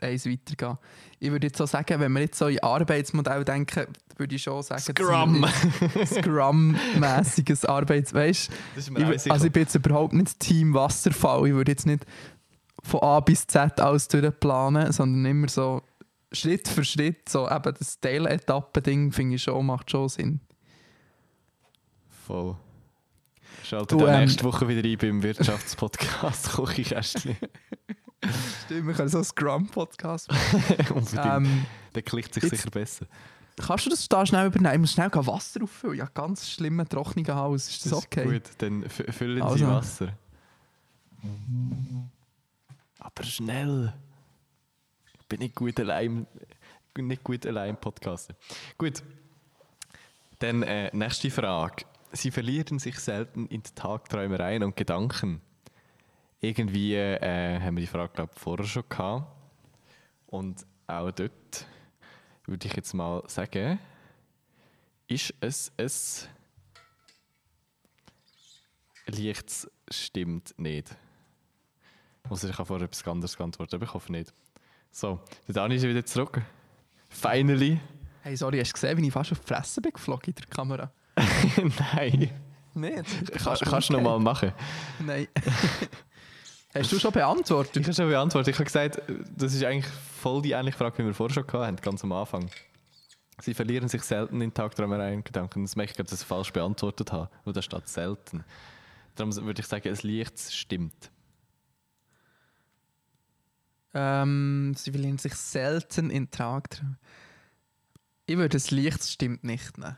eins 0.00 0.26
weitergehen. 0.26 0.78
Ich 1.20 1.30
würde 1.30 1.46
jetzt 1.46 1.58
so 1.58 1.66
sagen, 1.66 2.00
wenn 2.00 2.12
wir 2.12 2.20
jetzt 2.20 2.38
so 2.38 2.48
in 2.48 2.60
Arbeitsmodell 2.60 3.44
denken, 3.44 3.86
würde 4.16 4.34
ich 4.34 4.42
schon 4.42 4.62
sagen, 4.62 4.80
Scrum. 4.80 5.46
Scrum-mäßiges 6.06 7.64
Arbeits... 7.64 8.12
Weißt 8.14 8.50
Ich, 8.76 9.30
also 9.30 9.46
ich 9.46 9.52
bin 9.52 9.62
jetzt 9.62 9.74
überhaupt 9.74 10.12
nicht 10.12 10.38
Team 10.38 10.74
Wasserfall. 10.74 11.46
Ich 11.46 11.54
würde 11.54 11.72
jetzt 11.72 11.86
nicht 11.86 12.04
von 12.82 13.00
A 13.02 13.20
bis 13.20 13.46
Z 13.46 13.80
alles 13.80 14.08
durchplanen, 14.08 14.92
sondern 14.92 15.24
immer 15.24 15.48
so 15.48 15.82
Schritt 16.32 16.68
für 16.68 16.84
Schritt, 16.84 17.28
so 17.28 17.48
eben 17.48 17.74
das 17.78 18.00
Teiletappen-Ding 18.00 19.12
finde 19.12 19.36
ich 19.36 19.42
schon, 19.42 19.64
macht 19.64 19.90
schon 19.90 20.08
Sinn. 20.08 20.40
Voll. 22.26 22.56
Schalte 23.64 23.96
Du, 23.96 24.06
ähm, 24.06 24.20
nächste 24.20 24.44
Woche 24.44 24.68
wieder 24.68 24.86
ein 24.86 24.98
beim 24.98 25.22
Wirtschaftspodcast 25.22 26.52
Küchenkästchen. 26.52 27.36
Stimmt, 28.64 28.86
wir 28.88 28.94
können 28.94 29.08
so 29.08 29.18
einen 29.18 29.24
Scrum-Podcast 29.24 30.28
Unbedingt. 30.90 31.14
ähm, 31.24 31.66
Der 31.94 32.02
klickt 32.02 32.34
sich 32.34 32.42
jetzt- 32.42 32.56
sicher 32.56 32.70
besser. 32.70 33.06
Kannst 33.60 33.86
du 33.86 33.90
das 33.90 34.08
da 34.08 34.24
schnell 34.24 34.46
übernehmen? 34.46 34.74
Ich 34.74 34.80
muss 34.80 34.92
schnell 34.92 35.10
Wasser 35.12 35.62
auffüllen. 35.64 35.96
Ja, 35.98 36.06
ganz 36.14 36.48
schlimmer, 36.48 36.88
trockener 36.88 37.34
Haus. 37.34 37.68
Ist 37.68 37.86
das, 37.86 37.92
okay? 37.92 38.22
Ist 38.36 38.44
gut, 38.50 38.62
dann 38.62 38.84
fü- 38.84 39.10
füllen 39.12 39.42
Also. 39.42 39.56
Sie 39.56 39.66
Wasser. 39.66 40.12
Aber 43.00 43.24
schnell. 43.24 43.92
Ich 45.20 45.26
bin 45.26 45.40
nicht 45.40 45.54
gut 45.54 45.78
allein, 45.80 46.26
nicht 46.96 47.24
gut 47.24 47.46
allein 47.46 47.76
podcasten. 47.76 48.36
Gut. 48.76 49.02
Dann 50.40 50.62
äh, 50.62 50.90
nächste 50.96 51.30
Frage. 51.30 51.84
Sie 52.12 52.30
verlieren 52.30 52.78
sich 52.78 52.98
selten 53.00 53.46
in 53.46 53.62
Tagträumereien 53.62 54.62
und 54.62 54.76
Gedanken. 54.76 55.40
Irgendwie 56.40 56.94
äh, 56.94 57.60
haben 57.60 57.76
wir 57.76 57.80
die 57.80 57.86
Frage, 57.86 58.12
glaube 58.12 58.30
ich, 58.34 58.40
vorher 58.40 58.66
schon 58.66 58.84
gehabt. 58.88 59.26
Und 60.26 60.64
auch 60.86 61.10
dort 61.10 61.66
würde 62.46 62.66
ich 62.66 62.74
jetzt 62.74 62.94
mal 62.94 63.22
sagen, 63.26 63.78
ist 65.08 65.34
es 65.40 65.72
ein 65.78 65.90
Lichts 69.14 69.68
stimmt 69.90 70.54
nicht. 70.58 70.94
Muss 72.28 72.44
ich 72.44 72.54
vorher 72.54 72.84
etwas 72.86 73.06
anderes 73.08 73.36
geantwortet, 73.36 73.74
aber 73.74 73.84
ich 73.84 73.94
hoffe 73.94 74.12
nicht. 74.12 74.34
So, 74.90 75.20
der 75.46 75.54
Dani 75.54 75.76
ist 75.76 75.82
wieder 75.82 76.04
zurück. 76.04 76.42
Finally. 77.08 77.80
Hey, 78.22 78.36
sorry, 78.36 78.58
hast 78.58 78.70
du 78.70 78.74
gesehen, 78.74 78.98
wie 78.98 79.06
ich 79.06 79.12
fast 79.12 79.32
auf 79.32 79.40
die 79.40 79.46
Fresse 79.46 79.80
bin 79.80 79.92
geflogen 79.92 80.26
in 80.26 80.34
der 80.34 80.46
Kamera? 80.46 80.92
Nein. 81.94 82.30
Nein, 82.74 83.04
Kann, 83.32 83.56
kannst 83.58 83.88
du 83.88 83.94
noch 83.94 84.02
mal 84.02 84.18
machen. 84.18 84.52
Nein. 85.00 85.26
hast 86.74 86.92
du 86.92 86.98
schon 86.98 87.12
beantwortet? 87.12 87.76
Ich 87.76 87.84
habe 87.84 87.94
schon 87.94 88.08
beantwortet. 88.08 88.54
Ich 88.54 88.58
habe 88.58 88.64
gesagt, 88.64 89.02
das 89.36 89.54
ist 89.54 89.64
eigentlich 89.64 89.92
voll 90.20 90.42
die 90.42 90.52
ähnliche 90.52 90.76
Frage, 90.76 90.98
wie 90.98 91.06
wir 91.06 91.14
vorher 91.14 91.34
schon 91.34 91.60
hatten, 91.60 91.76
ganz 91.76 92.04
am 92.04 92.12
Anfang. 92.12 92.50
Sie 93.40 93.54
verlieren 93.54 93.88
sich 93.88 94.02
selten 94.02 94.40
in 94.40 94.52
Tagträumereien 94.52 95.22
Gedanken. 95.22 95.62
Das 95.62 95.76
merke 95.76 95.92
ich, 95.92 95.96
gerade, 95.96 96.10
dass 96.10 96.22
ich 96.22 96.26
falsch 96.26 96.52
beantwortet 96.52 97.12
habe. 97.12 97.30
Nur 97.44 97.52
da 97.52 97.62
steht 97.62 97.88
selten. 97.88 98.44
Darum 99.14 99.34
würde 99.34 99.60
ich 99.60 99.66
sagen, 99.66 99.88
das 99.88 100.02
Licht 100.02 100.38
stimmt. 100.52 101.10
Ähm, 103.94 104.74
sie 104.76 104.90
verlieren 104.90 105.18
sich 105.18 105.34
selten 105.34 106.10
in 106.10 106.30
Tagträumen. 106.30 106.98
Ich 108.26 108.36
würde 108.36 108.50
das 108.50 108.70
Licht 108.70 109.02
stimmt 109.04 109.44
nicht 109.44 109.78
nehmen. 109.78 109.96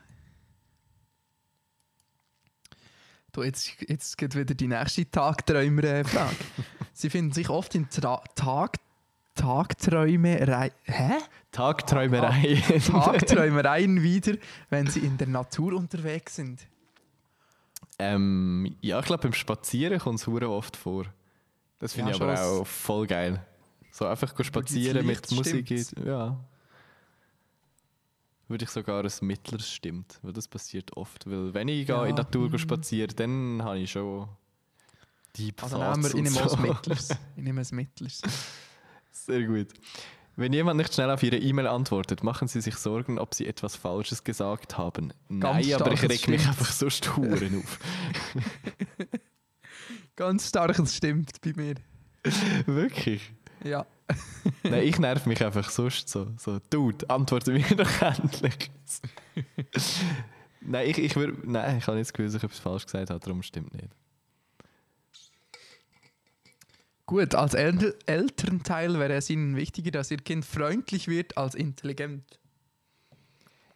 Du, 3.31 3.43
jetzt, 3.43 3.71
jetzt 3.87 4.17
geht 4.17 4.35
wieder 4.35 4.53
die 4.53 4.67
nächste 4.67 5.09
Tagträumer-Frage. 5.09 6.35
sie 6.93 7.09
finden 7.09 7.31
sich 7.31 7.49
oft 7.49 7.73
in 7.75 7.89
Tra 7.89 8.21
Tag 8.35 8.77
Tagträumerei. 9.35 10.71
Hä? 10.83 11.13
Tagträumerei. 11.51 12.61
Tagträumereien 12.85 14.03
wieder, 14.03 14.33
wenn 14.69 14.87
sie 14.87 14.99
in 14.99 15.17
der 15.17 15.27
Natur 15.27 15.73
unterwegs 15.73 16.35
sind. 16.35 16.67
ähm, 17.97 18.75
ja, 18.81 18.99
ich 18.99 19.05
glaube, 19.05 19.23
beim 19.23 19.33
Spazieren 19.33 19.99
kommt 19.99 20.19
es 20.19 20.27
oft 20.27 20.75
vor. 20.75 21.05
Das 21.79 21.93
finde 21.93 22.11
Ja, 22.11 22.17
ich 22.17 22.21
aber 22.21 22.41
auch 22.41 22.67
voll 22.67 23.07
geil. 23.07 23.45
So 23.91 24.05
einfach 24.05 24.33
spazieren 24.43 25.05
mit 25.05 25.31
Musik. 25.31 25.65
stimmt's. 25.65 25.95
Ja. 26.05 26.37
Würde 28.51 28.65
ich 28.65 28.69
sogar 28.69 29.03
ein 29.03 29.11
mittleres 29.21 29.71
stimmt, 29.71 30.19
weil 30.21 30.33
das 30.33 30.47
passiert 30.47 30.97
oft. 30.97 31.25
Weil 31.25 31.53
wenn 31.53 31.69
ich 31.69 31.87
Ja, 31.87 32.05
in 32.05 32.17
der 32.17 32.25
Natur 32.25 32.49
mhm. 32.49 32.57
spazieren, 32.57 33.15
dann 33.15 33.63
habe 33.63 33.79
ich 33.79 33.91
schon 33.91 34.27
Deep 35.37 35.63
Also 35.63 35.77
nehmen 35.77 36.03
wir, 36.03 36.09
ich 36.09 36.15
nehme 36.15 36.49
so. 36.49 36.57
Mittleres. 36.57 37.09
Ich 37.37 37.43
nehme 37.43 37.61
ein 37.61 37.67
Mittleres. 37.71 38.21
Sehr 39.11 39.43
gut. 39.45 39.67
Wenn 40.35 40.51
jemand 40.51 40.77
nicht 40.77 40.93
schnell 40.93 41.09
auf 41.11 41.23
Ihre 41.23 41.37
E-Mail 41.37 41.67
antwortet, 41.67 42.23
machen 42.23 42.49
Sie 42.49 42.59
sich 42.59 42.75
Sorgen, 42.75 43.19
ob 43.19 43.33
Sie 43.35 43.47
etwas 43.47 43.77
Falsches 43.77 44.23
gesagt 44.23 44.77
haben. 44.77 45.13
Nein, 45.29 45.73
aber 45.73 45.93
ich 45.93 46.03
reg 46.03 46.27
mich 46.27 46.45
einfach 46.45 46.71
so 46.71 46.87
Huren 47.15 47.63
auf. 47.63 47.79
Ganz 50.17 50.49
stark, 50.49 50.77
es 50.79 50.97
stimmt 50.97 51.39
bei 51.41 51.53
mir. 51.55 51.75
Wirklich? 52.65 53.31
Ja. 53.63 53.85
Nein, 54.63 54.83
ich 54.83 54.99
nerv 54.99 55.25
mich 55.25 55.43
einfach 55.43 55.69
sonst 55.69 56.09
so. 56.09 56.27
So, 56.37 56.59
Dude, 56.69 57.09
antworte 57.09 57.51
mir 57.51 57.63
doch 57.75 58.01
endlich. 58.01 58.71
nein, 60.61 60.89
ich, 60.89 60.97
ich 60.97 61.15
würde. 61.15 61.37
Nein, 61.43 61.77
ich 61.77 61.87
habe 61.87 61.97
nicht 61.97 62.07
das 62.07 62.13
Gefühl, 62.13 62.25
dass 62.25 62.35
ich 62.35 62.43
etwas 62.43 62.59
falsch 62.59 62.85
gesagt 62.85 63.09
habe, 63.09 63.19
darum 63.19 63.41
stimmt 63.43 63.73
nicht. 63.73 63.89
Gut, 67.05 67.35
als 67.35 67.53
El 67.53 67.95
Elternteil 68.05 68.99
wäre 68.99 69.13
es 69.13 69.29
Ihnen 69.29 69.55
wichtiger, 69.55 69.91
dass 69.91 70.11
Ihr 70.11 70.17
Kind 70.17 70.45
freundlich 70.45 71.07
wird 71.07 71.37
als 71.37 71.55
intelligent. 71.55 72.39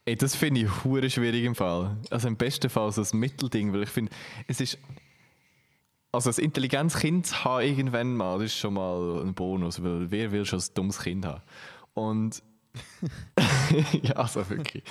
Ey, 0.06 0.16
das 0.16 0.36
finde 0.36 0.62
ich 0.62 0.84
hure 0.84 1.10
schwierig 1.10 1.44
im 1.44 1.56
Fall. 1.56 1.98
Also 2.12 2.28
im 2.28 2.38
besten 2.38 2.70
Fall 2.70 2.92
so 2.92 3.02
ein 3.02 3.20
Mittelding, 3.20 3.74
weil 3.74 3.84
ich 3.84 3.90
finde, 3.90 4.12
es 4.48 4.62
ist. 4.62 4.78
Also 6.16 6.30
ein 6.30 6.46
intelligentes 6.46 6.98
Kind 6.98 7.28
zu 7.28 7.44
haben 7.44 7.62
irgendwann 7.62 8.16
mal, 8.16 8.40
das 8.40 8.46
ist 8.46 8.58
schon 8.58 8.76
mal 8.76 9.22
ein 9.22 9.34
Bonus, 9.34 9.84
weil 9.84 10.10
wer 10.10 10.32
will 10.32 10.46
schon 10.46 10.60
ein 10.60 10.66
dummes 10.74 11.00
Kind 11.00 11.26
haben? 11.26 11.42
Und. 11.94 12.42
ja, 14.02 14.14
also 14.16 14.50
wirklich. 14.50 14.84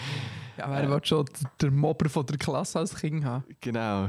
Ja, 0.58 0.70
wer 0.70 0.90
will 0.90 1.00
schon 1.02 1.24
der 1.60 1.70
Mobber 1.70 2.10
von 2.10 2.26
der 2.26 2.36
Klasse 2.36 2.78
als 2.78 2.94
Kind 2.94 3.24
haben? 3.24 3.44
Genau. 3.60 4.08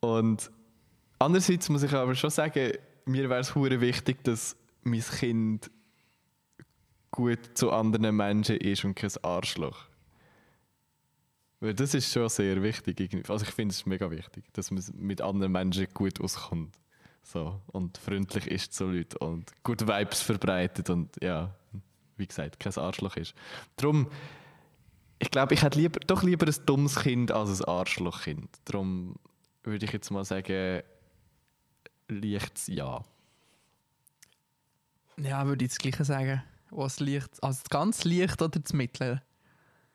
Und 0.00 0.50
andererseits 1.20 1.68
muss 1.68 1.84
ich 1.84 1.92
aber 1.92 2.14
schon 2.16 2.30
sagen, 2.30 2.72
mir 3.04 3.30
wäre 3.30 3.40
es 3.40 3.54
wichtig, 3.54 4.24
dass 4.24 4.56
mein 4.82 5.00
Kind 5.00 5.70
gut 7.12 7.38
zu 7.54 7.70
anderen 7.70 8.16
Menschen 8.16 8.56
ist 8.56 8.84
und 8.84 8.96
kein 8.96 9.10
Arschloch. 9.22 9.86
Weil 11.64 11.72
das 11.72 11.94
ist 11.94 12.12
schon 12.12 12.28
sehr 12.28 12.62
wichtig. 12.62 13.10
Also 13.26 13.46
ich 13.46 13.50
finde 13.50 13.72
es 13.72 13.86
mega 13.86 14.10
wichtig, 14.10 14.44
dass 14.52 14.70
man 14.70 14.84
mit 14.98 15.22
anderen 15.22 15.50
Menschen 15.50 15.86
gut 15.94 16.20
auskommt. 16.20 16.76
So, 17.22 17.58
und 17.68 17.96
freundlich 17.96 18.46
ist 18.48 18.74
zu 18.74 18.84
Leuten 18.84 19.16
und 19.16 19.50
gute 19.62 19.88
Vibes 19.88 20.20
verbreitet 20.20 20.90
und 20.90 21.16
ja, 21.22 21.54
wie 22.18 22.26
gesagt, 22.26 22.60
kein 22.60 22.76
Arschloch 22.76 23.16
ist. 23.16 23.34
Darum, 23.76 24.10
ich 25.18 25.30
glaube, 25.30 25.54
ich 25.54 25.62
hätte 25.62 25.78
lieber, 25.78 26.00
doch 26.00 26.22
lieber 26.22 26.46
ein 26.46 26.66
dummes 26.66 26.96
Kind 26.96 27.32
als 27.32 27.62
ein 27.62 27.66
Arschlochkind. 27.66 28.50
Darum 28.66 29.14
würde 29.62 29.86
ich 29.86 29.92
jetzt 29.92 30.10
mal 30.10 30.26
sagen, 30.26 30.82
lichts 32.08 32.66
ja. 32.66 33.02
Ja, 35.16 35.46
würde 35.46 35.64
ich 35.64 35.70
das 35.70 35.78
Gleiche 35.78 36.04
sagen. 36.04 36.42
Was 36.68 37.00
Licht, 37.00 37.42
also 37.42 37.62
ganz 37.70 38.04
Licht 38.04 38.42
oder 38.42 38.60
das 38.60 38.74
Mittlere? 38.74 39.22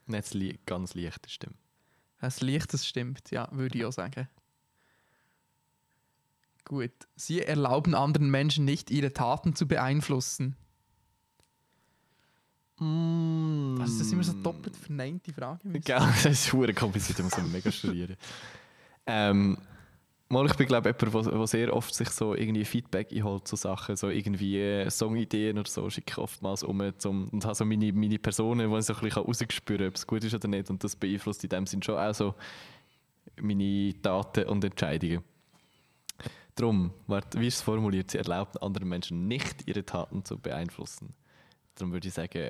Nicht 0.09 0.25
das 0.25 0.33
li 0.33 0.59
ganz 0.65 0.95
leichte 0.95 1.29
Stimme. 1.29 1.55
Das 2.19 2.41
Licht, 2.41 2.73
das 2.73 2.85
stimmt, 2.85 3.31
ja, 3.31 3.47
würde 3.51 3.77
ich 3.77 3.85
auch 3.85 3.93
sagen. 3.93 4.27
Gut. 6.65 6.91
Sie 7.15 7.41
erlauben 7.41 7.95
anderen 7.95 8.29
Menschen 8.29 8.65
nicht, 8.65 8.91
ihre 8.91 9.13
Taten 9.13 9.55
zu 9.55 9.67
beeinflussen. 9.67 10.55
Das 12.77 13.91
ist 13.91 14.13
immer 14.13 14.23
so 14.23 14.33
doppelt 14.33 14.75
verneinte 14.75 15.33
Frage. 15.33 15.67
Gell, 15.79 15.99
das 16.23 16.25
ist 16.25 16.53
hure 16.53 16.73
kompliziert, 16.73 17.19
muss 17.19 17.35
man 17.35 17.51
mega 17.51 17.71
studieren. 17.71 18.15
ähm, 19.05 19.57
mal, 20.29 20.45
ich 20.45 20.55
bin 20.55 20.67
glaube 20.67 20.89
ich 20.89 21.01
jemand, 21.01 21.25
der 21.25 21.47
sehr 21.47 21.73
oft 21.73 21.93
sich 21.93 22.09
so 22.09 22.35
irgendwie 22.35 22.65
Feedback 22.65 23.11
einholt 23.11 23.47
zu 23.47 23.55
Sachen, 23.55 23.95
so 23.95 24.09
irgendwie 24.09 24.59
äh, 24.59 24.89
Songideen 24.89 25.57
oder 25.57 25.69
so, 25.69 25.89
schicke 25.89 26.11
ich 26.11 26.17
oftmals 26.17 26.63
um 26.63 26.81
zum, 26.97 27.29
und 27.29 27.43
habe 27.45 27.55
so 27.55 27.65
meine, 27.65 27.91
meine 27.93 28.19
Personen, 28.19 28.69
wo 28.69 28.77
ich 28.77 28.85
so 28.85 28.93
ein 28.93 29.01
bisschen 29.01 29.23
rausspüren 29.23 29.79
kann, 29.79 29.87
ob 29.89 29.95
es 29.95 30.07
gut 30.07 30.23
ist 30.23 30.33
oder 30.35 30.47
nicht 30.47 30.69
und 30.69 30.83
das 30.83 30.95
beeinflusst 30.95 31.43
in 31.43 31.49
dem 31.49 31.65
Sinn 31.65 31.83
schon 31.83 31.97
auch 31.97 32.13
so 32.13 32.35
meine 33.41 33.93
Taten 34.01 34.45
und 34.45 34.63
Entscheidungen. 34.63 35.23
Drum, 36.55 36.91
wie 37.07 37.47
ist 37.47 37.55
es 37.55 37.61
formuliert? 37.61 38.11
Sie 38.11 38.17
erlauben 38.17 38.57
anderen 38.61 38.89
Menschen 38.89 39.27
nicht, 39.27 39.65
ihre 39.65 39.85
Taten 39.85 40.25
zu 40.25 40.37
beeinflussen. 40.37 41.13
Darum 41.75 41.93
würde 41.93 42.09
ich 42.09 42.13
sagen, 42.13 42.49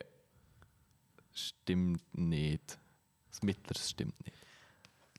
stimmt 1.32 2.01
nicht. 2.17 2.80
Das 3.30 3.43
Mittleres 3.43 3.89
stimmt 3.91 4.19
nicht. 4.25 4.39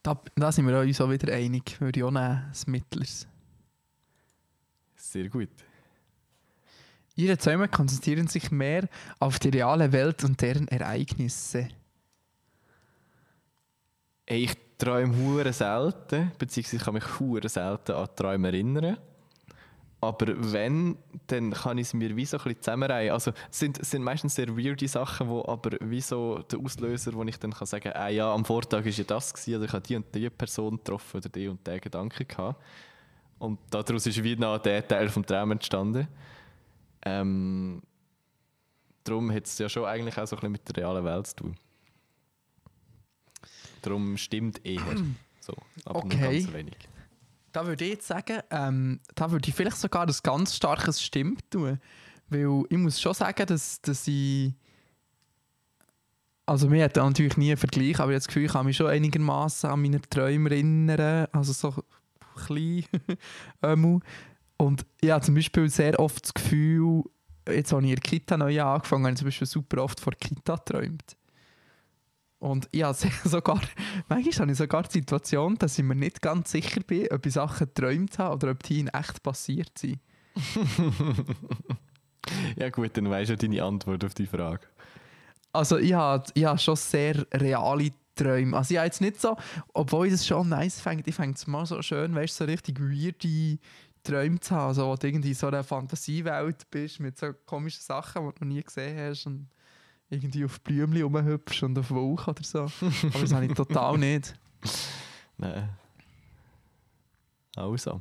Da, 0.03 0.20
da 0.34 0.51
sind 0.51 0.66
wir 0.66 0.78
uns 0.78 1.01
auch 1.01 1.11
wieder 1.11 1.32
einig, 1.32 1.80
würde 1.80 2.01
ich 2.01 2.05
auch 2.05 2.11
nehmen, 2.11 2.46
das 2.48 2.66
Mittleres. 2.66 3.28
Sehr 4.94 5.28
gut. 5.28 5.51
Ihre 7.16 7.36
Träume 7.36 7.68
konzentrieren 7.68 8.28
sich 8.28 8.51
mehr 8.51 8.88
auf 9.18 9.38
die 9.38 9.51
reale 9.51 9.92
Welt 9.92 10.24
und 10.24 10.40
deren 10.40 10.68
Ereignisse. 10.68 11.68
Ey, 14.24 14.44
ich 14.44 14.57
träume 14.78 15.16
hure 15.16 15.53
selten, 15.53 16.32
beziehungsweise 16.38 16.76
ich 16.76 16.82
kann 16.82 16.94
mich 16.94 17.18
hure 17.18 17.48
selten 17.48 17.92
an 17.92 18.09
Träume 18.16 18.48
erinnern. 18.48 18.96
Aber 20.03 20.26
wenn, 20.53 20.96
dann 21.26 21.51
kann 21.51 21.76
ich 21.76 21.88
es 21.88 21.94
mir 21.94 22.16
wie 22.16 22.24
so 22.24 22.38
ein 22.38 22.44
bisschen 22.44 22.62
zusammenreihen. 22.62 23.12
Also 23.12 23.32
es 23.51 23.59
sind, 23.59 23.78
es 23.78 23.90
sind 23.90 24.03
meistens 24.03 24.34
sehr 24.34 24.48
weirde 24.57 24.88
Sachen, 24.88 25.28
wo 25.28 25.44
aber 25.44 25.76
wie 25.80 26.01
so 26.01 26.38
der 26.38 26.59
Auslöser, 26.59 27.12
wo 27.12 27.22
ich 27.24 27.38
dann 27.38 27.53
kann 27.53 27.66
sagen 27.66 27.92
kann, 27.92 28.03
ah 28.03 28.09
ja, 28.09 28.32
am 28.32 28.44
Vortag 28.46 28.84
war 28.84 28.90
ja 28.90 29.05
das, 29.05 29.34
gewesen, 29.34 29.57
oder 29.57 29.64
ich 29.66 29.72
habe 29.72 29.82
die 29.82 29.96
und 29.96 30.14
die 30.14 30.30
Person 30.30 30.78
getroffen 30.78 31.18
oder 31.18 31.28
die 31.28 31.48
und 31.48 31.66
die 31.66 31.80
Gedanken 31.80 32.26
gehabt. 32.26 32.62
Und 33.38 33.59
daraus 33.70 34.07
ist 34.07 34.22
wie 34.22 34.36
noch 34.36 34.59
der 34.59 34.86
Teil 34.86 35.09
vom 35.11 35.24
Traum 35.24 35.51
entstanden. 35.53 36.09
Ähm, 37.03 37.82
darum 39.05 39.30
hat 39.32 39.44
es 39.44 39.59
ja 39.59 39.68
schon 39.68 39.84
eigentlich 39.84 40.16
auch 40.18 40.26
so 40.26 40.36
ein 40.36 40.40
bisschen 40.40 40.53
mit 40.53 40.68
der 40.68 40.76
realen 40.82 41.05
Welt 41.05 41.26
zu 41.26 41.36
tun. 41.36 41.57
Darum 43.82 44.16
stimmt 44.16 44.64
eher. 44.64 44.80
So, 45.40 45.55
aber 45.84 46.05
nur 46.05 46.14
Okay. 46.14 46.40
ganz 46.40 46.53
wenig. 46.53 46.76
Da 47.53 47.66
würde 47.66 47.84
ich 47.84 47.90
jetzt 47.92 48.07
sagen, 48.07 48.40
ähm, 48.51 49.01
da 49.14 49.30
würde 49.30 49.48
ich 49.48 49.55
vielleicht 49.55 49.76
sogar 49.76 50.07
ein 50.07 50.14
ganz 50.22 50.57
starkes 50.57 51.03
Stimmt 51.03 51.51
tun. 51.51 51.80
Weil 52.28 52.62
ich 52.68 52.78
muss 52.78 53.01
schon 53.01 53.14
sagen, 53.14 53.46
dass, 53.46 53.80
dass 53.82 54.07
ich. 54.07 54.53
Also, 56.46 56.68
mir 56.68 56.84
hat 56.84 56.96
natürlich 56.96 57.36
nie 57.36 57.51
einen 57.51 57.57
Vergleich, 57.57 57.96
aber 57.96 58.05
habe 58.05 58.14
das 58.14 58.26
Gefühl, 58.26 58.44
ich 58.44 58.53
kann 58.53 58.66
mich 58.66 58.76
schon 58.76 58.88
einigermaßen 58.88 59.70
an 59.70 59.82
meine 59.82 60.01
Träume 60.01 60.51
erinnern. 60.51 61.26
Also, 61.32 61.53
so 61.53 61.84
klein. 62.46 62.84
Und 64.57 64.84
ich 65.01 65.11
habe 65.11 65.24
zum 65.24 65.34
Beispiel 65.34 65.68
sehr 65.70 65.98
oft 65.98 66.24
das 66.24 66.34
Gefühl, 66.34 67.05
jetzt, 67.48 67.72
als 67.72 67.84
ich 67.84 67.90
in 67.90 67.96
der 67.96 68.03
Kita 68.03 68.36
neu 68.36 68.61
angefangen 68.61 69.05
habe, 69.05 69.09
habe 69.09 69.12
ich 69.12 69.18
zum 69.18 69.26
Beispiel 69.26 69.46
super 69.46 69.82
oft 69.82 70.01
vor 70.01 70.12
der 70.12 70.28
Kita 70.28 70.57
geträumt. 70.57 71.16
Und 72.41 72.68
ich 72.72 72.82
habe 72.82 72.97
sogar, 73.24 73.61
manchmal 74.09 74.34
habe 74.34 74.53
ich 74.53 74.59
sogar 74.59 74.82
die 74.82 74.93
Situation, 74.93 75.57
dass 75.57 75.78
ich 75.78 75.84
mir 75.84 75.95
nicht 75.95 76.20
ganz 76.20 76.51
sicher 76.51 76.80
bin, 76.80 77.07
ob 77.12 77.24
ich 77.24 77.34
Sachen 77.34 77.68
geträumt 77.68 78.18
habe 78.18 78.34
oder 78.34 78.51
ob 78.51 78.62
die 78.64 78.80
in 78.80 78.88
echt 78.88 79.22
passiert 79.22 79.78
sind. 79.78 80.01
Ja 82.57 82.68
gut, 82.68 82.97
dann 82.97 83.11
weisst 83.11 83.30
du 83.30 83.36
deine 83.36 83.62
Antwort 83.62 84.05
auf 84.05 84.14
die 84.14 84.26
Frage. 84.26 84.66
Also 85.53 85.78
ich 85.78 85.95
habe, 85.95 86.24
ich 86.34 86.45
habe 86.45 86.59
schon 86.59 86.76
sehr 86.76 87.26
reale 87.32 87.91
Träume. 88.14 88.57
Also 88.57 88.72
ich 88.72 88.78
habe 88.78 88.86
jetzt 88.86 89.01
nicht 89.01 89.20
so, 89.20 89.36
obwohl 89.72 90.07
ich 90.07 90.12
das 90.12 90.26
schon 90.26 90.49
nice 90.49 90.80
fände, 90.80 91.05
ich 91.07 91.14
fände 91.14 91.34
es 91.34 91.47
mal 91.47 91.66
so 91.66 91.80
schön, 91.82 92.14
weißt 92.14 92.41
du, 92.41 92.45
so 92.45 92.51
richtig 92.51 92.78
weirde 92.78 93.59
Träume 94.03 94.41
zu 94.41 94.55
haben, 94.55 94.68
also, 94.68 94.86
wo 94.86 94.97
du 94.97 95.07
irgendwie 95.07 95.30
in 95.30 95.34
so 95.34 95.49
einer 95.49 95.64
Fantasiewelt 95.64 96.70
bist 96.70 97.01
mit 97.01 97.18
so 97.18 97.32
komischen 97.47 97.82
Sachen, 97.82 98.26
die 98.26 98.38
du 98.38 98.45
noch 98.45 98.55
nie 98.55 98.62
gesehen 98.62 98.99
hast 98.99 99.26
und 99.26 99.49
irgendwie 100.11 100.44
auf 100.44 100.61
Blümchen 100.61 101.02
rumhüpfst 101.02 101.62
und 101.62 101.78
auf 101.78 101.90
Wolken 101.90 102.34
oder 102.34 102.42
so. 102.42 102.58
Aber 102.61 103.20
das 103.20 103.32
habe 103.32 103.46
ich 103.46 103.54
total 103.54 103.96
nicht. 103.96 104.34
Nein. 105.38 105.70
Also. 107.56 108.00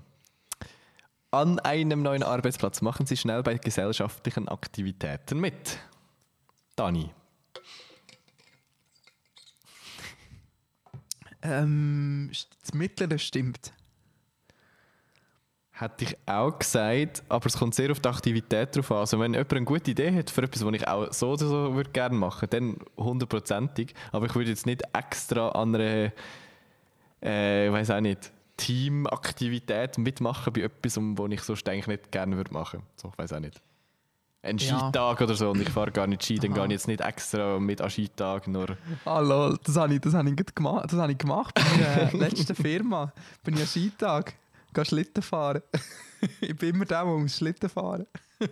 An 1.31 1.59
einem 1.59 2.01
neuen 2.01 2.23
Arbeitsplatz 2.23 2.81
machen 2.81 3.05
Sie 3.05 3.15
schnell 3.15 3.43
bei 3.43 3.55
gesellschaftlichen 3.57 4.47
Aktivitäten 4.47 5.39
mit. 5.39 5.77
Dani. 6.75 7.11
Ähm, 11.43 12.31
das 12.61 12.73
Mittlere 12.73 13.19
stimmt. 13.19 13.71
Hätte 15.79 16.03
ich 16.03 16.17
auch 16.25 16.59
gesagt, 16.59 17.23
aber 17.29 17.45
es 17.45 17.57
kommt 17.57 17.73
sehr 17.73 17.89
auf 17.89 18.01
die 18.01 18.09
Aktivität 18.09 18.75
drauf 18.75 18.91
an. 18.91 18.97
Also 18.97 19.17
wenn 19.17 19.31
jemand 19.33 19.53
eine 19.53 19.63
gute 19.63 19.91
Idee 19.91 20.13
hat 20.13 20.29
für 20.29 20.43
etwas, 20.43 20.65
was 20.65 20.73
ich 20.73 20.85
auch 20.85 21.13
so 21.13 21.29
oder 21.31 21.47
so 21.47 21.73
würde 21.73 21.89
gerne 21.91 22.15
machen 22.17 22.49
dann 22.49 22.75
hundertprozentig. 22.97 23.93
Aber 24.11 24.25
ich 24.25 24.35
würde 24.35 24.49
jetzt 24.49 24.65
nicht 24.65 24.81
extra 24.91 25.47
an 25.49 25.73
einer, 25.75 26.11
äh, 27.23 27.67
ich 27.67 27.71
weiß 27.71 27.91
auch 27.91 28.01
nicht, 28.01 28.29
Teamaktivität 28.57 29.97
mitmachen 29.97 30.51
bei 30.51 30.61
etwas, 30.63 30.97
was 30.97 31.31
ich 31.31 31.41
sonst 31.43 31.69
eigentlich 31.69 31.87
nicht 31.87 32.11
gerne 32.11 32.35
würde 32.35 32.51
machen. 32.51 32.83
So, 32.97 33.07
ich 33.13 33.17
weiß 33.17 33.31
auch 33.33 33.39
nicht. 33.39 33.61
Ein 34.41 34.57
Ja. 34.57 34.79
Skitag 34.79 35.21
oder 35.21 35.35
so 35.35 35.51
und 35.51 35.61
ich 35.61 35.69
fahre 35.69 35.91
gar 35.91 36.07
nicht 36.07 36.23
Ski, 36.23 36.39
dann 36.39 36.51
Aha. 36.51 36.59
gehe 36.59 36.65
ich 36.67 36.71
jetzt 36.71 36.87
nicht 36.87 37.01
extra 37.01 37.59
mit 37.59 37.81
an 37.81 37.89
Skitag, 37.89 38.47
nur... 38.47 38.67
Hallo, 39.05 39.55
das 39.63 39.75
habe 39.77 39.93
ich, 39.93 40.01
das 40.01 40.13
habe 40.13 40.29
ich, 40.29 40.55
gemacht, 40.55 40.91
das 40.91 40.99
habe 40.99 41.11
ich 41.11 41.17
gemacht 41.17 41.55
bei 41.55 42.05
meiner 42.05 42.13
letzten 42.27 42.55
Firma. 42.55 43.11
Bin 43.43 43.55
ich 43.55 43.61
am 43.61 43.67
Skitag, 43.67 44.33
gehe 44.73 44.85
Schlitten 44.85 45.23
fahren. 45.23 45.61
ich 46.41 46.55
bin 46.55 46.75
immer 46.75 46.85
der, 46.85 47.03
der 47.03 47.13
muss 47.13 47.37
Schlitten 47.37 47.69
fahren. 47.69 48.05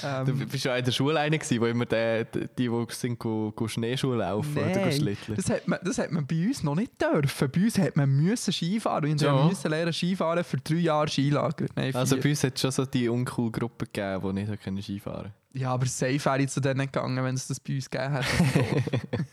Du 0.00 0.06
ähm, 0.32 0.48
bist 0.48 0.64
ja 0.64 0.76
in 0.76 0.84
der 0.84 0.92
Schule 0.92 1.18
einer 1.18 1.36
gewesen, 1.36 1.60
wo 1.60 1.66
immer 1.66 1.84
die, 1.86 2.24
die, 2.32 2.40
die, 2.58 2.68
die 2.68 2.86
sind, 2.90 3.18
go, 3.18 3.52
go 3.54 3.68
Schneeschuhe 3.68 4.16
laufen 4.16 4.56
oder 4.56 4.68
nein, 4.68 4.92
schlitteln. 4.92 5.36
das 5.36 5.50
hat, 5.50 5.66
man, 5.68 5.78
das 5.82 5.98
hat 5.98 6.10
man 6.10 6.26
bei 6.26 6.46
uns 6.46 6.62
noch 6.62 6.74
nicht 6.74 6.92
dürfen. 7.00 7.50
Bei 7.50 7.60
uns 7.62 7.78
hat 7.78 7.96
man 7.96 8.08
müssen 8.10 8.52
Skifahren 8.52 9.10
und 9.10 9.20
Ja. 9.20 9.34
wir 9.34 9.44
müssen 9.48 9.70
lernen 9.70 9.92
Skifahren 9.92 10.44
für 10.44 10.56
drei 10.58 10.76
Jahre 10.76 11.08
Skilager. 11.08 11.66
Nein, 11.74 11.94
Also 11.94 12.16
bei 12.18 12.30
uns 12.30 12.44
hat 12.44 12.54
es 12.54 12.60
schon 12.60 12.70
so 12.70 12.86
die 12.86 13.08
uncool 13.08 13.50
Gruppe 13.50 13.86
gegeben, 13.86 14.36
die 14.36 14.44
nicht 14.44 14.62
können 14.62 14.82
Skifahren 14.82 15.22
können. 15.22 15.34
Ja, 15.54 15.70
aber 15.72 15.86
safe 15.86 16.24
wäre 16.24 16.42
ich 16.42 16.48
zu 16.50 16.60
denen 16.60 16.80
gegangen, 16.86 17.22
wenn 17.24 17.34
es 17.34 17.46
das 17.46 17.60
bei 17.60 17.74
uns 17.74 17.88
gegeben 17.88 18.14
hätte. 18.14 18.82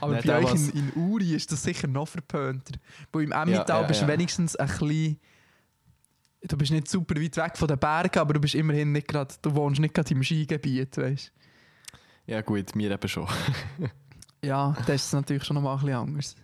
aber 0.00 0.14
Nein, 0.14 0.22
bei 0.24 0.44
euch 0.44 0.54
in, 0.54 0.70
in 0.70 0.92
Uri 0.94 1.34
ist 1.34 1.50
das 1.52 1.62
sicher 1.62 1.86
noch 1.86 2.08
verpönter. 2.08 2.78
Wo 3.12 3.20
im 3.20 3.32
Emmental 3.32 3.82
ja, 3.82 3.86
bist 3.86 4.02
du 4.02 4.06
ja. 4.06 4.12
wenigstens 4.12 4.56
ein 4.56 4.66
bisschen... 4.66 5.18
Du 6.42 6.56
bist 6.56 6.70
nicht 6.70 6.88
super 6.88 7.20
weit 7.20 7.36
weg 7.36 7.56
von 7.56 7.66
den 7.66 7.78
Bergen, 7.78 8.18
aber 8.18 8.34
du 8.34 8.40
bist 8.40 8.54
immerhin 8.54 8.92
nicht 8.92 9.08
gerade... 9.08 9.34
Du 9.42 9.54
wohnst 9.54 9.80
nicht 9.80 9.94
gerade 9.94 10.14
im 10.14 10.22
Skigebiet, 10.22 10.96
weißt 10.96 11.32
Ja 12.26 12.40
gut, 12.42 12.74
wir 12.74 12.90
eben 12.90 13.08
schon. 13.08 13.26
Ja, 14.44 14.76
das 14.86 15.06
ist 15.06 15.12
natürlich 15.12 15.44
schon 15.44 15.56
noch 15.56 15.62
mal 15.62 15.74
ein 15.74 15.80
bisschen 15.80 15.96
anders. 15.96 16.36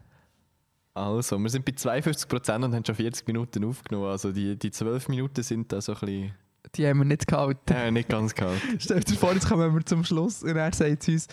Also, 0.95 1.39
wir 1.39 1.51
sind 1.51 1.65
bei 1.65 1.73
52% 1.73 2.65
und 2.65 2.75
haben 2.75 2.85
schon 2.85 2.95
40 2.95 3.27
Minuten 3.27 3.65
aufgenommen. 3.65 4.07
Also 4.07 4.33
die, 4.33 4.57
die 4.57 4.71
12 4.71 5.09
Minuten 5.09 5.43
sind 5.43 5.73
da 5.73 5.81
so 5.81 5.93
ein 5.95 6.01
bisschen... 6.01 6.35
Die 6.77 6.87
haben 6.87 6.99
wir 6.99 7.05
nicht 7.05 7.27
gehalten. 7.27 7.73
Äh, 7.73 7.91
nicht 7.91 8.09
ganz 8.09 8.35
kalt. 8.35 8.61
Stell 8.79 9.01
dir 9.01 9.17
vor, 9.17 9.33
jetzt 9.33 9.49
kommen 9.49 9.75
wir 9.75 9.85
zum 9.85 10.05
Schluss 10.05 10.43
und 10.43 10.57
er 10.57 10.73
sagt 10.73 11.03
zu 11.03 11.13
uns... 11.13 11.29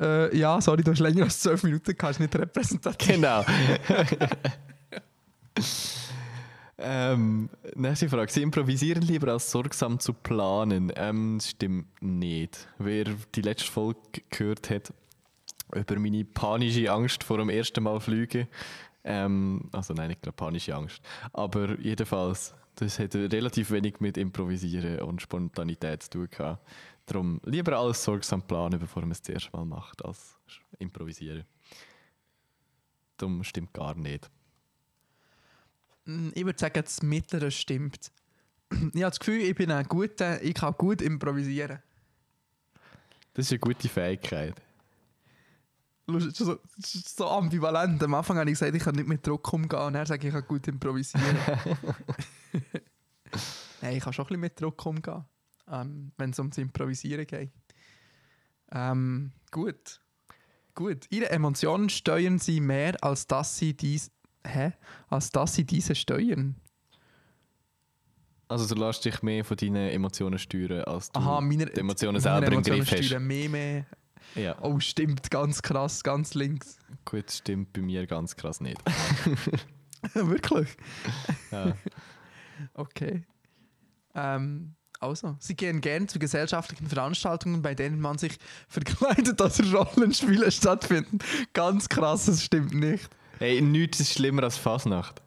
Äh, 0.00 0.36
ja, 0.36 0.60
sorry, 0.60 0.82
du 0.82 0.92
hast 0.92 1.00
länger 1.00 1.24
als 1.24 1.40
12 1.40 1.64
Minuten 1.64 1.96
gehabt, 1.96 2.20
nicht 2.20 2.34
repräsentativ. 2.34 3.08
Genau. 3.08 3.44
ähm, 6.78 7.50
nächste 7.74 8.08
Frage. 8.08 8.32
Sie 8.32 8.42
improvisieren 8.42 9.02
lieber 9.02 9.32
als 9.32 9.50
sorgsam 9.50 10.00
zu 10.00 10.14
planen. 10.14 10.90
Ähm, 10.96 11.38
stimmt 11.40 11.88
nicht. 12.00 12.66
Wer 12.78 13.04
die 13.34 13.42
letzte 13.42 13.70
Folge 13.70 14.22
gehört 14.30 14.70
hat 14.70 14.92
über 15.74 15.98
meine 15.98 16.24
panische 16.24 16.90
Angst 16.90 17.24
vor 17.24 17.38
dem 17.38 17.48
ersten 17.48 17.84
Mal 17.84 18.00
fliegen, 18.00 18.48
ähm, 19.04 19.68
also 19.72 19.94
nein, 19.94 20.08
nicht 20.08 20.36
panische 20.36 20.74
Angst, 20.74 21.00
aber 21.32 21.78
jedenfalls, 21.78 22.54
das 22.76 22.98
hat 22.98 23.14
relativ 23.14 23.70
wenig 23.70 24.00
mit 24.00 24.16
Improvisieren 24.16 25.00
und 25.00 25.22
Spontanität 25.22 26.02
zu 26.02 26.10
tun 26.10 26.28
gehabt. 26.30 26.66
Darum 27.10 27.40
lieber 27.44 27.76
alles 27.76 28.04
sorgsam 28.04 28.40
planen, 28.42 28.78
bevor 28.78 29.02
man 29.02 29.10
es 29.10 29.20
das 29.20 29.30
erste 29.34 29.50
Mal 29.56 29.64
macht, 29.64 30.04
als 30.04 30.38
improvisieren. 30.78 31.42
Darum 33.16 33.42
stimmt 33.42 33.72
gar 33.74 33.96
nicht. 33.96 34.30
Mm, 36.04 36.28
Ich 36.34 36.44
würde 36.44 36.58
sagen, 36.58 36.80
das 36.84 37.02
Mittlere 37.02 37.50
stimmt. 37.50 38.12
Ich 38.70 39.02
habe 39.02 39.10
das 39.10 39.18
Gefühl, 39.18 39.40
ich 39.40 39.56
bin 39.56 39.72
ein 39.72 39.84
guter, 39.88 40.40
ich 40.40 40.54
kann 40.54 40.72
gut 40.78 41.02
improvisieren. 41.02 41.80
Das 43.34 43.46
ist 43.46 43.50
eine 43.52 43.58
gute 43.58 43.88
Fähigkeit. 43.88 44.54
Lust- 46.06 46.36
So, 46.36 46.60
so 46.78 47.26
ambivalent. 47.28 48.00
Am 48.04 48.14
Anfang 48.14 48.38
habe 48.38 48.48
ich 48.50 48.54
gesagt, 48.58 48.76
ich 48.76 48.82
kann 48.84 48.94
nicht 48.94 49.08
mit 49.08 49.26
Druck 49.26 49.52
umgehen 49.52 49.80
und 49.80 49.96
er 49.96 50.06
sagt, 50.06 50.22
ich 50.22 50.30
kann 50.32 50.46
gut 50.46 50.68
improvisieren. 50.68 51.36
Nein, 53.82 53.96
ich 53.96 54.02
kann 54.04 54.12
schon 54.12 54.24
ein 54.24 54.28
bisschen 54.28 54.40
mit 54.40 54.60
Druck 54.60 54.86
umgehen, 54.86 55.24
ähm, 55.70 56.12
wenn 56.18 56.30
es 56.30 56.38
ums 56.38 56.58
Improvisieren 56.58 57.26
geht. 57.26 57.50
Ähm, 58.72 59.32
gut. 59.50 60.00
Gut. 60.74 61.06
Ihre 61.10 61.30
Emotionen 61.30 61.88
steuern 61.88 62.38
sie 62.38 62.60
mehr, 62.60 62.96
als 63.02 63.26
dass 63.26 63.58
sie 63.58 63.76
dies. 63.76 64.10
Hä? 64.46 64.72
Als 65.08 65.30
dass 65.30 65.54
sie 65.54 65.64
diese 65.64 65.94
steuern. 65.94 66.56
Also 68.48 68.72
du 68.74 68.80
lässt 68.80 69.04
dich 69.04 69.22
mehr 69.22 69.44
von 69.44 69.56
deinen 69.56 69.90
Emotionen 69.90 70.38
steuern, 70.38 70.82
als 70.84 71.10
du 71.12 71.20
Aha, 71.20 71.40
meine 71.40 71.66
die 71.66 71.80
Emotionen 71.80 72.14
meine 72.14 72.22
selber 72.22 72.46
im 72.48 72.52
Emotionen 72.54 72.80
Griff 72.80 72.90
hast. 72.98 73.04
steuern 73.04 73.26
Mehr, 73.26 73.48
mehr. 73.48 73.86
Ja, 74.34 74.56
Oh, 74.62 74.78
stimmt, 74.80 75.30
ganz 75.30 75.60
krass, 75.62 76.02
ganz 76.02 76.34
links. 76.34 76.78
gut, 77.04 77.30
stimmt 77.30 77.72
bei 77.72 77.80
mir 77.80 78.06
ganz 78.06 78.34
krass 78.36 78.60
nicht. 78.60 78.80
Wirklich? 80.14 80.68
Ja. 81.50 81.76
Okay. 82.74 83.24
Ähm, 84.14 84.74
also, 85.00 85.34
Sie 85.40 85.56
gehen 85.56 85.80
gern 85.80 86.08
zu 86.08 86.18
gesellschaftlichen 86.18 86.86
Veranstaltungen, 86.86 87.62
bei 87.62 87.74
denen 87.74 88.00
man 88.00 88.18
sich 88.18 88.38
verkleidet, 88.68 89.40
als 89.40 89.60
Rollenspiele 89.72 90.52
stattfinden. 90.52 91.18
Ganz 91.54 91.88
krass, 91.88 92.26
das 92.26 92.44
stimmt 92.44 92.74
nicht. 92.74 93.08
Hey, 93.38 93.62
nichts 93.62 94.00
ist 94.00 94.12
schlimmer 94.12 94.42
als 94.42 94.58
Fasnacht. 94.58 95.22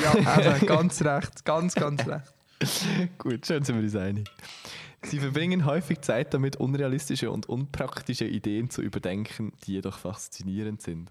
Ja, 0.00 0.14
eben, 0.14 0.66
ganz 0.66 1.02
recht, 1.02 1.44
ganz, 1.44 1.74
ganz 1.74 2.06
recht. 2.06 2.32
Gut, 3.18 3.44
schön 3.44 3.64
sind 3.64 3.76
wir 3.76 3.82
uns 3.82 3.96
einig. 3.96 4.28
Sie 5.02 5.18
verbringen 5.18 5.64
häufig 5.64 6.00
Zeit 6.00 6.32
damit, 6.32 6.56
unrealistische 6.56 7.30
und 7.32 7.48
unpraktische 7.48 8.24
Ideen 8.24 8.70
zu 8.70 8.82
überdenken, 8.82 9.52
die 9.64 9.74
jedoch 9.74 9.98
faszinierend 9.98 10.82
sind. 10.82 11.10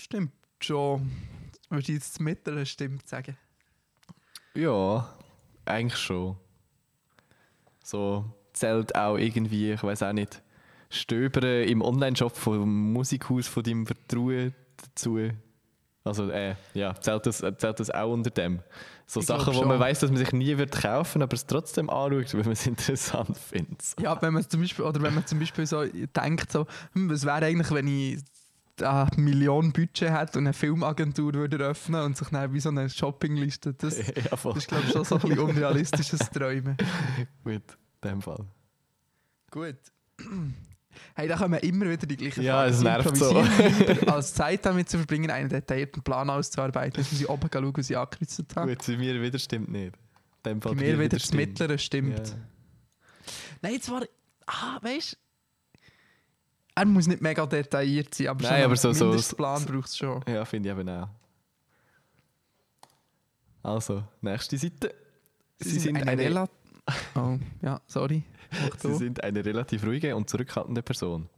Stimmt 0.00 0.32
schon. 0.60 1.10
Würde 1.68 1.82
ich 1.82 1.88
jetzt 1.88 2.14
das 2.14 2.20
Mittlere 2.20 2.66
stimmt 2.66 3.08
sagen. 3.08 3.36
Ja, 4.56 5.08
eigentlich 5.64 5.98
schon. 5.98 6.36
So 7.82 8.24
zählt 8.52 8.94
auch 8.94 9.16
irgendwie, 9.16 9.72
ich 9.72 9.82
weiß 9.82 10.02
auch 10.04 10.12
nicht, 10.12 10.42
Stöbern 10.90 11.64
im 11.64 11.82
Online-Shop 11.82 12.36
vom 12.36 12.92
Musikhaus 12.92 13.48
von 13.48 13.62
deinem 13.62 13.86
Vertrauen 13.86 14.54
dazu. 14.76 15.18
Also, 16.04 16.30
äh, 16.30 16.54
ja, 16.74 16.94
zählt 16.94 17.26
das, 17.26 17.38
zählt 17.38 17.80
das 17.80 17.90
auch 17.90 18.12
unter 18.12 18.30
dem? 18.30 18.60
So 19.06 19.20
Ich 19.20 19.26
Sachen, 19.26 19.54
wo 19.54 19.64
man 19.64 19.80
weiß, 19.80 20.00
dass 20.00 20.10
man 20.10 20.18
sich 20.18 20.32
nie 20.32 20.56
wird 20.58 20.72
kaufen, 20.72 21.22
aber 21.22 21.34
es 21.34 21.46
trotzdem 21.46 21.88
anschaut, 21.88 22.34
weil 22.34 22.42
man 22.42 22.52
es 22.52 22.66
interessant 22.66 23.36
findet. 23.38 23.82
Ja, 24.00 24.20
wenn 24.20 24.34
man 24.34 24.48
zum 24.48 24.60
Beispiel, 24.60 24.84
oder 24.84 25.00
wenn 25.02 25.14
man 25.14 25.26
zum 25.26 25.38
Beispiel 25.38 25.66
so 25.66 25.82
denkt, 25.84 26.52
so, 26.52 26.66
hm, 26.92 27.10
was 27.10 27.24
wäre 27.24 27.46
eigentlich, 27.46 27.70
wenn 27.70 27.88
ich 27.88 28.20
eine 28.82 29.08
Million 29.16 29.72
Budget 29.72 30.10
hätte 30.10 30.38
und 30.38 30.46
eine 30.46 30.52
Filmagentur 30.52 31.34
würde 31.34 31.56
öffnen 31.58 32.02
und 32.02 32.16
sich 32.16 32.28
dann 32.28 32.52
wie 32.52 32.60
so 32.60 32.70
eine 32.70 32.90
Shoppingliste. 32.90 33.74
Das, 33.74 33.96
das 33.96 34.24
ja, 34.30 34.36
voll. 34.36 34.56
ist, 34.56 34.68
glaube 34.68 34.84
ich, 34.86 34.92
schon 34.92 35.04
so 35.04 35.16
ein 35.16 35.20
bisschen 35.20 35.38
unrealistisches 35.38 36.18
Träumen. 36.32 36.76
Gut, 37.44 37.62
in 38.02 38.08
dem 38.08 38.22
Fall. 38.22 38.44
Gut. 39.50 39.76
Hey, 41.16 41.26
da 41.26 41.36
kommen 41.36 41.58
immer 41.58 41.90
wieder 41.90 42.06
die 42.06 42.16
gleichen 42.16 42.44
Ja, 42.44 42.66
es 42.66 42.78
Sie 42.78 42.84
nervt 42.84 43.16
so. 43.16 43.36
als 44.06 44.32
Zeit 44.32 44.64
damit 44.64 44.88
zu 44.88 44.96
verbringen, 44.98 45.28
einen 45.28 45.48
detaillierten 45.48 46.04
Plan 46.04 46.30
auszuarbeiten. 46.30 47.02
Jetzt 47.02 47.10
muss 47.10 47.20
ich 47.20 47.28
oben 47.28 47.48
schauen, 47.52 47.72
was 47.76 47.90
ich 47.90 47.98
angekreuzt 47.98 48.44
habe. 48.54 48.76
Gut, 48.76 48.86
bei 48.86 48.96
mir 48.96 49.20
wieder 49.20 49.38
stimmt 49.40 49.70
nicht. 49.70 49.96
Bei 50.44 50.54
mir 50.54 50.60
dir 50.74 50.98
wieder 51.00 51.18
das. 51.18 51.32
Mittlere 51.32 51.78
stimmt. 51.78 52.28
Ja. 52.28 52.34
Nein, 53.62 53.80
zwar. 53.80 54.02
Ah, 54.46 54.78
weißt 54.82 55.14
du. 55.14 55.23
Er 56.76 56.84
muss 56.86 57.06
nicht 57.06 57.20
mega 57.22 57.46
detailliert 57.46 58.14
sein, 58.14 58.28
aber, 58.28 58.42
Nein, 58.42 58.56
schon 58.56 58.64
aber 58.64 58.76
so- 58.76 58.92
so- 58.92 59.04
Mindestplan 59.06 59.64
braucht 59.64 59.86
es 59.88 59.96
schon. 59.96 60.22
Ja, 60.26 60.44
finde 60.44 60.68
ich 60.70 60.76
eben 60.76 60.88
auch. 60.88 61.08
Also, 63.62 64.04
nächste 64.20 64.58
Seite. 64.58 64.94
Sie, 65.58 65.78
sind, 65.78 65.96
eine, 66.06 66.20
Rela- 66.22 66.48
Oh, 67.14 67.38
ja, 67.62 67.80
sorry. 67.86 68.22
Sie 68.78 68.94
sind 68.94 69.22
eine 69.24 69.44
relativ 69.44 69.84
ruhige 69.84 70.14
und 70.16 70.28
zurückhaltende 70.28 70.82
Person. 70.82 71.28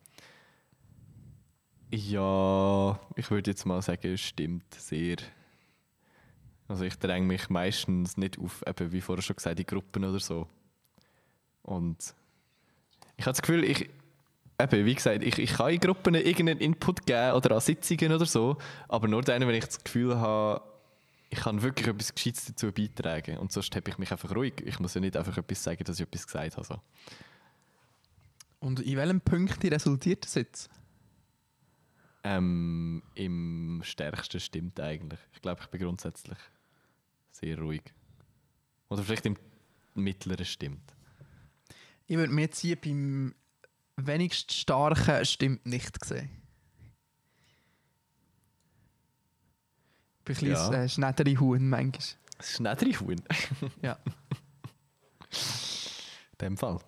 Ja, 1.92 2.98
ich 3.14 3.30
würde 3.30 3.50
jetzt 3.50 3.64
mal 3.64 3.80
sagen, 3.80 4.12
es 4.12 4.20
stimmt 4.20 4.74
sehr. 4.74 5.16
Also 6.68 6.84
ich 6.84 6.96
dränge 6.98 7.26
mich 7.26 7.48
meistens 7.48 8.16
nicht 8.16 8.38
auf, 8.38 8.64
eben 8.66 8.90
wie 8.90 9.00
vorher 9.00 9.22
schon 9.22 9.36
gesagt, 9.36 9.60
in 9.60 9.66
Gruppen 9.66 10.04
oder 10.04 10.18
so. 10.18 10.48
Und 11.62 12.14
ich 13.16 13.24
habe 13.24 13.32
das 13.34 13.40
Gefühl, 13.42 13.62
ich, 13.62 13.88
eben, 14.58 14.86
wie 14.86 14.94
gesagt, 14.94 15.22
ich, 15.22 15.38
ich 15.38 15.52
kann 15.52 15.70
in 15.70 15.80
Gruppen 15.80 16.14
irgendeinen 16.14 16.60
Input 16.60 17.06
geben 17.06 17.32
oder 17.32 17.54
an 17.54 17.60
Sitzungen 17.60 18.12
oder 18.12 18.26
so, 18.26 18.56
aber 18.88 19.08
nur 19.08 19.22
dann, 19.22 19.46
wenn 19.46 19.54
ich 19.54 19.64
das 19.64 19.82
Gefühl 19.82 20.16
habe, 20.16 20.62
ich 21.28 21.40
kann 21.40 21.62
wirklich 21.62 21.88
etwas 21.88 22.14
Gescheites 22.14 22.46
dazu 22.46 22.72
beitragen. 22.72 23.38
Und 23.38 23.52
sonst 23.52 23.74
habe 23.74 23.90
ich 23.90 23.98
mich 23.98 24.12
einfach 24.12 24.34
ruhig. 24.34 24.54
Ich 24.64 24.78
muss 24.78 24.94
ja 24.94 25.00
nicht 25.00 25.16
einfach 25.16 25.36
etwas 25.36 25.62
sagen, 25.62 25.82
dass 25.84 25.98
ich 25.98 26.06
etwas 26.06 26.26
gesagt 26.26 26.56
habe. 26.56 26.66
So. 26.66 26.80
Und 28.60 28.80
in 28.80 28.96
welchem 28.96 29.20
Punkt 29.20 29.62
resultiert 29.64 30.24
das 30.24 30.34
jetzt? 30.34 30.70
Ähm, 32.22 33.02
Im 33.14 33.80
stärksten 33.84 34.40
stimmt 34.40 34.80
eigentlich. 34.80 35.20
Ich 35.34 35.42
glaube, 35.42 35.60
ich 35.62 35.68
bin 35.68 35.80
grundsätzlich 35.80 36.38
sehr 37.30 37.58
ruhig. 37.58 37.82
Oder 38.88 39.02
vielleicht 39.02 39.26
im 39.26 39.36
mittleren 39.94 40.44
stimmt. 40.44 40.94
Ich 42.06 42.16
würde 42.16 42.32
mir 42.32 42.42
jetzt 42.42 42.60
hier 42.60 42.76
beim 42.76 43.34
wenigst 43.96 44.52
starken 44.52 45.24
stimmt 45.24 45.66
nicht 45.66 46.04
sehen. 46.04 46.30
Ein 50.18 50.24
bisschen 50.24 50.48
Ja. 50.50 50.72
ja. 50.72 50.82
äh, 50.84 50.88
schnellere 50.88 51.40
Huhn 51.40 51.68
manchmal. 51.68 52.76
Drin, 52.76 53.00
Huhn. 53.00 53.22
Ja. 53.82 53.98
In 56.32 56.38
dem 56.40 56.56
Fall. 56.56 56.78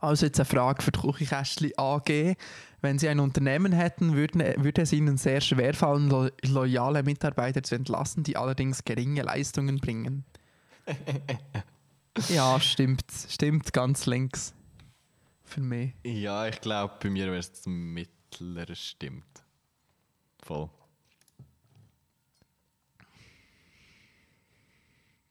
Also 0.00 0.26
jetzt 0.26 0.38
eine 0.40 0.46
Frage 0.46 0.82
für 0.82 0.92
die 0.92 1.00
Küchenkästchen 1.00 1.72
AG. 1.76 2.36
Wenn 2.80 2.98
Sie 2.98 3.08
ein 3.08 3.20
Unternehmen 3.20 3.72
hätten, 3.72 4.14
würden, 4.14 4.40
würde 4.62 4.82
es 4.82 4.92
Ihnen 4.92 5.18
sehr 5.18 5.42
schwer 5.42 5.74
fallen, 5.74 6.08
lo 6.08 6.28
loyale 6.42 7.02
Mitarbeiter 7.02 7.62
zu 7.62 7.74
entlassen, 7.74 8.22
die 8.22 8.36
allerdings 8.36 8.84
geringe 8.84 9.22
Leistungen 9.22 9.78
bringen. 9.78 10.24
ja, 12.28 12.60
stimmt. 12.60 13.04
Stimmt 13.28 13.72
ganz 13.72 14.06
links. 14.06 14.54
Für 15.42 15.60
mich. 15.60 15.94
Ja, 16.04 16.46
ich 16.46 16.60
glaube, 16.60 16.94
bei 17.02 17.10
mir 17.10 17.26
wäre 17.26 17.38
es 17.38 17.66
mittlere 17.66 18.74
stimmt. 18.74 19.44
Voll. 20.42 20.70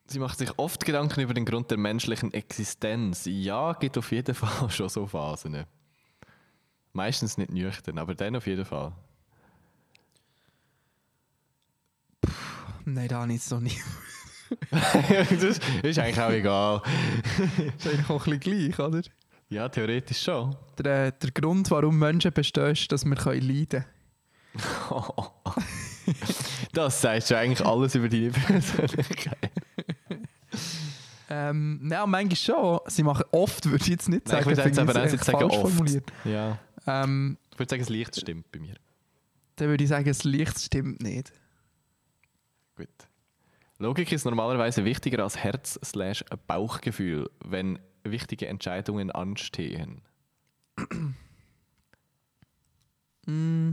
Sie 0.08 0.20
macht 0.20 0.40
sich 0.40 0.58
oft 0.58 0.86
Gedanken 0.86 1.22
über 1.22 1.36
den 1.36 1.46
Grund 1.46 1.70
der 1.70 1.78
menschlichen 1.78 2.34
Existenz. 2.34 3.26
Ja, 3.26 3.74
gibt 3.74 3.98
auf 3.98 4.12
jeden 4.12 4.34
Fall 4.36 4.70
schon 4.72 4.90
so 4.90 5.06
Phasen. 5.06 5.66
Meistens 6.94 7.38
nicht 7.38 7.52
nüchtern, 7.52 8.00
aber 8.00 8.16
dann 8.16 8.36
auf 8.36 8.48
jeden 8.48 8.66
Fall. 8.66 8.92
Nein, 12.86 13.08
da 13.08 13.28
nicht 13.28 13.44
so 13.44 13.60
nicht. 13.60 13.80
das 14.72 15.60
ist 15.84 16.00
eigentlich 16.00 16.20
auch 16.20 16.32
egal. 16.32 16.82
Das 17.78 17.86
ist 17.86 17.88
eigentlich 17.94 18.10
auch 18.10 18.26
ein 18.28 18.40
bisschen 18.40 18.70
gleich, 18.76 18.80
oder? 18.80 19.02
Ja, 19.50 19.68
theoretisch 19.70 20.22
schon. 20.22 20.56
Der, 20.78 21.12
der 21.12 21.32
Grund, 21.32 21.72
warum 21.72 21.98
Menschen 21.98 22.32
bestehen, 22.32 22.72
ist, 22.72 22.92
dass 22.92 23.04
wir 23.06 23.16
können 23.16 23.42
leiden 23.42 23.86
Das 26.74 27.02
sagt 27.02 27.28
schon 27.28 27.38
eigentlich 27.38 27.66
alles 27.66 27.96
über 27.96 28.10
deine 28.10 28.32
Persönlichkeit. 28.32 29.52
Ähm, 31.32 31.88
ja, 31.92 32.06
manchmal 32.08 32.36
schon. 32.36 32.80
Sie 32.88 33.04
machen 33.04 33.24
oft, 33.32 33.66
würde 33.66 33.84
ich 33.84 33.88
jetzt 33.90 34.10
nicht 34.10 34.28
Nein, 34.28 34.40
ich 34.40 34.56
sagen. 34.56 34.58
würde 34.58 34.70
jetzt 34.70 34.80
aber 34.80 35.06
ich 35.06 35.20
auch 35.20 35.24
sagen 35.24 35.44
oft. 35.46 35.62
formuliert. 35.62 36.12
Ja. 36.26 36.58
Ähm, 36.88 37.38
Ich 37.54 37.60
würde 37.60 37.70
sagen, 37.70 37.82
das 37.82 37.90
Licht 37.90 38.20
stimmt 38.20 38.52
bei 38.52 38.60
mir. 38.60 38.74
dann 39.58 39.68
würde 39.68 39.84
ich 39.84 39.90
sagen, 39.90 40.06
das 40.06 40.24
Licht 40.24 40.60
stimmt 40.60 41.02
nicht. 41.04 41.32
Gut. 42.76 42.88
Logik 43.82 44.12
ist 44.12 44.26
normalerweise 44.26 44.84
wichtiger 44.84 45.24
als 45.24 45.38
Herz-Bauchgefühl, 45.38 47.30
wenn 47.46 47.80
wichtige 48.04 48.48
Entscheidungen 48.48 49.10
anstehen. 49.10 50.02
Mm. 53.26 53.72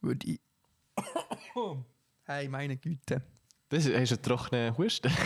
Würde 0.00 0.26
ich. 0.26 0.40
hey, 2.24 2.48
meine 2.48 2.76
Güte. 2.76 3.22
Das 3.68 3.86
ist, 3.86 3.94
hast 3.94 4.10
du 4.10 4.14
einen 4.16 4.22
trockenen 4.22 4.76
Husten? 4.76 5.12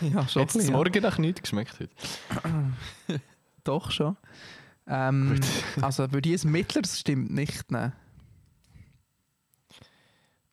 Ja, 0.00 0.26
schon. 0.28 0.42
Hat 0.42 0.54
es 0.54 0.68
ja. 0.68 0.72
morgen 0.72 1.02
nach 1.02 1.18
nichts 1.18 1.42
geschmeckt 1.42 1.78
heute? 1.80 1.90
Doch 3.64 3.90
schon. 3.90 4.16
Ähm, 4.86 5.38
also 5.82 6.10
würde 6.12 6.32
ich 6.32 6.44
ein 6.44 6.52
mittleres 6.52 7.00
stimmt 7.00 7.30
nicht 7.30 7.70
nehmen. 7.70 7.92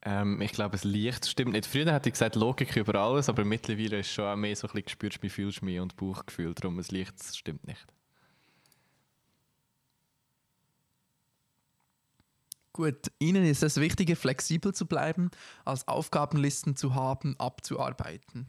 Ähm, 0.04 0.42
ich 0.42 0.52
glaube, 0.52 0.72
das 0.72 0.84
Licht 0.84 1.28
stimmt 1.28 1.54
nicht. 1.54 1.68
Früher 1.68 1.94
hätte 1.94 2.10
ich 2.10 2.14
gesagt 2.14 2.36
Logik 2.36 2.76
über 2.76 2.96
alles, 2.96 3.30
aber 3.30 3.46
mittlerweile 3.46 4.00
ist 4.00 4.12
schon 4.12 4.26
auch 4.26 4.36
mehr 4.36 4.56
so 4.56 4.68
ein 4.68 4.74
bisschen 4.74 5.10
du 5.10 5.18
mich, 5.22 5.34
fühlst 5.34 5.62
du 5.62 5.66
mich 5.66 5.80
und 5.80 5.96
Bauchgefühl. 5.96 6.54
Darum, 6.56 6.78
das 6.78 6.92
Licht 6.92 7.14
stimmt 7.36 7.66
nicht. 7.68 7.86
Gut, 12.74 13.12
Ihnen 13.20 13.44
ist 13.44 13.64
es 13.64 13.78
wichtiger, 13.78 14.16
flexibel 14.16 14.74
zu 14.74 14.86
bleiben, 14.86 15.30
als 15.66 15.88
Aufgabenlisten 15.88 16.76
zu 16.76 16.96
haben, 16.96 17.36
abzuarbeiten. 17.38 18.48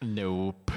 Nope. 0.00 0.72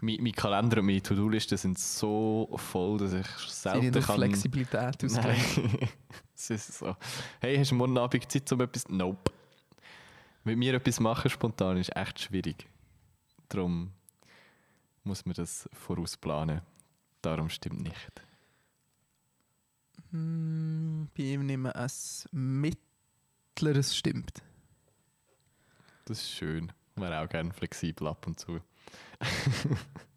Mein, 0.00 0.16
mein 0.20 0.32
Kalender 0.32 0.80
und 0.80 0.86
meine 0.86 1.02
To-Do-Listen 1.02 1.58
sind 1.58 1.78
so 1.78 2.50
voll, 2.56 2.98
dass 2.98 3.12
ich 3.12 3.26
selten 3.48 3.92
kann... 3.92 4.16
Flexibilität 4.16 5.04
ausgehen. 5.04 5.88
Es 6.36 6.50
ist 6.50 6.78
so. 6.78 6.94
Hey, 7.40 7.56
hast 7.56 7.70
du 7.70 7.76
morgen 7.76 7.96
Abend 7.96 8.30
Zeit 8.30 8.52
um 8.52 8.60
etwas? 8.60 8.86
Nope. 8.90 9.32
Mit 10.44 10.58
mir 10.58 10.74
etwas 10.74 11.00
machen 11.00 11.30
spontan 11.30 11.78
ist 11.78 11.96
echt 11.96 12.20
schwierig. 12.20 12.68
Darum 13.48 13.90
muss 15.02 15.24
man 15.24 15.34
das 15.34 15.66
vorausplanen. 15.72 16.60
Darum 17.22 17.48
stimmt 17.48 17.80
nicht. 17.80 18.12
Hm, 20.10 21.08
bei 21.16 21.22
ihm 21.22 21.46
nehmen 21.46 21.64
wir 21.64 21.76
ein 21.76 21.90
mittleres 22.32 23.96
stimmt. 23.96 24.42
Das 26.04 26.18
ist 26.18 26.30
schön. 26.30 26.70
Wäre 26.96 27.20
auch 27.20 27.28
gerne 27.30 27.52
flexibel 27.52 28.08
ab 28.08 28.26
und 28.26 28.38
zu. 28.38 28.60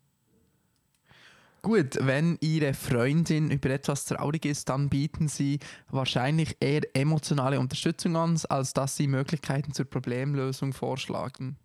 Gut, 1.62 1.98
wenn 2.02 2.38
Ihre 2.42 2.74
Freundin 2.74 3.52
über 3.52 3.70
etwas 3.70 4.06
traurig 4.06 4.46
ist, 4.46 4.70
dann 4.70 4.90
bieten 4.90 5.28
Sie 5.28 5.60
wahrscheinlich 5.90 6.58
eher 6.60 6.82
emotionale 6.94 7.60
Unterstützung 7.60 8.16
an, 8.16 8.40
als 8.50 8.74
dass 8.74 8.96
Sie 8.96 9.08
Möglichkeiten 9.08 9.74
zur 9.74 9.86
Problemlösung 9.86 10.74
vorschlagen. 10.74 11.58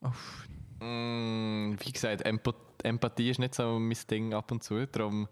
Uff, 0.00 0.46
Mm, 0.82 1.76
wie 1.78 1.92
gesagt, 1.92 2.22
Empo 2.22 2.54
Empathie 2.82 3.30
ist 3.30 3.38
nicht 3.38 3.54
so 3.54 3.78
mein 3.78 3.96
Ding 4.10 4.34
ab 4.34 4.50
und 4.50 4.64
zu. 4.64 4.84
Darum 4.86 5.28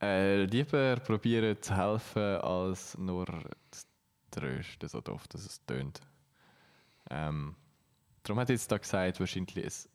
äh, 0.00 0.44
lieber 0.44 0.96
probieren 1.00 1.60
zu 1.60 1.76
helfen, 1.76 2.36
als 2.36 2.96
nur 2.96 3.26
zu 3.26 3.82
trösten, 4.30 4.88
so 4.88 5.00
doof, 5.00 5.26
dass 5.26 5.44
es 5.44 5.64
tönt. 5.66 6.00
Ähm, 7.10 7.56
darum 8.22 8.38
hat 8.38 8.50
jetzt 8.50 8.70
da 8.70 8.78
gesagt, 8.78 9.18
wahrscheinlich 9.18 9.56
es 9.56 9.88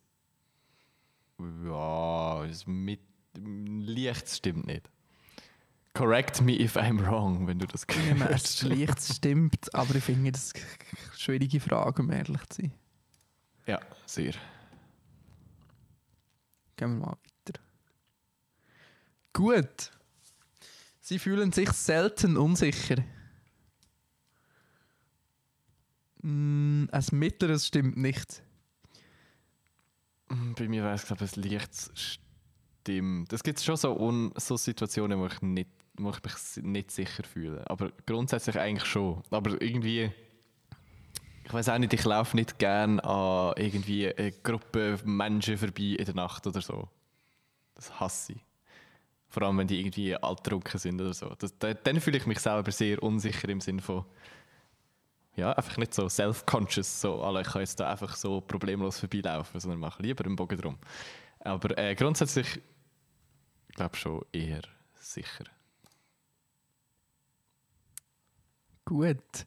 ja, 1.40 2.46
es 2.46 2.66
mit 2.66 3.02
Licht 3.36 4.30
stimmt 4.30 4.68
nicht. 4.68 4.90
Correct 5.94 6.42
me 6.42 6.60
if 6.60 6.78
I'm 6.78 7.04
wrong, 7.04 7.48
wenn 7.48 7.60
du 7.60 7.66
das 7.66 7.86
hörst. 7.90 8.32
das 8.32 8.62
Licht 8.64 9.02
stimmt, 9.02 9.74
aber 9.74 9.96
ich 9.96 10.04
finde 10.04 10.32
das 10.32 10.54
schwierige 11.18 11.60
Frage, 11.60 12.04
um 12.04 12.12
ehrlich 12.12 12.46
zu 12.50 12.62
sein. 12.62 12.72
Ja, 13.66 13.80
sehr. 14.06 14.34
Gehen 16.76 17.00
wir 17.00 17.08
mal 17.08 17.18
weiter. 17.18 17.60
Gut. 19.34 19.92
Sie 21.02 21.20
fühlen 21.20 21.52
sich 21.52 21.72
selten 21.72 22.38
unsicher. 22.38 23.04
Mm, 26.22 26.86
ein 26.92 27.06
mittleres 27.12 27.68
stimmt 27.68 27.98
nicht. 27.98 28.44
Mm, 30.30 30.54
Bei 30.54 30.68
mir 30.68 30.84
wäre 30.84 30.94
es, 30.96 31.06
glaube 31.06 31.24
ich, 31.26 31.32
das 31.32 31.44
Licht 31.44 32.20
stimmt. 32.84 33.32
Es 33.34 33.44
gibt 33.44 33.60
schon 33.62 33.78
so, 33.78 33.94
un 33.98 34.32
so 34.36 34.58
Situationen, 34.58 35.20
wo 35.20 35.28
ich, 35.28 35.42
nicht, 35.42 35.70
wo 35.98 36.10
ich 36.12 36.24
mich 36.24 36.64
nicht 36.64 36.92
sicher 36.92 37.24
fühle. 37.24 37.70
Aber 37.70 37.92
grundsätzlich 38.06 38.60
eigentlich 38.60 38.86
schon. 38.88 39.24
Aber 39.32 39.62
irgendwie, 39.62 40.12
ich 41.44 41.54
weiß 41.54 41.70
auch 41.70 41.78
nicht, 41.78 41.94
ich 41.94 42.04
laufe 42.04 42.36
nicht 42.36 42.60
gern 42.60 43.00
an 43.00 43.54
irgendwie 43.58 44.14
eine 44.14 44.32
Gruppe 44.32 45.00
Menschen 45.06 45.58
vorbei 45.58 45.96
in 45.98 46.06
der 46.06 46.16
Nacht 46.16 46.46
oder 46.48 46.62
so. 46.62 46.88
Das 47.76 48.00
hasse 48.00 48.34
ich. 48.34 48.40
Vor 49.30 49.44
allem, 49.44 49.58
wenn 49.58 49.68
die 49.68 49.80
irgendwie 49.80 50.16
alttrunken 50.16 50.80
sind 50.80 51.02
oder 51.02 51.14
so. 51.14 51.34
Das, 51.38 51.58
da, 51.60 51.74
dann 51.74 52.00
fühle 52.00 52.18
ich 52.18 52.26
mich 52.26 52.40
selber 52.40 52.72
sehr 52.72 53.02
unsicher 53.04 53.50
im 53.50 53.60
Sinne 53.62 53.82
von, 53.82 54.06
ja, 55.38 55.54
einfach 55.54 55.78
nicht 55.78 55.94
so 55.94 56.10
self-conscious, 56.10 57.02
so, 57.02 57.22
alle, 57.22 57.42
ich 57.42 57.48
kann 57.48 57.62
jetzt 57.62 57.80
da 57.80 57.92
einfach 57.92 58.16
so 58.16 58.42
problemlos 58.42 59.00
vorbeilaufen, 59.00 59.60
sondern 59.60 59.80
mache 59.80 60.02
lieber 60.02 60.26
einen 60.26 60.36
Bogen 60.36 60.58
drum. 60.58 60.78
Aber 61.40 61.78
äh, 61.78 61.96
grundsätzlich, 61.96 62.60
ich 63.70 63.76
glaube 63.76 63.96
schon 63.96 64.26
eher 64.32 64.64
sicher. 64.96 65.46
Gut. 68.84 69.46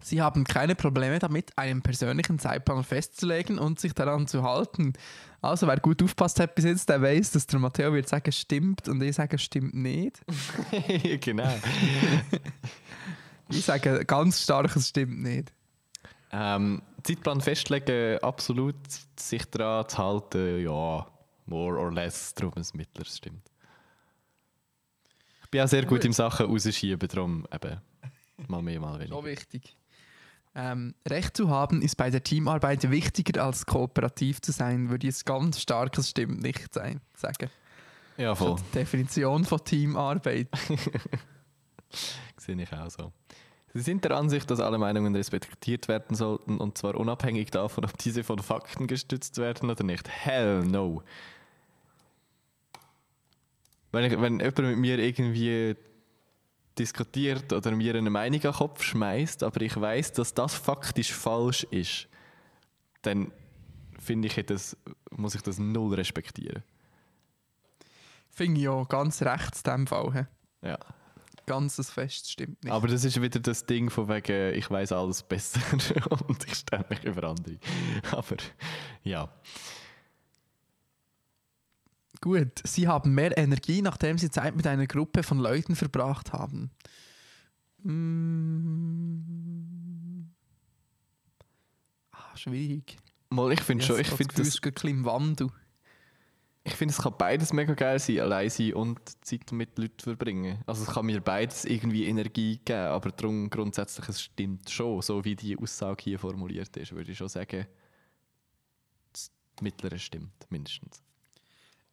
Sie 0.00 0.22
haben 0.22 0.44
keine 0.44 0.74
Probleme 0.74 1.18
damit, 1.18 1.56
einen 1.56 1.82
persönlichen 1.82 2.38
Zeitplan 2.38 2.84
festzulegen 2.84 3.58
und 3.58 3.80
sich 3.80 3.92
daran 3.94 4.26
zu 4.26 4.42
halten. 4.42 4.92
Also 5.40 5.66
wer 5.66 5.78
gut 5.78 6.02
aufpasst 6.02 6.40
hat 6.40 6.54
bis 6.54 6.64
jetzt, 6.64 6.88
der 6.88 7.02
weiß, 7.02 7.32
dass 7.32 7.46
der 7.46 7.58
Matteo 7.58 7.92
wird 7.92 8.08
sagen, 8.08 8.30
stimmt 8.32 8.88
und 8.88 9.02
ich 9.02 9.16
sage, 9.16 9.38
stimmt 9.38 9.74
nicht. 9.74 10.20
genau. 11.20 11.52
Ich 13.50 13.64
sage 13.64 14.04
ganz 14.04 14.42
stark, 14.42 14.74
es 14.76 14.88
stimmt 14.88 15.22
nicht. 15.22 15.52
Ähm, 16.30 16.82
Zeitplan 17.02 17.40
festlegen, 17.40 18.18
absolut. 18.22 18.76
Sich 19.18 19.44
daran 19.46 19.88
zu 19.88 19.98
halten, 19.98 20.62
ja, 20.62 21.06
more 21.46 21.78
or 21.78 21.92
less, 21.92 22.34
darum 22.34 22.52
ein 22.56 22.64
mittleres 22.74 23.16
stimmt. 23.16 23.50
Ich 25.44 25.50
bin 25.50 25.62
auch 25.62 25.68
sehr 25.68 25.86
gut 25.86 26.04
im 26.04 26.12
Sachen 26.12 26.46
rausschieben, 26.46 27.08
darum 27.08 27.46
eben 27.54 27.80
mal 28.48 28.60
mehr, 28.62 28.80
mal 28.80 28.92
So 28.94 28.98
weniger. 29.00 29.24
wichtig. 29.24 29.76
Ähm, 30.54 30.94
Recht 31.08 31.36
zu 31.36 31.48
haben 31.50 31.82
ist 31.82 31.96
bei 31.96 32.10
der 32.10 32.22
Teamarbeit 32.22 32.90
wichtiger 32.90 33.44
als 33.44 33.64
kooperativ 33.64 34.42
zu 34.42 34.52
sein, 34.52 34.90
würde 34.90 35.06
ich 35.06 35.14
jetzt 35.14 35.24
ganz 35.24 35.60
starkes 35.60 36.10
Stimmt 36.10 36.42
nicht 36.42 36.74
sein, 36.74 37.00
sagen. 37.14 37.48
Ja, 38.16 38.34
voll. 38.34 38.56
Definition 38.74 39.44
von 39.44 39.64
Teamarbeit. 39.64 40.48
Sehe 42.36 42.60
ich 42.60 42.72
auch 42.72 42.90
so. 42.90 43.12
Sie 43.74 43.80
sind 43.80 44.04
der 44.04 44.12
Ansicht, 44.12 44.50
dass 44.50 44.60
alle 44.60 44.78
Meinungen 44.78 45.14
respektiert 45.14 45.88
werden 45.88 46.16
sollten 46.16 46.58
und 46.58 46.78
zwar 46.78 46.94
unabhängig 46.94 47.50
davon, 47.50 47.84
ob 47.84 47.96
diese 47.98 48.24
von 48.24 48.38
Fakten 48.38 48.86
gestützt 48.86 49.36
werden 49.38 49.70
oder 49.70 49.84
nicht. 49.84 50.08
Hell 50.08 50.64
no. 50.64 51.02
Wenn, 53.92 54.04
ich, 54.04 54.20
wenn 54.20 54.40
jemand 54.40 54.58
mit 54.58 54.78
mir 54.78 54.98
irgendwie 54.98 55.76
diskutiert 56.78 57.52
oder 57.52 57.72
mir 57.72 57.94
eine 57.94 58.10
Meinung 58.10 58.40
an 58.40 58.42
den 58.42 58.52
Kopf 58.52 58.82
schmeißt, 58.82 59.42
aber 59.42 59.60
ich 59.60 59.78
weiß, 59.78 60.12
dass 60.12 60.34
das 60.34 60.54
faktisch 60.54 61.12
falsch 61.12 61.64
ist, 61.70 62.08
dann 63.02 63.32
finde 63.98 64.28
ich, 64.28 64.46
das, 64.46 64.76
muss 65.10 65.34
ich 65.34 65.42
das 65.42 65.58
null 65.58 65.94
respektieren. 65.94 66.62
Finde 68.30 68.60
ich 68.60 68.68
auch 68.68 68.88
ganz 68.88 69.22
recht 69.22 69.56
in 69.56 69.72
dem 69.72 69.86
Fall. 69.86 70.12
he. 70.12 70.68
Ja. 70.68 70.78
Ganzes 71.48 71.90
Fest 71.90 72.30
stimmt 72.30 72.62
nicht. 72.62 72.72
Aber 72.72 72.86
das 72.86 73.04
ist 73.04 73.20
wieder 73.20 73.40
das 73.40 73.66
Ding 73.66 73.90
von 73.90 74.08
wegen, 74.08 74.54
ich 74.54 74.70
weiß 74.70 74.92
alles 74.92 75.22
besser 75.22 75.60
und 76.28 76.44
ich 76.46 76.54
stelle 76.54 76.84
mich 76.88 77.02
über 77.04 77.24
andere. 77.24 77.56
Aber 78.12 78.36
ja. 79.02 79.28
Gut, 82.20 82.60
Sie 82.64 82.86
haben 82.86 83.14
mehr 83.14 83.38
Energie, 83.38 83.80
nachdem 83.80 84.18
Sie 84.18 84.30
Zeit 84.30 84.54
mit 84.56 84.66
einer 84.66 84.86
Gruppe 84.86 85.22
von 85.22 85.38
Leuten 85.38 85.74
verbracht 85.76 86.32
haben. 86.32 86.70
Mm. 87.82 89.08
Ah, 92.10 92.36
schwierig. 92.36 92.98
Mal, 93.30 93.52
ich 93.52 93.60
finde 93.60 93.84
schon, 93.84 94.00
ich 94.00 94.08
finde 94.08 94.34
das 94.34 94.46
das, 94.46 94.48
ist 94.48 94.64
ein 94.64 94.72
bisschen 94.72 94.90
im 94.90 95.04
Wandel. 95.04 95.48
Ich 96.68 96.76
finde 96.76 96.92
es 96.92 97.02
kann 97.02 97.14
beides 97.18 97.52
mega 97.52 97.74
geil 97.74 97.98
sein, 97.98 98.20
allein 98.20 98.48
sein 98.50 98.74
und 98.74 98.98
Zeit 99.24 99.50
mit 99.52 99.76
Leuten 99.78 99.98
verbringen. 100.00 100.58
Also 100.66 100.84
es 100.84 100.88
kann 100.90 101.06
mir 101.06 101.20
beides 101.20 101.64
irgendwie 101.64 102.06
Energie 102.06 102.58
geben, 102.64 102.78
aber 102.88 103.10
darum 103.10 103.50
grundsätzlich 103.50 104.08
es 104.08 104.22
stimmt 104.22 104.70
schon, 104.70 105.02
so 105.02 105.24
wie 105.24 105.34
die 105.36 105.56
Aussage 105.58 106.04
hier 106.04 106.18
formuliert 106.18 106.76
ist, 106.76 106.92
würde 106.92 107.12
ich 107.12 107.18
schon 107.18 107.28
sagen, 107.28 107.66
das 109.12 109.30
Mittlere 109.60 109.98
stimmt 109.98 110.32
mindestens. 110.50 111.02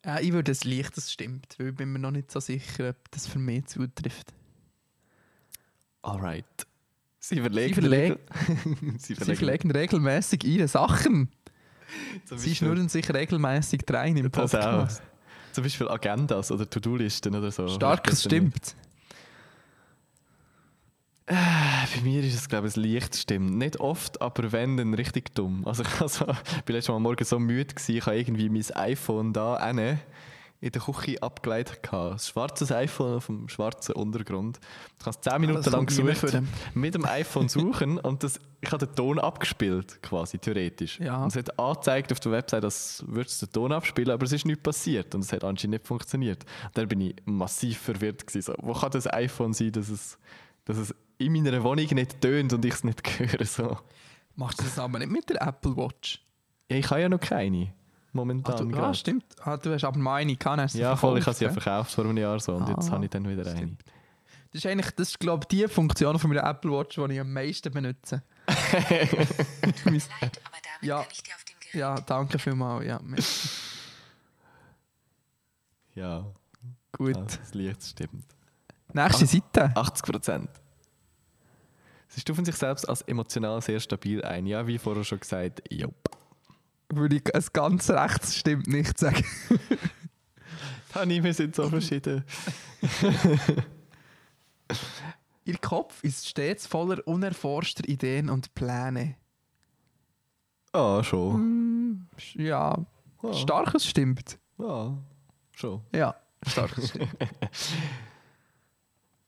Äh, 0.06 0.24
ich 0.26 0.32
würde 0.34 0.52
es 0.52 0.64
leicht, 0.64 0.96
das 0.98 1.12
stimmt, 1.12 1.56
weil 1.58 1.70
ich 1.70 1.76
bin 1.76 1.92
mir 1.92 2.00
noch 2.00 2.12
nicht 2.12 2.32
so 2.32 2.40
sicher, 2.40 2.90
ob 2.90 3.12
das 3.12 3.28
für 3.28 3.40
mich 3.40 3.66
zutrifft. 3.66 4.34
Alright. 6.02 6.46
Sie 7.20 7.42
verlegen. 7.42 7.74
Sie 7.74 7.82
verlegen- 7.82 8.20
Sie 9.00 9.16
Sie 9.16 9.36
verlegen 9.36 9.72
regelmäßig 9.72 10.44
ihre 10.44 10.68
Sachen. 10.68 11.30
Sie 12.26 12.56
schnurren 12.56 12.90
sich 12.90 13.12
regelmäßig 13.14 13.84
rein 13.90 14.18
im 14.18 14.32
Das 14.32 14.54
auch. 14.56 14.60
Podcast. 14.62 15.02
Zum 15.52 15.64
Beispiel 15.64 15.88
Agendas 15.88 16.52
oder 16.52 16.70
To-Do-Listen 16.70 17.34
oder 17.36 17.52
so. 17.52 17.68
Starkes 17.68 18.20
Ich 18.20 18.26
stimmt. 18.26 18.76
Äh, 21.28 21.34
Bei 21.34 22.02
mir 22.04 22.24
ist 22.24 22.36
es, 22.36 22.50
glaube 22.50 22.68
ich, 22.68 22.76
ein 22.76 22.84
leicht 22.84 23.16
stimmt. 23.16 23.56
Nicht 23.56 23.80
oft, 23.80 24.22
aber 24.22 24.52
wenn, 24.52 24.78
dann 24.78 24.94
richtig 24.94 25.34
dumm. 25.34 25.66
Also 25.66 25.84
ich 25.84 25.90
also, 26.02 26.26
bin 26.66 26.76
letztes 26.76 26.90
Mal 26.90 26.98
am 26.98 27.04
Morgen 27.04 27.24
so 27.24 27.40
müde 27.40 27.74
gewesen, 27.74 27.96
ich 27.96 28.06
habe 28.06 28.18
irgendwie 28.18 28.50
mein 28.50 28.66
iPhone 28.76 29.34
da 29.34 29.66
hinten 29.66 30.00
in 30.62 30.72
der 30.72 30.82
Küche 30.82 31.22
abgeleitet. 31.22 31.80
Ein 31.94 32.18
schwarzes 32.18 32.72
iPhone 32.72 33.18
auf 33.18 33.28
dem 33.28 33.50
schwarzen 33.50 33.94
Untergrund. 33.94 34.60
Du 34.98 35.04
kannst 35.04 35.24
10 35.24 35.42
Minuten 35.42 35.70
lang 35.70 35.86
gesucht, 35.86 36.42
mit 36.74 36.96
dem 36.96 37.06
iPhone 37.06 37.50
suchen 37.50 38.00
und 38.00 38.24
das, 38.24 38.40
ich 38.62 38.72
habe 38.72 38.86
den 38.86 38.96
Ton 38.96 39.20
abgespielt, 39.20 40.02
quasi, 40.02 40.38
theoretisch. 40.38 41.00
Ja. 41.00 41.24
Und 41.24 41.28
es 41.28 41.36
hat 41.36 41.60
angezeigt 41.60 42.12
auf 42.12 42.20
der 42.20 42.32
Website, 42.32 42.64
dass 42.64 43.04
würdest 43.08 43.42
den 43.42 43.52
Ton 43.52 43.72
abspielen, 43.72 44.12
aber 44.12 44.26
es 44.26 44.32
ist 44.32 44.46
nichts 44.46 44.64
passiert 44.64 45.14
und 45.14 45.24
es 45.24 45.34
hat 45.34 45.44
anscheinend 45.44 45.74
nicht 45.74 45.88
funktioniert. 45.88 46.44
Und 46.66 46.78
dann 46.78 46.88
bin 46.88 47.02
ich 47.02 47.16
massiv 47.26 47.80
verwirrt 47.80 48.26
gewesen. 48.26 48.42
So, 48.42 48.56
wo 48.62 48.74
kann 48.74 48.92
das 48.92 49.12
iPhone 49.12 49.54
sein, 49.54 49.72
dass 49.72 49.90
es, 49.90 50.18
dass 50.64 50.78
es 50.78 50.96
in 51.18 51.34
meiner 51.34 51.64
Wohnung 51.64 51.86
nicht 51.86 52.22
tönt 52.22 52.54
und 52.54 52.64
ich 52.66 52.74
es 52.74 52.84
nicht 52.84 53.20
höre? 53.20 53.46
So. 53.46 53.78
Machst 54.36 54.60
du 54.60 54.64
das 54.64 54.80
aber 54.80 55.00
nicht 55.00 55.12
mit 55.12 55.30
der 55.30 55.42
Apple 55.42 55.76
Watch? 55.76 56.22
Ja, 56.70 56.78
ich 56.78 56.90
habe 56.90 57.02
ja 57.02 57.10
noch 57.10 57.20
keine. 57.20 57.74
Ah, 58.16 58.18
Momentan. 58.18 58.70
du, 58.70 58.78
ah, 58.80 58.94
stimmt. 58.94 59.26
Ah, 59.42 59.58
du 59.58 59.74
hast 59.74 59.84
aber 59.84 59.98
mal 60.00 60.16
eine 60.22 60.36
gehabt, 60.38 60.74
ja, 60.76 60.96
voll, 60.96 61.18
ich 61.20 61.26
habe 61.26 61.34
verkauft, 61.36 61.38
sie 61.38 61.46
ja 61.46 61.52
verkauft 61.52 61.92
vor 61.92 62.06
einem 62.06 62.16
Jahr 62.18 62.40
so 62.40 62.54
und 62.56 62.70
jetzt 62.70 62.88
Ah, 62.90 62.94
habe 62.94 63.04
ich 63.06 63.12
dann 63.12 63.28
wieder 63.28 63.46
eine. 63.46 63.58
stimmt. 63.58 63.84
Das 64.52 64.64
ist 64.64 64.66
eigentlich, 64.72 64.92
das 64.92 65.10
ist, 65.10 65.20
glaube 65.20 65.44
ich, 65.44 65.48
die 65.50 65.68
Funktion 65.68 66.18
von 66.18 66.30
meiner 66.30 66.50
Apple 66.50 66.72
Watch, 66.72 66.96
die 66.96 67.14
ich 67.14 67.20
am 67.20 67.34
meisten 67.34 67.72
benutze. 67.74 68.24
Tut 68.48 69.86
mir 69.86 69.92
leid, 70.22 70.40
aber 70.46 70.58
damit 70.64 70.82
Ja. 70.82 71.00
kann 71.02 71.08
ich 71.12 71.24
dir 71.24 71.34
auf 71.36 71.44
dem 71.44 71.56
Gerät 71.60 71.74
Ja, 71.74 71.96
danke 71.96 72.40
vielmals. 72.40 72.86
Ja. 72.86 73.00
Ja, 75.94 76.26
gut. 76.94 77.16
das 77.18 77.54
Licht 77.54 77.84
stimmt. 77.84 78.26
Nächste 78.94 79.26
Seite. 79.26 79.72
80 79.76 80.06
Prozent. 80.06 80.50
Sie 82.08 82.22
stufen 82.22 82.46
sich 82.46 82.56
selbst 82.56 82.88
als 82.88 83.02
emotional 83.04 83.62
sehr 83.62 83.80
stabil 83.80 84.24
ein. 84.24 84.46
Ja, 84.46 84.66
wie 84.68 84.78
vorher 84.78 85.04
schon 85.04 85.20
gesagt, 85.20 85.62
jupp. 85.70 85.96
Würde 86.90 87.16
ich 87.18 87.34
ein 87.36 87.44
ganz 87.54 87.90
rechts 87.90 88.36
stimmt 88.36 88.68
nicht 88.68 88.98
sagen. 88.98 89.24
Tani, 90.94 91.24
wir 91.24 91.34
sind 91.34 91.56
so 91.56 91.68
verschieden. 91.70 92.24
Ihr 95.46 95.58
Kopf 95.60 96.04
ist 96.04 96.28
stets 96.28 96.66
voller 96.66 97.06
unerforschter 97.08 97.88
Ideen 97.88 98.30
und 98.30 98.54
Pläne. 98.56 99.16
Ah, 100.74 101.04
schon. 101.04 101.34
Hm, 101.36 102.08
Ja, 102.34 102.78
Ja. 103.24 103.34
starkes 103.34 103.86
stimmt. 103.86 104.40
Ja, 104.58 104.98
schon. 105.54 105.82
Ja, 105.94 106.16
starkes 106.48 106.90
stimmt. 106.90 107.10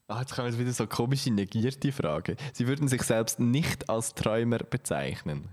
Ah, 0.10 0.22
jetzt 0.22 0.34
kommen 0.34 0.48
jetzt 0.48 0.58
wieder 0.58 0.72
so 0.72 0.88
komische 0.88 1.32
negierte 1.32 1.92
Fragen. 1.92 2.38
Sie 2.54 2.66
würden 2.66 2.88
sich 2.88 3.02
selbst 3.04 3.42
nicht 3.42 3.90
als 3.90 4.14
Träumer 4.16 4.60
bezeichnen. 4.60 5.50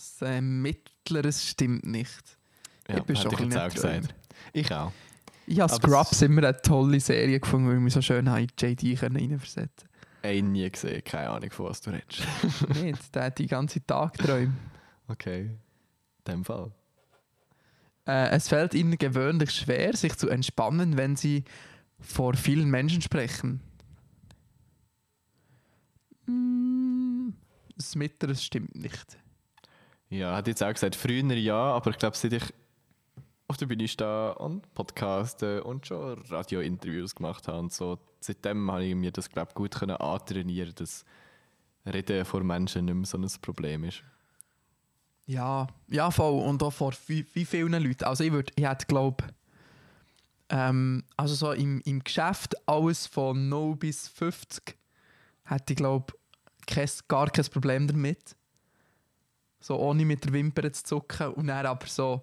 Das 0.00 0.22
äh, 0.22 0.40
Mittleres 0.40 1.46
stimmt 1.46 1.84
nicht. 1.84 2.38
Ich 2.88 3.02
bin 3.02 3.16
schon 3.16 3.32
ich 3.32 3.56
auch 3.56 3.68
gesagt. 3.68 4.14
Ich 4.54 4.72
auch. 4.72 4.92
Ich 5.46 5.60
habe 5.60 5.70
Scrubs 5.70 6.22
immer 6.22 6.42
eine 6.42 6.56
tolle 6.62 7.00
Serie 7.00 7.38
gefunden, 7.38 7.68
weil 7.68 7.78
wir 7.78 7.90
so 7.90 8.00
schön 8.00 8.26
in 8.26 8.46
JD 8.58 9.02
reinversetzen 9.02 9.88
Ey, 10.22 10.40
nie 10.40 10.70
gesehen, 10.70 11.04
keine 11.04 11.30
Ahnung, 11.30 11.50
von 11.50 11.66
was 11.66 11.82
du 11.82 11.90
redest. 11.90 12.22
Nicht, 12.82 13.14
der 13.14 13.24
hat 13.24 13.38
die 13.38 13.46
ganze 13.46 13.84
Tag 13.84 14.16
Träume. 14.16 14.54
Okay. 15.08 15.50
In 16.18 16.24
dem 16.26 16.44
Fall. 16.46 16.72
Äh, 18.06 18.30
es 18.30 18.48
fällt 18.48 18.72
ihnen 18.72 18.96
gewöhnlich 18.96 19.50
schwer, 19.50 19.94
sich 19.94 20.16
zu 20.16 20.30
entspannen, 20.30 20.96
wenn 20.96 21.16
sie 21.16 21.44
vor 21.98 22.34
vielen 22.34 22.70
Menschen 22.70 23.02
sprechen. 23.02 23.60
Mm, 26.26 27.34
Das 27.76 27.94
Mittleres 27.96 28.42
stimmt 28.42 28.74
nicht. 28.74 29.18
Ja, 30.10 30.36
hat 30.36 30.48
jetzt 30.48 30.62
auch 30.62 30.72
gesagt, 30.72 30.96
früher 30.96 31.34
ja, 31.34 31.56
aber 31.56 31.90
ich 31.90 31.98
glaube, 31.98 32.16
seit 32.16 32.32
ich 32.32 32.42
auf 33.46 33.56
der 33.56 33.66
Bühne 33.66 33.88
stehe 33.88 34.34
und 34.36 34.72
Podcasten 34.74 35.60
und 35.62 35.86
schon 35.86 36.20
Radiointerviews 36.28 37.14
gemacht 37.14 37.48
habe 37.48 37.60
und 37.60 37.72
so, 37.72 37.98
seitdem 38.20 38.70
habe 38.70 38.84
ich 38.84 38.94
mir 38.94 39.12
das, 39.12 39.30
glaube 39.30 39.54
gut 39.54 39.74
können 39.76 39.96
antrainieren, 39.96 40.74
dass 40.74 41.04
Reden 41.86 42.24
vor 42.24 42.42
Menschen 42.42 42.84
nicht 42.84 42.94
mehr 42.94 43.06
so 43.06 43.18
ein 43.18 43.28
Problem 43.40 43.84
ist. 43.84 44.02
Ja, 45.26 45.68
ja, 45.88 46.10
voll. 46.10 46.42
Und 46.42 46.62
auch 46.62 46.72
vor 46.72 46.92
wie, 47.06 47.24
wie 47.34 47.44
vielen 47.44 47.80
Leuten. 47.82 48.04
Also 48.04 48.24
ich 48.24 48.32
würde, 48.32 48.52
ich 48.56 48.66
hätte 48.66 48.86
glaube 48.86 49.24
ähm, 50.48 51.04
also 51.16 51.34
so 51.34 51.52
im, 51.52 51.80
im 51.84 52.02
Geschäft 52.02 52.56
alles 52.68 53.06
von 53.06 53.48
0 53.48 53.76
bis 53.76 54.08
50 54.08 54.76
hätte 55.44 55.72
ich 55.72 55.76
glaube 55.76 56.12
gar 57.08 57.30
kein 57.30 57.44
Problem 57.46 57.86
damit. 57.86 58.36
So 59.60 59.78
ohne 59.78 60.04
mit 60.04 60.24
der 60.24 60.32
Wimper 60.32 60.72
zu 60.72 60.84
zucken 60.84 61.28
und 61.34 61.46
dann 61.48 61.66
aber 61.66 61.86
so, 61.86 62.22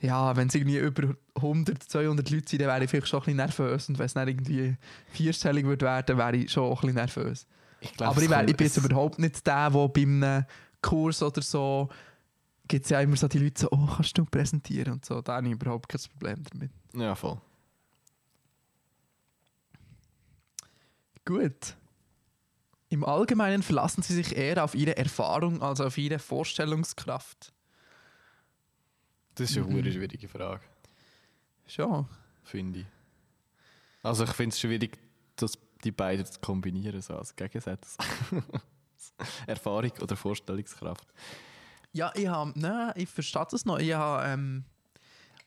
ja, 0.00 0.34
wenn 0.36 0.48
es 0.48 0.54
irgendwie 0.54 0.78
über 0.78 1.14
100, 1.36 1.82
200 1.82 2.30
Leute 2.30 2.48
sind, 2.48 2.60
dann 2.62 2.68
wäre 2.68 2.84
ich 2.84 2.90
vielleicht 2.90 3.08
schon 3.08 3.20
ein 3.20 3.24
bisschen 3.24 3.36
nervös 3.36 3.88
und 3.88 3.98
wenn 3.98 4.06
es 4.06 4.14
dann 4.14 4.28
irgendwie 4.28 4.76
vierstellig 5.10 5.66
würde 5.66 5.86
werden, 5.86 6.16
wäre 6.16 6.36
ich 6.36 6.50
schon 6.52 6.70
ein 6.70 6.74
bisschen 6.76 6.94
nervös. 6.94 7.46
Ich 7.80 7.92
glaub, 7.94 8.10
Aber 8.10 8.22
ich, 8.22 8.30
wär, 8.30 8.48
ich 8.48 8.56
bin 8.56 8.66
jetzt 8.66 8.76
überhaupt 8.76 9.18
nicht 9.18 9.46
der, 9.46 9.70
der 9.70 9.88
bei 9.88 10.02
einem 10.02 10.44
Kurs 10.80 11.22
oder 11.22 11.42
so 11.42 11.88
gibt 12.68 12.84
es 12.84 12.90
ja 12.90 13.00
immer 13.00 13.16
so 13.16 13.26
die 13.26 13.38
Leute 13.38 13.62
so, 13.62 13.68
oh, 13.70 13.86
kannst 13.96 14.16
du 14.16 14.24
präsentieren 14.24 14.94
und 14.94 15.04
so. 15.04 15.22
Da 15.22 15.36
habe 15.36 15.46
ich 15.46 15.54
überhaupt 15.54 15.88
kein 15.88 16.00
Problem 16.12 16.44
damit. 16.52 16.70
Ja, 16.94 17.14
voll. 17.14 17.40
Gut. 21.24 21.74
Im 22.90 23.04
Allgemeinen 23.04 23.62
verlassen 23.62 24.02
sie 24.02 24.14
sich 24.14 24.34
eher 24.36 24.64
auf 24.64 24.74
ihre 24.74 24.96
Erfahrung 24.96 25.62
als 25.62 25.80
auf 25.80 25.98
ihre 25.98 26.18
Vorstellungskraft. 26.18 27.52
Das 29.34 29.50
ist 29.50 29.56
eine 29.58 29.66
Mhm. 29.66 29.92
schwierige 29.92 30.26
Frage, 30.28 30.62
Schon. 31.66 32.08
finde 32.44 32.80
ich. 32.80 32.86
Also 34.02 34.24
ich 34.24 34.32
finde 34.32 34.54
es 34.54 34.60
schwierig, 34.60 34.98
das, 35.36 35.52
die 35.84 35.92
beiden 35.92 36.24
zu 36.26 36.40
kombinieren, 36.40 37.00
so 37.02 37.16
als 37.16 37.36
Gegensatz. 37.36 37.96
Erfahrung 39.46 39.92
oder 40.00 40.16
Vorstellungskraft. 40.16 41.06
Ja, 41.92 42.12
ich 42.14 42.26
habe, 42.26 42.52
nein, 42.58 42.92
ich 42.96 43.08
verstehe 43.08 43.46
das 43.50 43.64
noch. 43.64 43.78
Ich 43.78 43.92
habe, 43.92 44.26
ähm, 44.26 44.64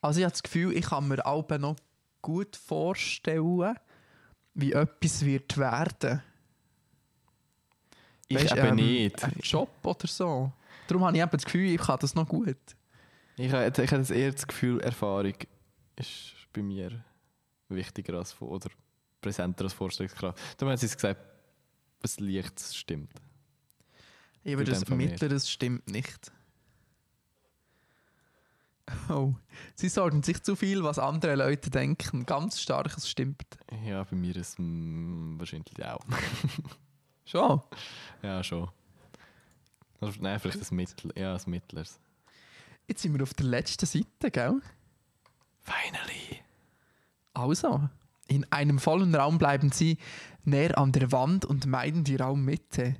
also 0.01 0.19
ich 0.19 0.25
habe 0.25 0.31
das 0.31 0.43
Gefühl, 0.43 0.75
ich 0.75 0.85
kann 0.85 1.07
mir 1.07 1.25
auch 1.25 1.47
noch 1.59 1.75
gut 2.21 2.55
vorstellen, 2.55 3.75
wie 4.53 4.73
etwas 4.73 5.25
wird 5.25 5.57
werden. 5.57 6.21
Ich 8.31 8.43
Weisst, 8.43 8.51
eben 8.57 8.67
ähm, 8.67 8.75
nicht. 8.75 9.23
Ein 9.23 9.33
Job 9.41 9.69
oder 9.83 10.07
so. 10.07 10.51
Darum 10.87 11.05
habe 11.05 11.15
ich 11.17 11.21
eben 11.23 11.31
das 11.31 11.45
Gefühl, 11.45 11.69
ich 11.73 11.81
kann 11.81 11.97
das 11.99 12.15
noch 12.15 12.27
gut. 12.27 12.57
Ich, 13.37 13.51
habe- 13.51 13.83
ich 13.83 13.91
habe 13.91 14.13
eher 14.13 14.31
das 14.31 14.47
Gefühl, 14.47 14.79
Erfahrung 14.81 15.33
ist 15.95 16.33
bei 16.53 16.61
mir 16.61 17.03
wichtiger 17.69 18.15
als 18.15 18.39
oder 18.41 18.69
präsenter 19.21 19.65
als 19.65 19.73
Vorstellungskraft. 19.73 20.37
Du 20.57 20.67
hast 20.69 20.81
jetzt 20.81 20.95
gesagt, 20.95 21.19
was 22.01 22.19
Licht 22.19 22.59
stimmt. 22.59 23.13
Ich 24.43 24.57
würde 24.57 24.71
das 24.71 24.87
mittleres 24.89 25.49
stimmt 25.49 25.89
nicht. 25.89 26.31
Oh, 29.09 29.33
sie 29.75 29.87
sorgen 29.87 30.21
sich 30.21 30.43
zu 30.43 30.55
viel, 30.57 30.83
was 30.83 30.99
andere 30.99 31.35
Leute 31.35 31.69
denken. 31.69 32.25
Ganz 32.25 32.59
starkes 32.59 33.09
stimmt. 33.09 33.45
Ja, 33.85 34.03
bei 34.03 34.17
mir 34.17 34.35
ist 34.35 34.49
es 34.49 34.55
mm, 34.57 35.39
wahrscheinlich 35.39 35.85
auch. 35.85 36.03
Schon. 37.31 37.61
ja, 38.23 38.43
schon. 38.43 38.67
Oder, 40.01 40.11
nein, 40.19 40.37
vielleicht 40.37 40.59
das 40.59 40.71
Mittel. 40.71 41.13
Ja, 41.15 41.37
Mittleres. 41.45 41.97
Jetzt 42.89 43.03
sind 43.03 43.13
wir 43.13 43.23
auf 43.23 43.33
der 43.33 43.45
letzten 43.45 43.85
Seite, 43.85 44.29
gell? 44.29 44.59
Finally! 45.61 46.41
Also, 47.33 47.87
in 48.27 48.51
einem 48.51 48.79
vollen 48.79 49.15
Raum 49.15 49.37
bleiben 49.37 49.71
sie 49.71 49.97
näher 50.43 50.77
an 50.77 50.91
der 50.91 51.13
Wand 51.13 51.45
und 51.45 51.65
meiden 51.67 52.03
die 52.03 52.17
Raummitte. 52.17 52.97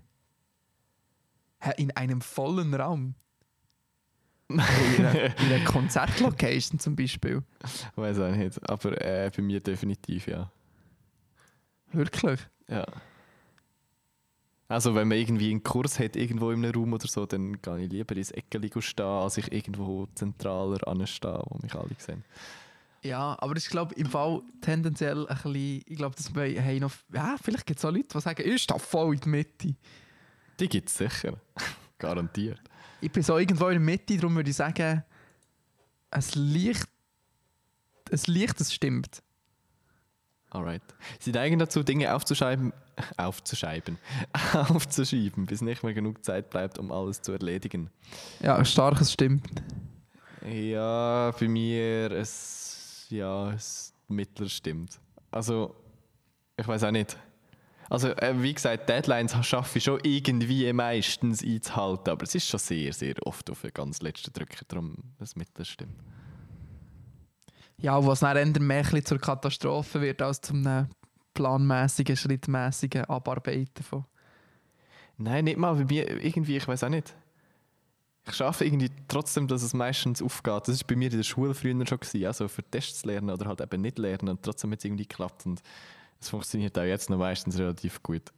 Hä, 1.60 1.74
in 1.76 1.92
einem 1.98 2.22
vollen 2.22 2.74
Raum? 2.74 3.16
Also 4.48 4.96
in 4.98 5.06
einer, 5.06 5.40
in 5.40 5.52
einer 5.52 5.66
Konzertlocation 5.66 6.80
zum 6.80 6.96
Beispiel. 6.96 7.44
Weiß 7.96 8.18
auch 8.20 8.34
nicht. 8.34 8.70
Aber 8.70 9.02
äh, 9.02 9.30
bei 9.36 9.42
mir 9.42 9.60
definitiv, 9.60 10.28
ja. 10.28 10.50
Wirklich? 11.92 12.40
ja. 12.70 12.86
Also, 14.72 14.96
wenn 14.96 15.10
man 15.10 15.18
irgendwie 15.18 15.52
einen 15.52 15.64
Kurs 15.64 16.00
hat, 16.00 16.16
irgendwo 16.16 16.50
in 16.52 16.64
einem 16.64 16.74
Raum 16.74 16.94
oder 16.94 17.06
so, 17.06 17.26
dann 17.26 17.62
gehe 17.62 17.80
ich 17.80 17.92
lieber 17.92 18.16
ins 18.16 18.32
Eckeli 18.32 18.72
stehen, 18.80 19.06
als 19.06 19.38
ich 19.38 19.52
irgendwo 19.52 20.08
zentraler 20.16 20.88
anstehe, 20.88 21.44
wo 21.50 21.58
mich 21.62 21.76
alle 21.76 21.90
sehen. 21.98 22.24
Ja, 23.04 23.36
aber 23.40 23.58
ich 23.58 23.68
glaube 23.68 23.94
im 23.96 24.06
Fall 24.06 24.42
tendenziell 24.62 25.28
ein 25.28 25.36
bisschen, 25.36 25.84
ich 25.86 25.98
glaube, 25.98 26.16
dass 26.16 26.34
wir 26.34 26.64
haben 26.64 26.80
noch, 26.80 26.94
ja, 27.14 27.36
vielleicht 27.44 27.66
gibt 27.66 27.80
es 27.80 27.86
auch 27.86 27.92
Leute, 27.92 28.08
die 28.14 28.22
sagen, 28.22 28.44
ich 28.46 28.62
stehe 28.62 28.80
voll 28.80 29.16
in 29.16 29.20
der 29.20 29.28
Mitte. 29.28 29.76
Die 30.58 30.70
gibt 30.70 30.88
es 30.88 30.98
sicher. 30.98 31.34
Garantiert. 31.98 32.62
Ich 33.02 33.12
bin 33.12 33.24
so 33.24 33.38
irgendwo 33.38 33.66
in 33.68 33.74
der 33.74 33.82
Mitte, 33.82 34.16
darum 34.16 34.36
würde 34.38 34.52
ich 34.52 34.56
sagen, 34.56 35.04
es 36.12 36.36
Licht, 36.36 36.88
es 38.10 38.28
Licht, 38.28 38.58
das 38.58 38.74
stimmt. 38.74 39.22
Alright. 40.52 40.84
Sie 41.20 41.32
neigen 41.32 41.60
dazu, 41.60 41.82
Dinge 41.84 42.14
aufzuschreiben, 42.14 42.72
aufzuschreiben, 43.18 43.98
aufzuschieben, 44.54 45.46
bis 45.46 45.62
nicht 45.62 45.84
mehr 45.84 45.94
genug 45.94 46.24
Zeit 46.24 46.50
bleibt, 46.50 46.78
um 46.80 46.92
alles 46.92 47.22
zu 47.22 47.32
erledigen. 47.32 47.90
Ja, 48.42 48.56
ein 48.56 48.66
starkes 48.66 49.14
stimmt. 49.14 49.48
Ja, 50.50 51.32
bei 51.40 51.48
mir 51.48 52.12
es 52.12 53.06
ja 53.10 53.52
es 53.52 53.94
mittler 54.08 54.50
stimmt. 54.50 55.00
Also 55.30 55.76
ich 56.58 56.68
weiß 56.68 56.84
auch 56.84 56.92
nicht. 56.92 57.18
Also 57.90 58.10
äh, 58.10 58.34
wie 58.42 58.54
gesagt, 58.54 58.88
Deadlines 58.88 59.36
schaffe 59.46 59.78
ich 59.78 59.84
schon 59.84 60.00
irgendwie 60.04 60.72
meistens 60.72 61.44
einzuhalten, 61.44 62.10
aber 62.10 62.24
es 62.24 62.34
ist 62.34 62.48
schon 62.48 62.60
sehr, 62.60 62.94
sehr 62.94 63.16
oft 63.26 63.50
auf 63.50 63.62
den 63.62 63.74
ganz 63.74 64.02
letzten 64.02 64.32
Drücker, 64.32 64.64
darum 64.68 64.96
das 65.20 65.36
mittler 65.36 65.66
stimmt. 65.66 65.96
Ja, 67.78 68.06
was 68.06 68.22
dann 68.22 68.38
eher 68.38 68.62
mehr 68.62 69.04
zur 69.04 69.20
Katastrophe 69.20 70.00
wird, 70.00 70.22
als 70.22 70.40
zum 70.40 70.66
einem 70.66 70.88
planmäßigen, 71.34 72.16
schrittmäßigen 72.16 73.06
Abarbeiten 73.06 73.84
von. 73.84 74.06
Nein, 75.18 75.46
nicht 75.46 75.58
mal 75.58 75.76
bei 75.76 75.86
mir 75.86 76.24
irgendwie, 76.24 76.58
ich 76.58 76.68
weiß 76.68 76.84
auch 76.84 76.90
nicht. 76.90 77.14
Ich 78.28 78.34
schaffe 78.36 78.66
irgendwie 78.66 78.90
trotzdem, 79.08 79.48
dass 79.48 79.64
es 79.64 79.74
meistens 79.74 80.22
aufgeht. 80.22 80.68
Das 80.68 80.80
war 80.82 80.88
bei 80.88 80.96
mir 80.96 81.12
in 81.12 81.18
der 81.18 81.24
Schule 81.24 81.54
früher 81.54 81.86
schon, 81.86 82.00
gewesen, 82.00 82.26
also 82.26 82.48
für 82.48 82.64
Tests 82.64 83.04
lernen 83.04 83.32
oder 83.32 83.48
halt 83.48 83.62
eben 83.62 83.82
nicht 83.82 83.98
lernen 83.98 84.30
und 84.30 84.44
trotzdem 84.44 84.72
hat 84.72 84.80
es 84.80 84.86
irgendwie 84.86 85.08
geklappt 85.08 85.46
und 85.46 85.62
es 86.20 86.30
funktioniert 86.30 86.78
auch 86.78 86.84
jetzt 86.84 87.10
noch 87.10 87.18
meistens 87.18 87.58
relativ 87.58 88.02
gut. 88.04 88.32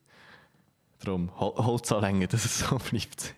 Darum, 1.00 1.38
hol 1.38 1.54
Holz 1.56 1.92
anlängen, 1.92 2.30
dass 2.30 2.46
es 2.46 2.60
so 2.70 2.78
bleibt. 2.78 3.36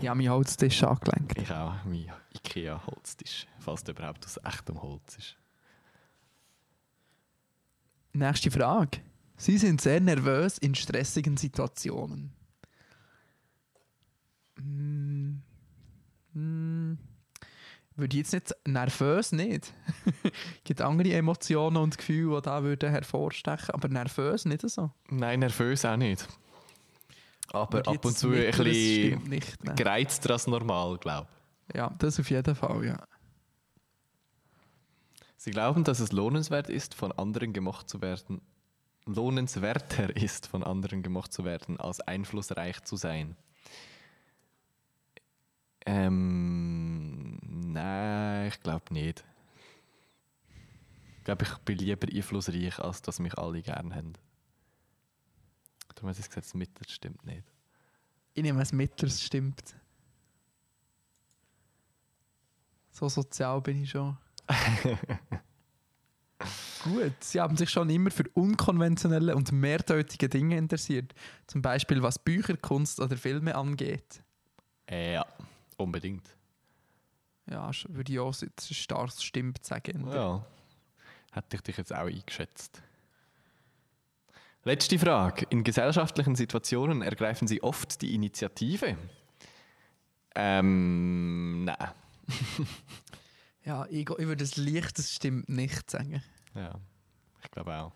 Ich 0.00 0.08
habe 0.08 0.16
meinen 0.16 0.30
Holztisch 0.30 0.82
angelenkt. 0.82 1.38
Ich 1.38 1.52
auch, 1.52 1.74
mein 1.84 2.10
Ikea-Holztisch, 2.34 3.46
falls 3.58 3.84
der 3.84 3.94
überhaupt 3.94 4.24
aus 4.24 4.38
echtem 4.42 4.80
Holz 4.80 5.16
ist. 5.18 5.36
Nächste 8.16 8.50
Frage. 8.50 9.00
Sie 9.36 9.58
sind 9.58 9.82
sehr 9.82 10.00
nervös 10.00 10.56
in 10.56 10.74
stressigen 10.74 11.36
Situationen. 11.36 12.32
Hm. 14.56 15.42
Hm. 16.32 16.98
Würde 17.94 18.16
ich 18.16 18.22
jetzt 18.22 18.32
nicht 18.32 18.54
nervös 18.66 19.32
nicht. 19.32 19.72
Es 20.22 20.32
gibt 20.64 20.80
andere 20.80 21.12
Emotionen 21.12 21.76
und 21.76 21.98
Gefühle, 21.98 22.36
die 22.36 22.42
da 22.42 22.62
würden 22.62 22.90
hervorstechen, 22.90 23.74
aber 23.74 23.88
nervös 23.88 24.46
nicht 24.46 24.62
so. 24.62 24.90
Nein, 25.10 25.40
nervös 25.40 25.84
auch 25.84 25.98
nicht. 25.98 26.26
Aber 27.52 27.78
Würde 27.78 27.90
ab 27.90 28.04
und 28.04 28.16
zu 28.16 28.30
ein 28.30 28.50
bisschen 28.50 29.22
nicht. 29.28 29.76
gereizter 29.76 30.30
als 30.32 30.46
normal, 30.46 30.96
glaube 30.98 31.28
ich. 31.68 31.76
Ja, 31.76 31.94
das 31.98 32.18
auf 32.18 32.30
jeden 32.30 32.54
Fall, 32.54 32.84
ja. 32.84 32.98
Sie 35.46 35.52
glauben, 35.52 35.84
dass 35.84 36.00
es 36.00 36.10
lohnenswert 36.10 36.68
ist, 36.68 36.96
von 36.96 37.12
anderen 37.12 37.52
gemocht 37.52 37.88
zu 37.88 38.00
werden. 38.00 38.40
Lohnenswerter 39.04 40.16
ist, 40.16 40.48
von 40.48 40.64
anderen 40.64 41.04
gemocht 41.04 41.32
zu 41.32 41.44
werden, 41.44 41.78
als 41.78 42.00
einflussreich 42.00 42.82
zu 42.82 42.96
sein. 42.96 43.36
Ähm, 45.86 47.38
nein, 47.72 48.48
ich 48.48 48.60
glaube 48.60 48.92
nicht. 48.92 49.24
Ich 51.18 51.24
glaube, 51.24 51.44
ich 51.44 51.56
bin 51.58 51.78
lieber 51.78 52.08
einflussreich, 52.12 52.80
als 52.80 53.02
dass 53.02 53.20
mich 53.20 53.38
alle 53.38 53.62
gern 53.62 53.94
haben. 53.94 54.14
Darum 55.94 56.08
habe 56.08 56.18
ich 56.18 56.26
gesagt, 56.26 56.44
das 56.44 56.54
Mittel 56.54 56.88
stimmt 56.88 57.24
nicht. 57.24 57.44
Ich 58.34 58.42
nehme 58.42 58.60
es 58.60 58.72
mittleres 58.72 59.22
stimmt. 59.22 59.76
So 62.90 63.08
sozial 63.08 63.60
bin 63.60 63.84
ich 63.84 63.90
schon. 63.90 64.18
Gut, 66.84 67.14
sie 67.20 67.40
haben 67.40 67.56
sich 67.56 67.70
schon 67.70 67.88
immer 67.90 68.10
für 68.10 68.24
unkonventionelle 68.34 69.34
und 69.34 69.50
mehrdeutige 69.52 70.28
Dinge 70.28 70.56
interessiert. 70.56 71.14
Zum 71.46 71.62
Beispiel 71.62 72.02
was 72.02 72.18
Bücher, 72.18 72.56
Kunst 72.56 73.00
oder 73.00 73.16
Filme 73.16 73.54
angeht. 73.56 74.22
Äh, 74.88 75.14
ja, 75.14 75.26
unbedingt. 75.76 76.28
Ja, 77.50 77.70
würde 77.88 78.12
ich 78.12 78.18
auch 78.18 78.34
so- 78.34 78.46
starkes 78.60 79.22
Stimmt 79.22 79.64
sagen. 79.64 80.06
Ja. 80.08 80.44
Hätte 81.32 81.56
ich 81.56 81.62
dich 81.62 81.76
jetzt 81.76 81.92
auch 81.92 82.06
eingeschätzt. 82.06 82.82
Letzte 84.64 84.98
Frage. 84.98 85.46
In 85.50 85.62
gesellschaftlichen 85.64 86.34
Situationen 86.34 87.02
ergreifen 87.02 87.46
Sie 87.46 87.62
oft 87.62 88.02
die 88.02 88.14
Initiative? 88.14 88.96
Ähm, 90.34 91.64
nein. 91.64 91.76
Ja, 93.66 93.84
ich, 93.90 94.08
ich 94.08 94.26
würde 94.26 94.36
das 94.36 94.56
leichtes 94.56 95.12
Stimmt 95.12 95.48
nicht 95.48 95.90
sagen. 95.90 96.22
Ja, 96.54 96.80
ich 97.42 97.50
glaube 97.50 97.74
auch. 97.74 97.92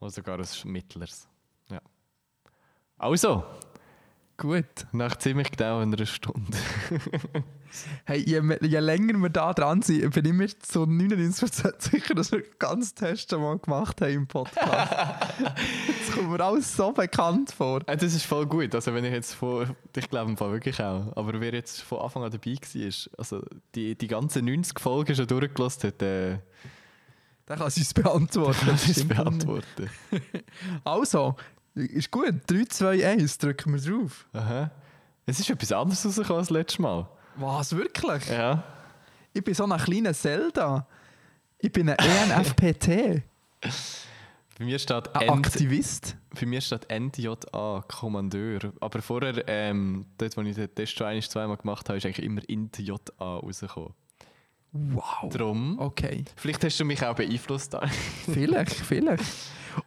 Oder 0.00 0.10
sogar 0.10 0.38
ein 0.38 0.72
mittleres. 0.72 1.28
Ja. 1.68 1.82
Also, 2.96 3.44
Gut. 4.38 4.64
Nach 4.92 5.16
ziemlich 5.16 5.50
genau 5.50 5.78
einer 5.78 6.04
Stunde. 6.06 6.56
Hey, 8.04 8.20
je, 8.20 8.40
je 8.62 8.78
länger 8.78 9.18
wir 9.18 9.28
da 9.28 9.52
dran 9.52 9.82
sind, 9.82 10.10
bin 10.14 10.24
ich 10.24 10.32
mir 10.32 10.48
zu 10.60 10.84
99% 10.84 11.74
sicher, 11.90 12.14
dass 12.14 12.32
wir 12.32 12.42
ganz 12.58 12.94
Test 12.94 13.28
schon 13.28 13.42
mal 13.42 13.58
gemacht 13.58 14.00
haben 14.00 14.12
im 14.12 14.26
Podcast. 14.26 14.62
das 15.38 16.14
kommt 16.14 16.30
mir 16.30 16.40
alles 16.40 16.74
so 16.74 16.92
bekannt 16.92 17.50
vor. 17.52 17.80
Äh, 17.86 17.96
das 17.96 18.14
ist 18.14 18.24
voll 18.24 18.46
gut. 18.46 18.74
Also 18.74 18.94
wenn 18.94 19.04
ich 19.04 19.12
jetzt 19.12 19.34
von, 19.34 19.74
ich 19.94 20.08
glaube 20.08 20.30
im 20.30 20.36
Fall 20.38 20.52
wirklich 20.52 20.80
auch, 20.80 21.14
aber 21.16 21.38
wer 21.38 21.52
jetzt 21.52 21.82
von 21.82 21.98
Anfang 21.98 22.22
an 22.22 22.30
dabei 22.30 22.52
war, 22.54 23.10
also 23.18 23.42
die, 23.74 23.94
die 23.94 24.06
ganzen 24.06 24.44
90 24.46 24.78
Folgen 24.80 25.14
schon 25.14 25.26
durchgelassen 25.26 25.88
hat, 25.88 26.02
äh, 26.02 26.38
Der 27.48 27.56
kann 27.56 27.66
es 27.66 27.76
uns 27.76 27.92
beantworten. 27.92 28.58
das 28.66 28.84
ist 28.88 29.00
stimmt. 29.00 29.16
beantworten. 29.16 29.90
Also, 30.84 31.36
ist 31.76 32.10
gut. 32.10 32.34
3, 32.46 32.64
2, 32.68 33.06
1, 33.06 33.38
drücken 33.38 33.74
wir 33.74 33.80
drauf. 33.80 34.26
Aha. 34.32 34.70
Es 35.26 35.40
ist 35.40 35.50
etwas 35.50 35.72
anderes 35.72 36.04
rausgekommen 36.04 36.40
als 36.40 36.50
letztes 36.50 36.78
Mal. 36.78 37.08
Was, 37.36 37.74
wirklich? 37.76 38.28
Ja. 38.28 38.62
Ich 39.32 39.44
bin 39.44 39.54
so 39.54 39.64
ein 39.64 39.78
kleiner 39.78 40.14
Zelda. 40.14 40.86
Ich 41.58 41.70
bin 41.72 41.88
ein 41.88 41.96
ENFPT, 41.98 43.22
Bei 44.58 44.64
mir 44.64 44.78
steht 44.78 45.14
ein 45.14 45.22
End, 45.22 45.46
Aktivist. 45.46 46.16
bei 46.38 46.46
mir 46.46 46.60
steht 46.60 46.86
NDJA, 46.90 47.84
Kommandeur. 47.88 48.72
Aber 48.80 49.02
vorher, 49.02 49.42
ähm, 49.48 50.06
dort 50.16 50.36
wo 50.36 50.42
ich 50.42 50.54
den 50.54 50.74
Test 50.74 50.96
schon 50.96 51.06
ein, 51.08 51.20
zweimal 51.22 51.56
gemacht 51.56 51.88
habe, 51.88 51.98
ist 51.98 52.06
eigentlich 52.06 52.24
immer 52.24 52.40
INTJA 52.48 52.96
rausgekommen. 53.20 53.92
Wow. 54.72 55.30
Drum, 55.30 55.78
Okay. 55.78 56.24
vielleicht 56.36 56.62
hast 56.64 56.78
du 56.78 56.84
mich 56.84 57.04
auch 57.04 57.14
beeinflusst. 57.14 57.72
da. 57.74 57.86
Vielleicht, 58.32 58.74
vielleicht. 58.74 59.24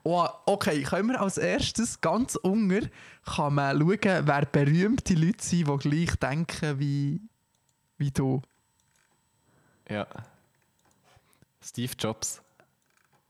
Oh, 0.03 0.27
okay, 0.45 0.83
können 0.83 1.09
wir 1.09 1.21
als 1.21 1.37
erstes 1.37 1.99
ganz 2.01 2.35
unter 2.35 2.81
kann 3.25 3.55
man 3.55 3.79
schauen, 3.79 4.27
wer 4.27 4.45
berühmte 4.45 5.13
Leute 5.13 5.43
sind, 5.43 5.67
die 5.67 5.77
gleich 5.89 6.15
denken 6.15 6.79
wie, 6.79 7.21
wie 7.97 8.11
du. 8.11 8.41
ja. 9.89 10.07
Steve 11.61 11.93
Jobs. 11.99 12.41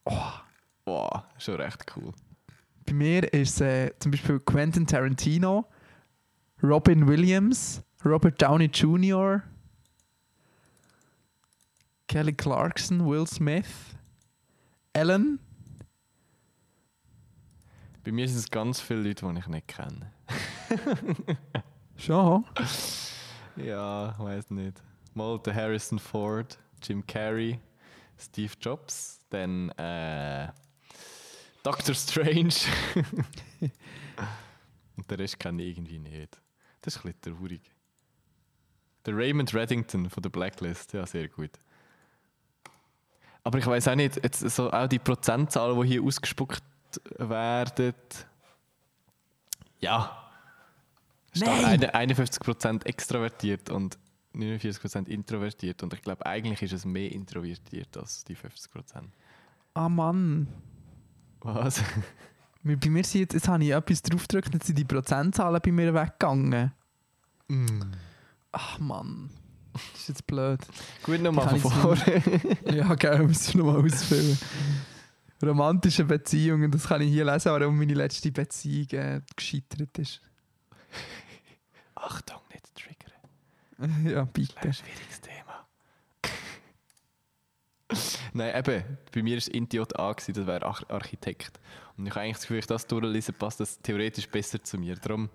Oh, 0.05 0.31
Wow, 0.85 1.21
schon 1.37 1.55
recht 1.55 1.85
cool. 1.95 2.11
bei 2.85 2.93
mir 2.93 3.31
ist 3.31 3.61
äh, 3.61 3.91
zum 3.99 4.11
Beispiel 4.11 4.39
Quentin 4.39 4.87
Tarantino, 4.87 5.65
Robin 6.63 7.07
Williams, 7.07 7.83
Robert 8.03 8.41
Downey 8.41 8.65
Jr., 8.65 9.43
Kelly 12.07 12.33
Clarkson, 12.33 13.05
Will 13.07 13.27
Smith, 13.27 13.67
Ellen. 14.93 15.37
Bei 18.09 18.13
mir 18.13 18.27
sind 18.27 18.39
es 18.39 18.49
ganz 18.49 18.81
viele 18.81 19.01
Leute, 19.03 19.31
die 19.31 19.37
ich 19.37 19.45
nicht 19.45 19.67
kenne. 19.67 20.11
Schon? 21.95 22.43
Ja, 23.55 24.17
weiß 24.17 24.49
nicht. 24.49 24.81
Mal 25.13 25.37
der 25.37 25.53
Harrison 25.53 25.99
Ford, 25.99 26.57
Jim 26.81 27.05
Carrey, 27.05 27.59
Steve 28.17 28.51
Jobs, 28.59 29.19
dann 29.29 29.69
äh, 29.77 30.47
Doctor 31.61 31.93
Strange. 31.93 32.55
Und 34.97 35.11
der 35.11 35.19
Rest 35.19 35.39
kenne 35.39 35.61
ich 35.61 35.77
irgendwie 35.77 35.99
nicht. 35.99 36.41
Das 36.81 36.95
ist 36.95 37.05
ein 37.05 37.13
bisschen 37.13 37.37
traurig. 37.37 37.61
Der 39.05 39.15
Raymond 39.15 39.53
Reddington 39.53 40.09
von 40.09 40.23
der 40.23 40.31
Blacklist, 40.31 40.93
ja, 40.93 41.05
sehr 41.05 41.27
gut. 41.27 41.51
Aber 43.43 43.59
ich 43.59 43.67
weiß 43.67 43.87
auch 43.87 43.95
nicht, 43.95 44.15
jetzt 44.15 44.39
so 44.39 44.71
auch 44.71 44.87
die 44.87 44.97
Prozentzahlen, 44.97 45.79
die 45.79 45.89
hier 45.89 46.01
ausgespuckt 46.01 46.63
werden. 47.17 47.93
Ja. 49.79 50.15
Nein! 51.35 51.65
eine- 51.65 51.93
51% 51.93 52.85
extrovertiert 52.85 53.69
und 53.69 53.97
49% 54.35 55.07
introvertiert. 55.07 55.83
Und 55.83 55.93
ich 55.93 56.01
glaube, 56.01 56.25
eigentlich 56.25 56.61
ist 56.61 56.73
es 56.73 56.85
mehr 56.85 57.11
introvertiert 57.11 57.95
als 57.97 58.23
die 58.23 58.35
50%. 58.35 59.03
Ah 59.73 59.89
Mann. 59.89 60.47
Was? 61.41 61.83
Bei 62.63 62.89
mir 62.89 63.03
sind 63.05 63.21
jetzt, 63.21 63.33
jetzt 63.33 63.47
habe 63.47 63.63
ich 63.63 63.69
etwas 63.71 64.01
draufgedrückt, 64.01 64.53
jetzt 64.53 64.67
sind 64.67 64.77
die 64.77 64.83
Prozentzahlen 64.83 65.61
bei 65.63 65.71
mir 65.71 65.93
weggegangen. 65.93 66.73
Ach 68.51 68.79
Mann. 68.79 69.29
Das 69.71 70.01
ist 70.01 70.09
jetzt 70.09 70.27
blöd. 70.27 70.59
Gut, 71.03 71.21
nochmal 71.21 71.57
von 71.59 71.71
vorne. 71.71 72.21
Ja, 72.65 72.93
gerne, 72.95 73.23
muss 73.23 73.47
ich 73.47 73.55
nochmal 73.55 73.81
ausfüllen. 73.85 74.37
Romantische 75.41 76.03
Beziehungen, 76.03 76.69
das 76.69 76.87
kann 76.87 77.01
ich 77.01 77.09
hier 77.09 77.25
lesen, 77.25 77.51
warum 77.51 77.77
meine 77.77 77.93
letzte 77.93 78.31
Beziehung 78.31 78.89
äh, 78.91 79.21
gescheitert 79.35 79.97
ist. 79.97 80.21
Achtung, 81.95 82.41
nicht 82.51 82.75
triggern. 82.75 84.05
ja, 84.05 84.25
bitte. 84.25 84.55
Ein 84.57 84.73
schwieriges 84.73 85.21
Thema. 85.21 85.65
Nein, 88.33 88.55
eben, 88.55 88.97
bei 89.13 89.23
mir 89.23 89.37
war 89.37 89.53
Intiot 89.53 89.97
A, 89.97 90.11
gewesen, 90.11 90.33
das 90.33 90.45
wäre 90.45 90.65
Arch 90.65 90.89
Architekt. 90.89 91.59
Und 91.97 92.05
ich 92.05 92.11
habe 92.11 92.21
eigentlich 92.21 92.35
das 92.35 92.41
Gefühl, 92.43 92.59
ich 92.59 92.67
das 92.67 92.87
durchlese, 92.87 93.33
passt 93.33 93.61
das 93.61 93.79
theoretisch 93.79 94.27
besser 94.27 94.61
zu 94.61 94.77
mir. 94.77 94.95
Darum, 94.95 95.29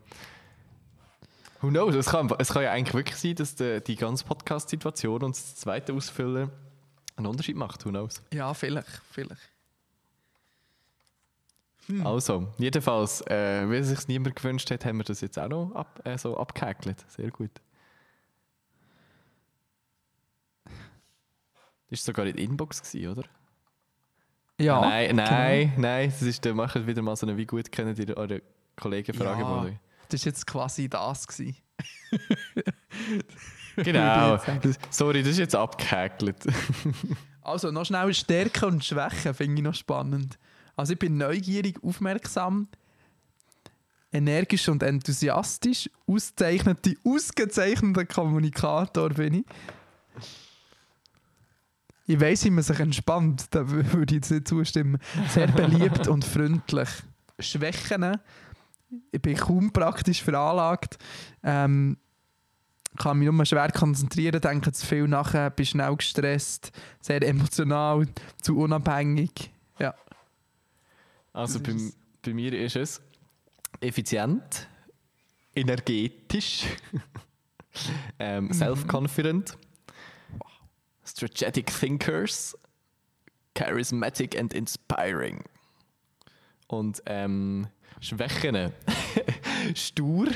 who 1.60 1.68
knows, 1.68 1.94
es 1.94 2.06
kann, 2.06 2.30
es 2.38 2.48
kann 2.50 2.62
ja 2.62 2.72
eigentlich 2.72 2.94
wirklich 2.94 3.16
sein, 3.16 3.36
dass 3.36 3.54
die, 3.54 3.82
die 3.82 3.96
ganze 3.96 4.24
Podcast-Situation 4.24 5.22
und 5.22 5.34
das 5.34 5.56
zweite 5.56 5.94
Ausfüllen 5.94 6.50
einen 7.16 7.26
Unterschied 7.26 7.56
macht, 7.56 7.84
who 7.86 7.90
knows. 7.90 8.22
Ja, 8.32 8.52
vielleicht, 8.52 9.00
vielleicht. 9.10 9.53
Also, 12.02 12.48
jedenfalls, 12.58 13.20
äh, 13.26 13.68
wie 13.70 13.82
sich 13.82 14.08
niemand 14.08 14.36
gewünscht 14.36 14.70
hat, 14.70 14.84
haben 14.84 14.98
wir 14.98 15.04
das 15.04 15.20
jetzt 15.20 15.38
auch 15.38 15.48
noch 15.48 15.72
ab, 15.74 16.00
äh, 16.04 16.16
so 16.16 16.36
abgehäkelt. 16.36 17.04
Sehr 17.08 17.30
gut. 17.30 17.50
Ist 21.90 22.04
sogar 22.04 22.26
in 22.26 22.36
der 22.36 22.44
Inbox 22.44 22.82
gewesen, 22.82 23.10
oder? 23.10 23.24
Ja, 24.58 24.80
nein, 24.80 25.16
nein, 25.16 25.70
genau. 25.74 25.80
nein. 25.88 26.10
Das 26.10 26.22
ist, 26.22 26.44
der 26.44 26.54
macht 26.54 26.86
wieder 26.86 27.02
mal 27.02 27.16
so 27.16 27.26
eine 27.26 27.36
«Wie 27.36 27.46
gut 27.46 27.70
kennt 27.70 27.98
ihr 27.98 28.16
eure 28.16 28.40
Kollegen?» 28.76 29.12
Frage. 29.12 29.42
Ja. 29.42 29.70
Das 30.08 30.24
war 30.24 30.30
jetzt 30.30 30.46
quasi 30.46 30.88
das. 30.88 31.26
Gewesen. 31.26 31.56
Genau. 33.76 34.36
Das, 34.62 34.78
sorry, 34.90 35.22
das 35.22 35.32
ist 35.32 35.38
jetzt 35.38 35.56
abgehäkelt. 35.56 36.46
Also, 37.42 37.72
noch 37.72 37.84
schnell 37.84 38.14
Stärken 38.14 38.66
und 38.66 38.84
Schwächen 38.84 39.34
finde 39.34 39.56
ich 39.56 39.64
noch 39.64 39.74
spannend. 39.74 40.38
Also, 40.76 40.94
ich 40.94 40.98
bin 40.98 41.16
neugierig, 41.16 41.82
aufmerksam, 41.82 42.68
energisch 44.12 44.68
und 44.68 44.82
enthusiastisch, 44.82 45.90
ausgezeichnete, 46.06 46.94
ausgezeichneter 47.04 48.06
Kommunikator 48.06 49.10
bin 49.10 49.34
ich. 49.34 49.44
Ich 52.06 52.20
weiß, 52.20 52.44
wie 52.44 52.50
man 52.50 52.62
sich 52.62 52.78
entspannt, 52.78 53.46
da 53.50 53.60
wü- 53.60 53.92
würde 53.92 54.14
ich 54.14 54.20
jetzt 54.20 54.30
nicht 54.30 54.46
zustimmen. 54.46 54.98
Sehr 55.30 55.46
beliebt 55.46 56.06
und 56.06 56.24
freundlich. 56.24 56.88
Schwächen, 57.38 58.18
ich 59.10 59.22
bin 59.22 59.36
kaum 59.36 59.72
praktisch 59.72 60.22
veranlagt. 60.22 60.98
Ähm, 61.42 61.96
kann 62.98 63.18
mich 63.18 63.28
nur 63.28 63.44
schwer 63.46 63.72
konzentrieren, 63.72 64.40
denke 64.40 64.70
zu 64.70 64.86
viel 64.86 65.08
nachher, 65.08 65.50
bin 65.50 65.66
schnell 65.66 65.96
gestresst, 65.96 66.70
sehr 67.00 67.26
emotional, 67.26 68.06
zu 68.40 68.58
unabhängig. 68.58 69.50
Ja. 69.78 69.94
Also 71.34 71.58
Das 71.58 71.74
bei, 71.74 71.92
bei 72.22 72.32
mir 72.32 72.52
ist 72.54 72.76
es 72.76 73.02
effizient, 73.80 74.68
energetisch, 75.54 76.64
ähm, 78.20 78.52
self-confident, 78.52 79.58
strategic 81.04 81.66
thinkers, 81.66 82.56
charismatic 83.54 84.38
and 84.38 84.54
inspiring. 84.54 85.42
Und 86.68 87.02
ähm, 87.06 87.66
Schwächen, 88.00 88.72
stur, 89.74 90.28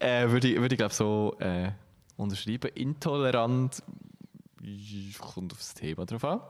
äh, 0.00 0.28
würde 0.28 0.48
ich, 0.48 0.60
würde 0.60 0.74
ich 0.74 0.78
glaube 0.78 0.94
so 0.94 1.36
äh, 1.38 1.70
unterschreiben. 2.16 2.70
Intolerant, 2.74 3.80
kommt 5.20 5.52
aufs 5.52 5.72
Thema 5.74 6.04
drauf 6.04 6.24
an. 6.24 6.40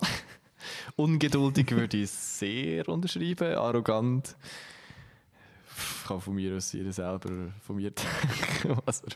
Ungeduldig 0.96 1.70
würde 1.72 1.98
ich 1.98 2.11
sehr 2.11 2.88
unterschreiben. 2.88 3.54
Arrogant. 3.54 4.36
Ich 6.02 6.07
kann 6.09 6.20
von 6.20 6.34
mir 6.34 6.57
aus 6.57 6.72
jeder 6.72 6.92
selber 6.92 7.52
von 7.66 7.76
mir 7.76 7.90
denken, 8.62 8.80
was 8.84 9.02
er 9.02 9.12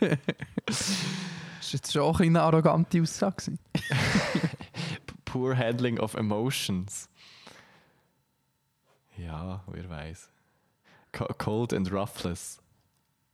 will. 0.00 0.18
Das 0.66 0.88
war 0.90 1.70
jetzt 1.72 1.92
schon 1.92 2.02
auch 2.02 2.20
eine 2.20 2.42
arrogante 2.42 3.00
Aussage. 3.00 3.56
Poor 5.24 5.56
Handling 5.56 5.98
of 5.98 6.14
Emotions. 6.14 7.08
Ja, 9.16 9.62
wer 9.68 9.88
weiß. 9.88 10.28
Co- 11.12 11.32
Cold 11.38 11.72
and 11.72 11.90
roughless. 11.92 12.60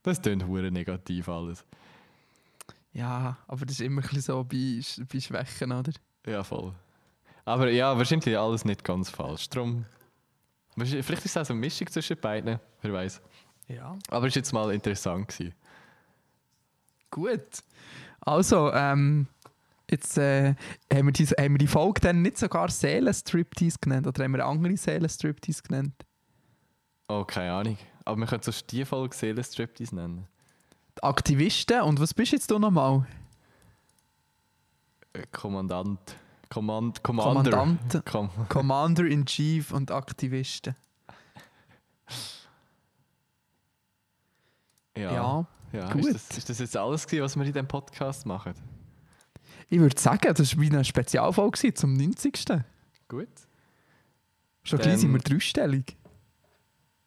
Das 0.03 0.21
klingt 0.21 0.45
hure 0.45 0.71
negativ 0.71 1.27
alles. 1.27 1.65
Ja, 2.93 3.37
aber 3.47 3.65
das 3.65 3.75
ist 3.75 3.81
immer 3.81 4.01
ein 4.01 4.07
bisschen 4.07 4.21
so 4.21 4.43
bei, 4.43 4.81
bei 5.11 5.19
Schwächen, 5.19 5.71
oder? 5.71 5.91
Ja, 6.25 6.43
voll. 6.43 6.73
Aber 7.45 7.69
ja, 7.69 7.97
wahrscheinlich 7.97 8.37
alles 8.37 8.65
nicht 8.65 8.83
ganz 8.83 9.09
falsch. 9.09 9.49
Drum, 9.49 9.85
vielleicht 10.77 11.25
ist 11.25 11.25
es 11.25 11.37
auch 11.37 11.45
so 11.45 11.53
eine 11.53 11.59
Mischung 11.59 11.87
zwischen 11.87 12.17
beiden. 12.17 12.59
Wer 12.81 12.93
weiß. 12.93 13.21
Ja. 13.67 13.97
Aber 14.09 14.27
es 14.27 14.33
war 14.33 14.39
jetzt 14.39 14.53
mal 14.53 14.73
interessant. 14.73 15.29
Gewesen. 15.29 15.55
Gut. 17.09 17.63
Also, 18.21 18.71
ähm, 18.73 19.27
jetzt 19.89 20.17
äh, 20.17 20.55
haben, 20.91 21.07
wir 21.07 21.11
diese, 21.11 21.35
haben 21.39 21.53
wir 21.53 21.57
die 21.57 21.67
Folge 21.67 22.01
dann 22.01 22.21
nicht 22.21 22.37
sogar 22.37 22.69
Seelenstriptease 22.69 23.77
genannt 23.81 24.07
oder 24.07 24.23
haben 24.23 24.33
wir 24.33 24.45
andere 24.45 24.77
Seelenstriptease 24.77 25.63
genannt? 25.63 25.93
Oh, 27.07 27.25
keine 27.25 27.53
Ahnung. 27.53 27.77
Aber 28.05 28.17
wir 28.17 28.27
können 28.27 28.41
sonst 28.41 28.71
die 28.71 28.85
Folge 28.85 29.15
Seelenstriptease 29.15 29.95
nennen. 29.95 30.27
Die 30.97 31.03
Aktivisten 31.03 31.81
und 31.81 31.99
was 31.99 32.13
bist 32.13 32.31
jetzt 32.31 32.49
du 32.51 32.59
nochmal? 32.59 33.05
Äh, 35.13 35.23
Kommandant. 35.31 36.15
Command, 36.51 37.01
Commander. 37.01 37.49
Kommandant, 37.49 38.05
Kom 38.05 38.29
Commander 38.49 39.05
in 39.05 39.25
Chief 39.25 39.71
und 39.71 39.89
Aktivisten. 39.89 40.75
ja. 44.97 45.13
Ja. 45.13 45.47
ja. 45.71 45.93
gut. 45.93 46.07
Ist, 46.07 46.29
das, 46.31 46.37
ist 46.39 46.49
das 46.49 46.59
jetzt 46.59 46.75
alles, 46.75 47.07
gewesen, 47.07 47.23
was 47.23 47.35
wir 47.37 47.45
in 47.45 47.53
diesem 47.53 47.67
Podcast 47.69 48.25
machen? 48.25 48.53
Ich 49.69 49.79
würde 49.79 49.97
sagen, 49.97 50.33
das 50.35 50.57
war 50.57 50.61
wie 50.61 50.69
eine 50.69 50.83
Spezialfolge 50.83 51.73
zum 51.73 51.93
90. 51.93 52.45
Gut. 53.07 53.29
Schon 54.63 54.79
Dann- 54.79 54.89
gleich 54.89 54.99
sind 54.99 55.13
wir 55.13 55.19
dreistellig. 55.19 55.95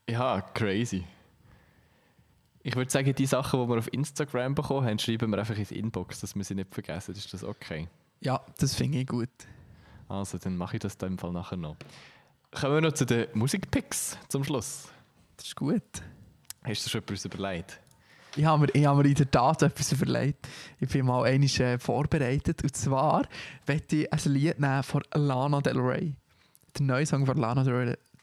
Ja, 0.08 0.40
crazy. 0.40 1.04
Ich 2.62 2.74
würde 2.76 2.90
sagen, 2.90 3.14
die 3.14 3.26
Sachen, 3.26 3.60
die 3.60 3.68
wir 3.68 3.76
auf 3.78 3.92
Instagram 3.92 4.54
bekommen 4.54 4.86
haben, 4.86 4.98
schreiben 4.98 5.30
wir 5.30 5.38
einfach 5.38 5.58
ins 5.58 5.70
Inbox, 5.70 6.20
dass 6.20 6.34
wir 6.34 6.44
sie 6.44 6.54
nicht 6.54 6.72
vergessen. 6.72 7.14
Ist 7.14 7.34
das 7.34 7.44
okay? 7.44 7.88
Ja, 8.24 8.40
das 8.58 8.74
finde 8.74 8.98
ich 8.98 9.06
gut. 9.06 9.28
Also, 10.08 10.38
dann 10.38 10.56
mache 10.56 10.76
ich 10.76 10.80
das 10.80 10.94
in 10.94 11.00
dem 11.00 11.18
Fall 11.18 11.32
nachher 11.32 11.58
noch. 11.58 11.76
Kommen 12.52 12.74
wir 12.74 12.80
noch 12.80 12.92
zu 12.92 13.04
den 13.04 13.26
Musikpicks 13.34 14.16
zum 14.28 14.42
Schluss. 14.44 14.88
Das 15.36 15.46
ist 15.46 15.56
gut. 15.56 15.82
Hast 16.62 16.86
du 16.86 16.90
schon 16.90 17.02
etwas 17.02 17.26
überlegt? 17.26 17.80
Ich 18.34 18.46
habe 18.46 18.62
mir, 18.62 18.74
ich 18.74 18.86
habe 18.86 19.02
mir 19.02 19.08
in 19.10 19.14
der 19.14 19.30
Tat 19.30 19.62
etwas 19.62 19.92
überlegt. 19.92 20.48
Ich 20.80 20.88
bin 20.88 21.04
mal 21.04 21.24
einmal 21.24 21.48
äh, 21.60 21.78
vorbereitet. 21.78 22.62
Und 22.62 22.74
zwar 22.74 23.28
möchte 23.66 23.96
ich 23.96 24.12
ein 24.12 24.32
Lied 24.32 24.58
nehmen 24.58 24.82
von 24.82 25.02
Lana 25.12 25.60
Del 25.60 25.78
Rey. 25.78 26.14
Der 26.78 26.86
neue 26.86 27.04
Song 27.04 27.26
von 27.26 27.36
Lana 27.36 27.62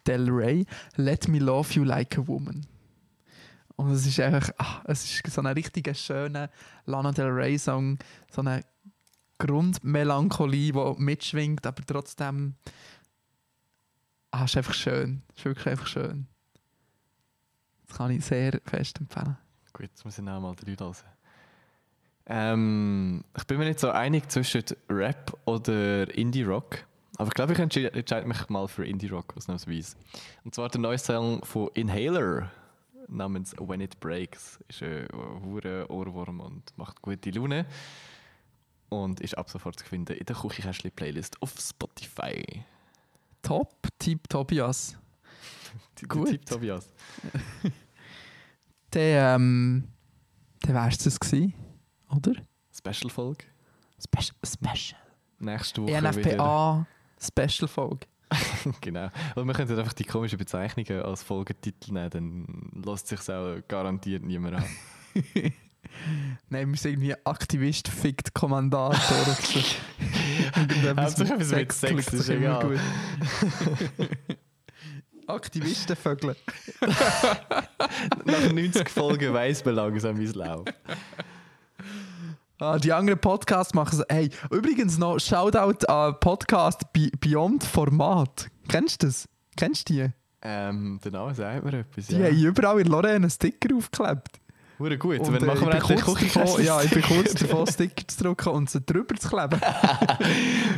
Del 0.08 0.30
Rey, 0.32 0.66
Let 0.96 1.28
Me 1.28 1.38
Love 1.38 1.74
You 1.74 1.84
Like 1.84 2.18
a 2.18 2.26
Woman. 2.26 2.66
Und 3.76 3.92
es 3.92 4.08
ist 4.08 4.20
einfach, 4.20 4.50
ah, 4.58 4.82
es 4.86 5.06
ist 5.06 5.32
so 5.32 5.42
ein 5.42 5.48
richtig 5.48 5.96
schöner 5.96 6.50
Lana 6.86 7.12
Del 7.12 7.28
Rey 7.28 7.60
Song, 7.60 8.00
so 8.32 8.42
eine 8.42 8.64
Grundmelancholie, 9.46 10.72
die 10.74 11.02
mitschwingt, 11.02 11.66
aber 11.66 11.84
trotzdem, 11.86 12.56
ah, 14.32 14.46
ist 14.46 14.58
einfach 14.58 14.74
schön. 14.74 15.22
Ist 15.36 15.46
wirklich 15.46 15.68
einfach 15.68 15.88
schön. 15.88 16.28
Das 17.88 17.98
kann 17.98 18.12
ich 18.12 18.24
sehr 18.24 18.60
fest 18.66 19.00
empfehlen. 19.00 19.38
Gut, 19.74 19.88
jetzt 19.88 20.06
muss 20.06 20.18
ich 20.18 20.24
noch 20.24 20.40
mal 20.40 20.56
drei 20.56 20.76
hören. 20.80 20.96
Ähm, 22.28 23.24
ich 23.36 23.44
bin 23.46 23.58
mir 23.58 23.66
nicht 23.66 23.80
so 23.80 23.90
einig 23.90 24.30
zwischen 24.30 24.64
Rap 24.90 25.38
oder 25.46 26.14
Indie-Rock. 26.16 26.86
Aber 27.18 27.28
ich 27.28 27.34
glaube, 27.34 27.54
ich 27.54 27.60
entsche- 27.60 27.92
entscheide 27.94 28.28
mich 28.28 28.48
mal 28.48 28.68
für 28.68 28.86
Indie-Rock 28.86 29.36
ausnahmsweise. 29.36 29.98
Und 30.44 30.56
zwar 30.56 30.70
der 30.70 30.80
neue 30.82 30.98
Song 30.98 31.44
von 31.44 31.70
Inhaler 31.74 32.50
namens 33.08 33.54
When 33.60 33.82
It 33.82 34.00
Breaks. 34.00 34.60
Ist 34.70 34.84
ein 34.84 35.08
hure 35.44 35.88
Ohrwurm 35.90 36.40
und 36.40 36.78
macht 36.78 37.02
gute 37.02 37.32
Laune. 37.32 37.66
Und 38.92 39.22
ist 39.22 39.38
ab 39.38 39.50
sofort 39.50 39.80
zu 39.80 39.86
finden 39.86 40.18
in 40.18 40.26
der 40.26 40.36
Küchenkästchen-Playlist 40.36 41.42
auf 41.42 41.56
Spotify. 41.58 42.66
Top, 43.42 43.88
Tipp 43.98 44.28
Tobias. 44.28 44.98
Gut. 46.08 46.28
Der 46.28 46.34
Tipp 46.34 46.46
Tobias. 46.46 46.90
Dann, 48.92 49.04
ähm, 49.04 49.88
dann 50.64 50.76
wär's 50.76 50.98
das 50.98 51.18
gewesen, 51.18 51.54
oder? 52.14 52.34
Special-Folge. 52.76 53.46
Special. 53.98 54.36
Special. 54.46 55.00
Nächste 55.40 55.82
Woche 55.82 55.92
E 55.92 55.98
wieder. 55.98 56.10
ENFPA 56.10 56.88
Special 57.22 57.70
Folge. 57.70 58.08
Genau. 58.82 59.10
Und 59.36 59.48
wir 59.48 59.54
können 59.54 59.80
einfach 59.80 59.94
die 59.94 60.04
komischen 60.04 60.38
Bezeichnungen 60.38 61.04
als 61.04 61.24
Folgetitel 61.24 61.94
nehmen, 61.94 62.10
dann 62.10 62.84
lässt 62.86 63.08
sich 63.08 63.20
auch 63.30 63.60
garantiert 63.68 64.24
niemand 64.24 64.58
an. 64.58 64.66
Nein, 66.50 66.70
wir 66.70 66.78
sind 66.78 66.92
irgendwie 66.94 67.16
Aktivist, 67.26 67.88
fickt. 67.88 68.32
Irgendetwas 68.36 69.00
Hauptsache 70.98 71.34
etwas 71.34 71.38
mit 71.40 71.48
Sex, 71.48 71.82
klingt 71.82 72.14
ist 72.14 72.30
egal. 72.30 72.68
gut. 72.68 72.80
Aktivistenvögel. 75.28 76.36
Nach 78.26 78.52
90 78.52 78.90
Folgen 78.90 79.34
weiss 79.34 79.64
man 79.64 79.76
langsam, 79.76 80.20
wie 80.20 80.26
es 80.26 80.36
läuft. 80.36 80.74
Ah, 82.60 82.78
die 82.78 82.92
anderen 82.94 83.20
Podcasts 83.20 83.74
machen 83.74 83.98
so. 83.98 84.04
Hey, 84.10 84.30
übrigens 84.52 84.98
noch 84.98 85.20
Shoutout 85.20 85.86
an 85.88 86.20
Podcast 86.20 86.92
Be- 86.94 87.10
Beyond 87.20 87.64
Format. 87.64 88.50
Kennst 88.68 89.02
du 89.02 89.08
das? 89.08 89.28
Kennst 89.58 89.90
du 89.90 89.94
die? 89.94 90.10
Ähm, 90.44 91.00
der 91.04 91.12
Name 91.12 91.34
sagt 91.34 91.64
mir 91.64 91.80
etwas. 91.80 92.08
Die 92.08 92.18
ja. 92.18 92.26
haben 92.26 92.36
überall 92.38 92.80
in 92.82 92.88
Lorraine 92.88 93.16
einen 93.16 93.30
Sticker 93.30 93.76
aufgeklebt. 93.76 94.41
Hure 94.82 94.98
gut. 94.98 95.20
Und, 95.20 95.34
Wenn 95.34 95.44
äh, 95.44 95.46
machen 95.46 95.68
wir 95.68 95.78
ich 95.78 95.84
bin 95.88 95.98
endlich 95.98 96.16
Küchenkästchen? 96.18 96.66
Ja, 96.66 96.82
ich 96.82 96.90
bin 96.92 97.02
kurz 97.04 97.34
davor, 97.36 97.68
Sticker 97.68 98.08
zu 98.08 98.24
drucken 98.24 98.50
und 98.50 98.70
sie 98.70 98.82
drüber 98.82 99.16
zu 99.16 99.30
kleben. 99.30 99.60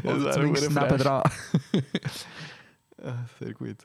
Das 0.04 0.14
Oder 0.16 0.32
zumindest 0.32 0.70
nebendran. 0.70 1.24
Ah, 3.02 3.14
Sehr 3.40 3.54
gut. 3.54 3.78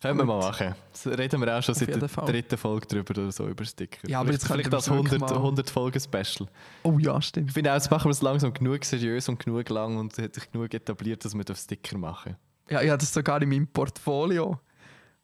Können 0.00 0.18
wir 0.18 0.24
mal 0.24 0.38
machen. 0.40 0.74
Das 0.92 1.06
reden 1.06 1.40
wir 1.42 1.58
auch 1.58 1.62
schon 1.62 1.74
Auf 1.74 1.78
seit 1.78 2.00
der 2.00 2.08
Fall. 2.08 2.24
dritten 2.24 2.56
Folge 2.56 2.86
drüber 2.86 3.10
oder 3.20 3.30
so 3.32 3.46
über 3.46 3.64
Sticker. 3.66 4.08
Ja, 4.08 4.20
aber 4.20 4.28
vielleicht, 4.28 4.42
jetzt 4.42 4.50
vielleicht 4.52 4.70
wir 4.70 4.76
als 4.76 4.86
es 4.86 4.90
wirklich 4.92 5.12
100, 5.12 5.30
mal- 5.30 5.36
100 5.36 5.70
Folgen 5.70 6.00
Special. 6.00 6.48
Oh 6.84 6.98
ja, 6.98 7.18
Ich 7.18 7.26
stimmt. 7.26 7.52
finde 7.52 7.70
auch, 7.70 7.74
jetzt 7.74 7.90
machen 7.90 8.06
wir 8.06 8.10
es 8.12 8.22
langsam 8.22 8.52
genug 8.54 8.82
seriös 8.84 9.28
und 9.28 9.44
genug 9.44 9.68
lang 9.68 9.98
und 9.98 10.12
es 10.16 10.24
hat 10.24 10.34
sich 10.34 10.50
genug 10.50 10.72
etabliert, 10.72 11.22
dass 11.24 11.34
wir 11.34 11.44
das 11.44 11.64
Sticker 11.64 11.98
machen. 11.98 12.36
Ja, 12.70 12.80
ich 12.80 12.88
habe 12.88 12.98
das 12.98 13.12
sogar 13.12 13.42
in 13.42 13.50
meinem 13.50 13.66
Portfolio 13.66 14.58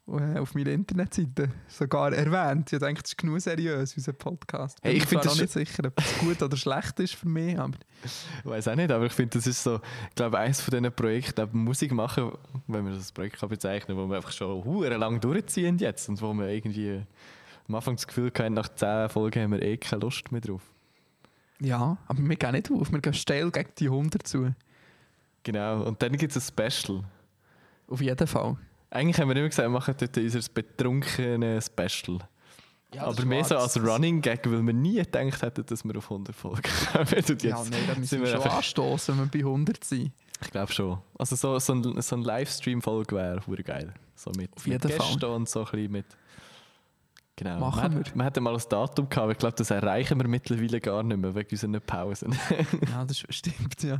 auf 0.06 0.54
meiner 0.54 0.70
Internetseite 0.70 1.50
sogar 1.66 2.12
erwähnt. 2.12 2.72
Ich 2.72 2.78
denke, 2.78 3.02
das 3.02 3.10
ist 3.10 3.18
genug 3.18 3.40
seriös, 3.40 3.96
unser 3.96 4.12
Podcast. 4.12 4.78
Hey, 4.82 4.94
ich 4.94 5.08
bin 5.08 5.18
das 5.18 5.26
noch 5.26 5.40
nicht 5.40 5.52
sicher, 5.52 5.84
ob 5.86 5.98
es 5.98 6.18
gut 6.18 6.40
oder 6.42 6.56
schlecht 6.56 7.00
ist 7.00 7.14
für 7.14 7.28
mich, 7.28 7.58
aber 7.58 7.76
Ich 8.04 8.44
weiß 8.44 8.68
auch 8.68 8.76
nicht, 8.76 8.92
aber 8.92 9.06
ich 9.06 9.12
finde, 9.12 9.36
das 9.38 9.48
ist 9.48 9.62
so, 9.64 9.80
ich 10.08 10.14
glaube, 10.14 10.38
eines 10.38 10.60
von 10.60 10.70
diesen 10.70 10.92
Projekten, 10.94 11.48
Musik 11.52 11.92
machen, 11.92 12.30
wenn 12.68 12.84
man 12.84 12.94
das 12.94 13.10
Projekt 13.10 13.40
kann 13.40 13.48
bezeichnen 13.48 13.96
kann, 13.96 14.04
wo 14.04 14.08
wir 14.08 14.16
einfach 14.16 14.30
schon 14.30 14.64
hure 14.64 14.96
lang 14.96 15.20
durchziehen 15.20 15.78
jetzt 15.78 16.08
und 16.08 16.22
wo 16.22 16.32
wir 16.34 16.48
irgendwie 16.48 17.02
am 17.68 17.74
Anfang 17.74 17.96
das 17.96 18.06
Gefühl 18.06 18.30
hatten, 18.38 18.54
nach 18.54 18.68
10 18.68 19.08
Folgen 19.08 19.42
haben 19.42 19.52
wir 19.52 19.62
eh 19.62 19.76
keine 19.76 20.02
Lust 20.02 20.30
mehr 20.30 20.40
drauf. 20.40 20.62
ja, 21.58 21.96
aber 22.06 22.22
wir 22.22 22.36
gehen 22.36 22.52
nicht 22.52 22.70
auf, 22.70 22.92
wir 22.92 23.00
gehen 23.00 23.12
steil 23.14 23.50
gegen 23.50 23.70
die 23.76 23.86
100 23.86 24.24
zu. 24.24 24.54
Genau, 25.42 25.82
und 25.82 26.00
dann 26.00 26.16
gibt 26.16 26.34
es 26.36 26.48
ein 26.48 26.70
Special. 26.70 27.02
Auf 27.88 28.00
jeden 28.00 28.26
Fall. 28.26 28.56
Eigentlich 28.90 29.18
haben 29.20 29.28
wir 29.28 29.36
immer 29.36 29.48
gesagt, 29.48 29.66
wir 29.66 29.70
machen 29.70 29.94
dort 29.98 30.16
unser 30.16 30.40
betrunkene 30.54 31.60
Special. 31.60 32.18
aber 32.98 33.24
mehr 33.24 33.44
so 33.44 33.56
als 33.58 33.78
Running 33.82 34.20
Gag, 34.22 34.48
weil 34.50 34.62
wir 34.64 34.72
nie 34.72 34.96
gedacht 34.96 35.42
hätten, 35.42 35.66
dass 35.66 35.84
wir 35.84 35.96
auf 35.96 36.04
100 36.10 36.34
Folgen 36.34 36.62
kommen. 36.92 37.04
Und 37.06 37.28
jetzt 37.28 37.42
Ja, 37.42 37.62
nein, 37.68 37.80
da 37.86 37.94
müssen 37.98 38.20
wir 38.20 38.26
schon 38.28 38.36
einfach- 38.36 38.56
anstoßen, 38.58 39.18
wenn 39.18 39.24
wir 39.32 39.42
bei 39.42 39.46
100 39.46 39.84
sind. 39.84 40.12
Ich 40.42 40.50
glaube 40.50 40.72
schon. 40.72 40.98
Also 41.18 41.34
so, 41.34 41.58
so 41.58 41.72
ein, 41.74 42.00
so 42.02 42.16
ein 42.16 42.22
Livestream-Folge 42.22 43.16
wäre 43.16 43.46
hure 43.46 43.62
geil. 43.62 43.92
So 44.14 44.30
mit, 44.36 44.54
Auf 44.56 44.66
jeden 44.66 44.74
mit 44.86 44.94
Fall. 44.96 45.06
Gästen 45.08 45.24
und 45.24 45.48
so 45.48 45.60
ein 45.60 45.64
bisschen 45.70 45.92
mit... 45.92 46.06
Genau. 47.38 47.58
Machen 47.60 47.92
wir. 47.98 48.04
wir. 48.06 48.14
Wir 48.14 48.24
hatten 48.24 48.42
mal 48.42 48.54
ein 48.54 48.62
Datum 48.68 49.08
gehabt, 49.10 49.18
aber 49.22 49.32
ich 49.32 49.38
glaube, 49.38 49.56
das 49.56 49.70
erreichen 49.70 50.18
wir 50.18 50.26
mittlerweile 50.28 50.80
gar 50.80 51.02
nicht 51.02 51.18
mehr, 51.18 51.34
wegen 51.34 51.48
unseren 51.50 51.80
Pausen. 51.82 52.34
Ja, 52.90 53.04
das 53.04 53.18
stimmt, 53.28 53.82
ja. 53.82 53.98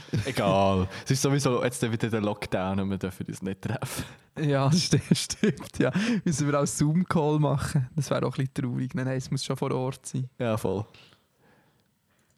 Egal. 0.24 0.88
es 1.04 1.10
ist 1.10 1.22
sowieso 1.22 1.62
jetzt 1.62 1.82
wieder 1.82 2.08
der 2.08 2.20
Lockdown 2.20 2.80
und 2.80 2.90
wir 2.90 2.98
dürfen 2.98 3.26
uns 3.26 3.42
nicht 3.42 3.62
treffen. 3.62 4.04
Ja, 4.40 4.68
das 4.70 4.82
stimmt, 4.84 5.16
stimmt 5.16 5.78
ja. 5.78 5.90
Müssen 6.24 6.50
wir 6.50 6.60
auch 6.60 6.66
Zoom-Call 6.66 7.38
machen? 7.38 7.88
Das 7.96 8.08
wäre 8.10 8.26
auch 8.26 8.36
ein 8.38 8.46
bisschen 8.46 8.54
traurig. 8.72 8.94
Nein, 8.94 9.04
nein, 9.06 9.18
es 9.18 9.30
muss 9.30 9.44
schon 9.44 9.56
vor 9.56 9.70
Ort 9.72 10.06
sein. 10.06 10.28
Ja, 10.38 10.56
voll. 10.56 10.84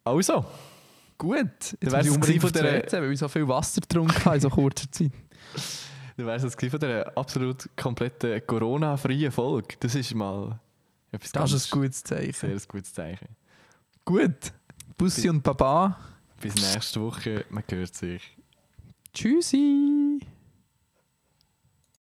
Also, 0.03 0.45
Gut, 1.17 1.37
jetzt 1.39 1.81
ich 1.81 1.93
es 1.93 2.09
unbedingt 2.09 2.41
von 2.41 2.51
der- 2.51 2.81
der... 2.81 3.01
weil 3.01 3.11
ich 3.13 3.19
so 3.19 3.27
viel 3.29 3.47
Wasser 3.47 3.79
getrunken 3.79 4.25
habe 4.25 4.35
in 4.35 4.41
so 4.41 4.49
kurzer 4.49 4.91
Zeit. 4.91 5.11
du 6.17 6.25
wärst 6.25 6.43
es 6.45 6.55
von 6.55 6.79
dieser 6.79 7.17
absolut 7.17 7.69
kompletten 7.77 8.45
Corona-freien 8.45 9.31
Folge. 9.31 9.75
Das 9.79 9.95
ist 9.95 10.13
mal 10.13 10.59
etwas 11.11 11.31
Das 11.31 11.53
ist 11.53 11.73
ein 11.73 11.79
gutes 11.81 12.01
sehr 12.05 12.17
Zeichen. 12.17 12.51
ein 12.51 12.61
gutes 12.67 12.93
Zeichen. 12.93 13.29
Gut, 14.03 14.51
Bussi 14.97 15.29
und 15.29 15.41
Baba. 15.41 15.97
Bis 16.41 16.55
nächste 16.55 17.01
Woche, 17.01 17.45
man 17.49 17.63
hört 17.69 17.95
sich. 17.95 18.35
Tschüssi. 19.13 20.19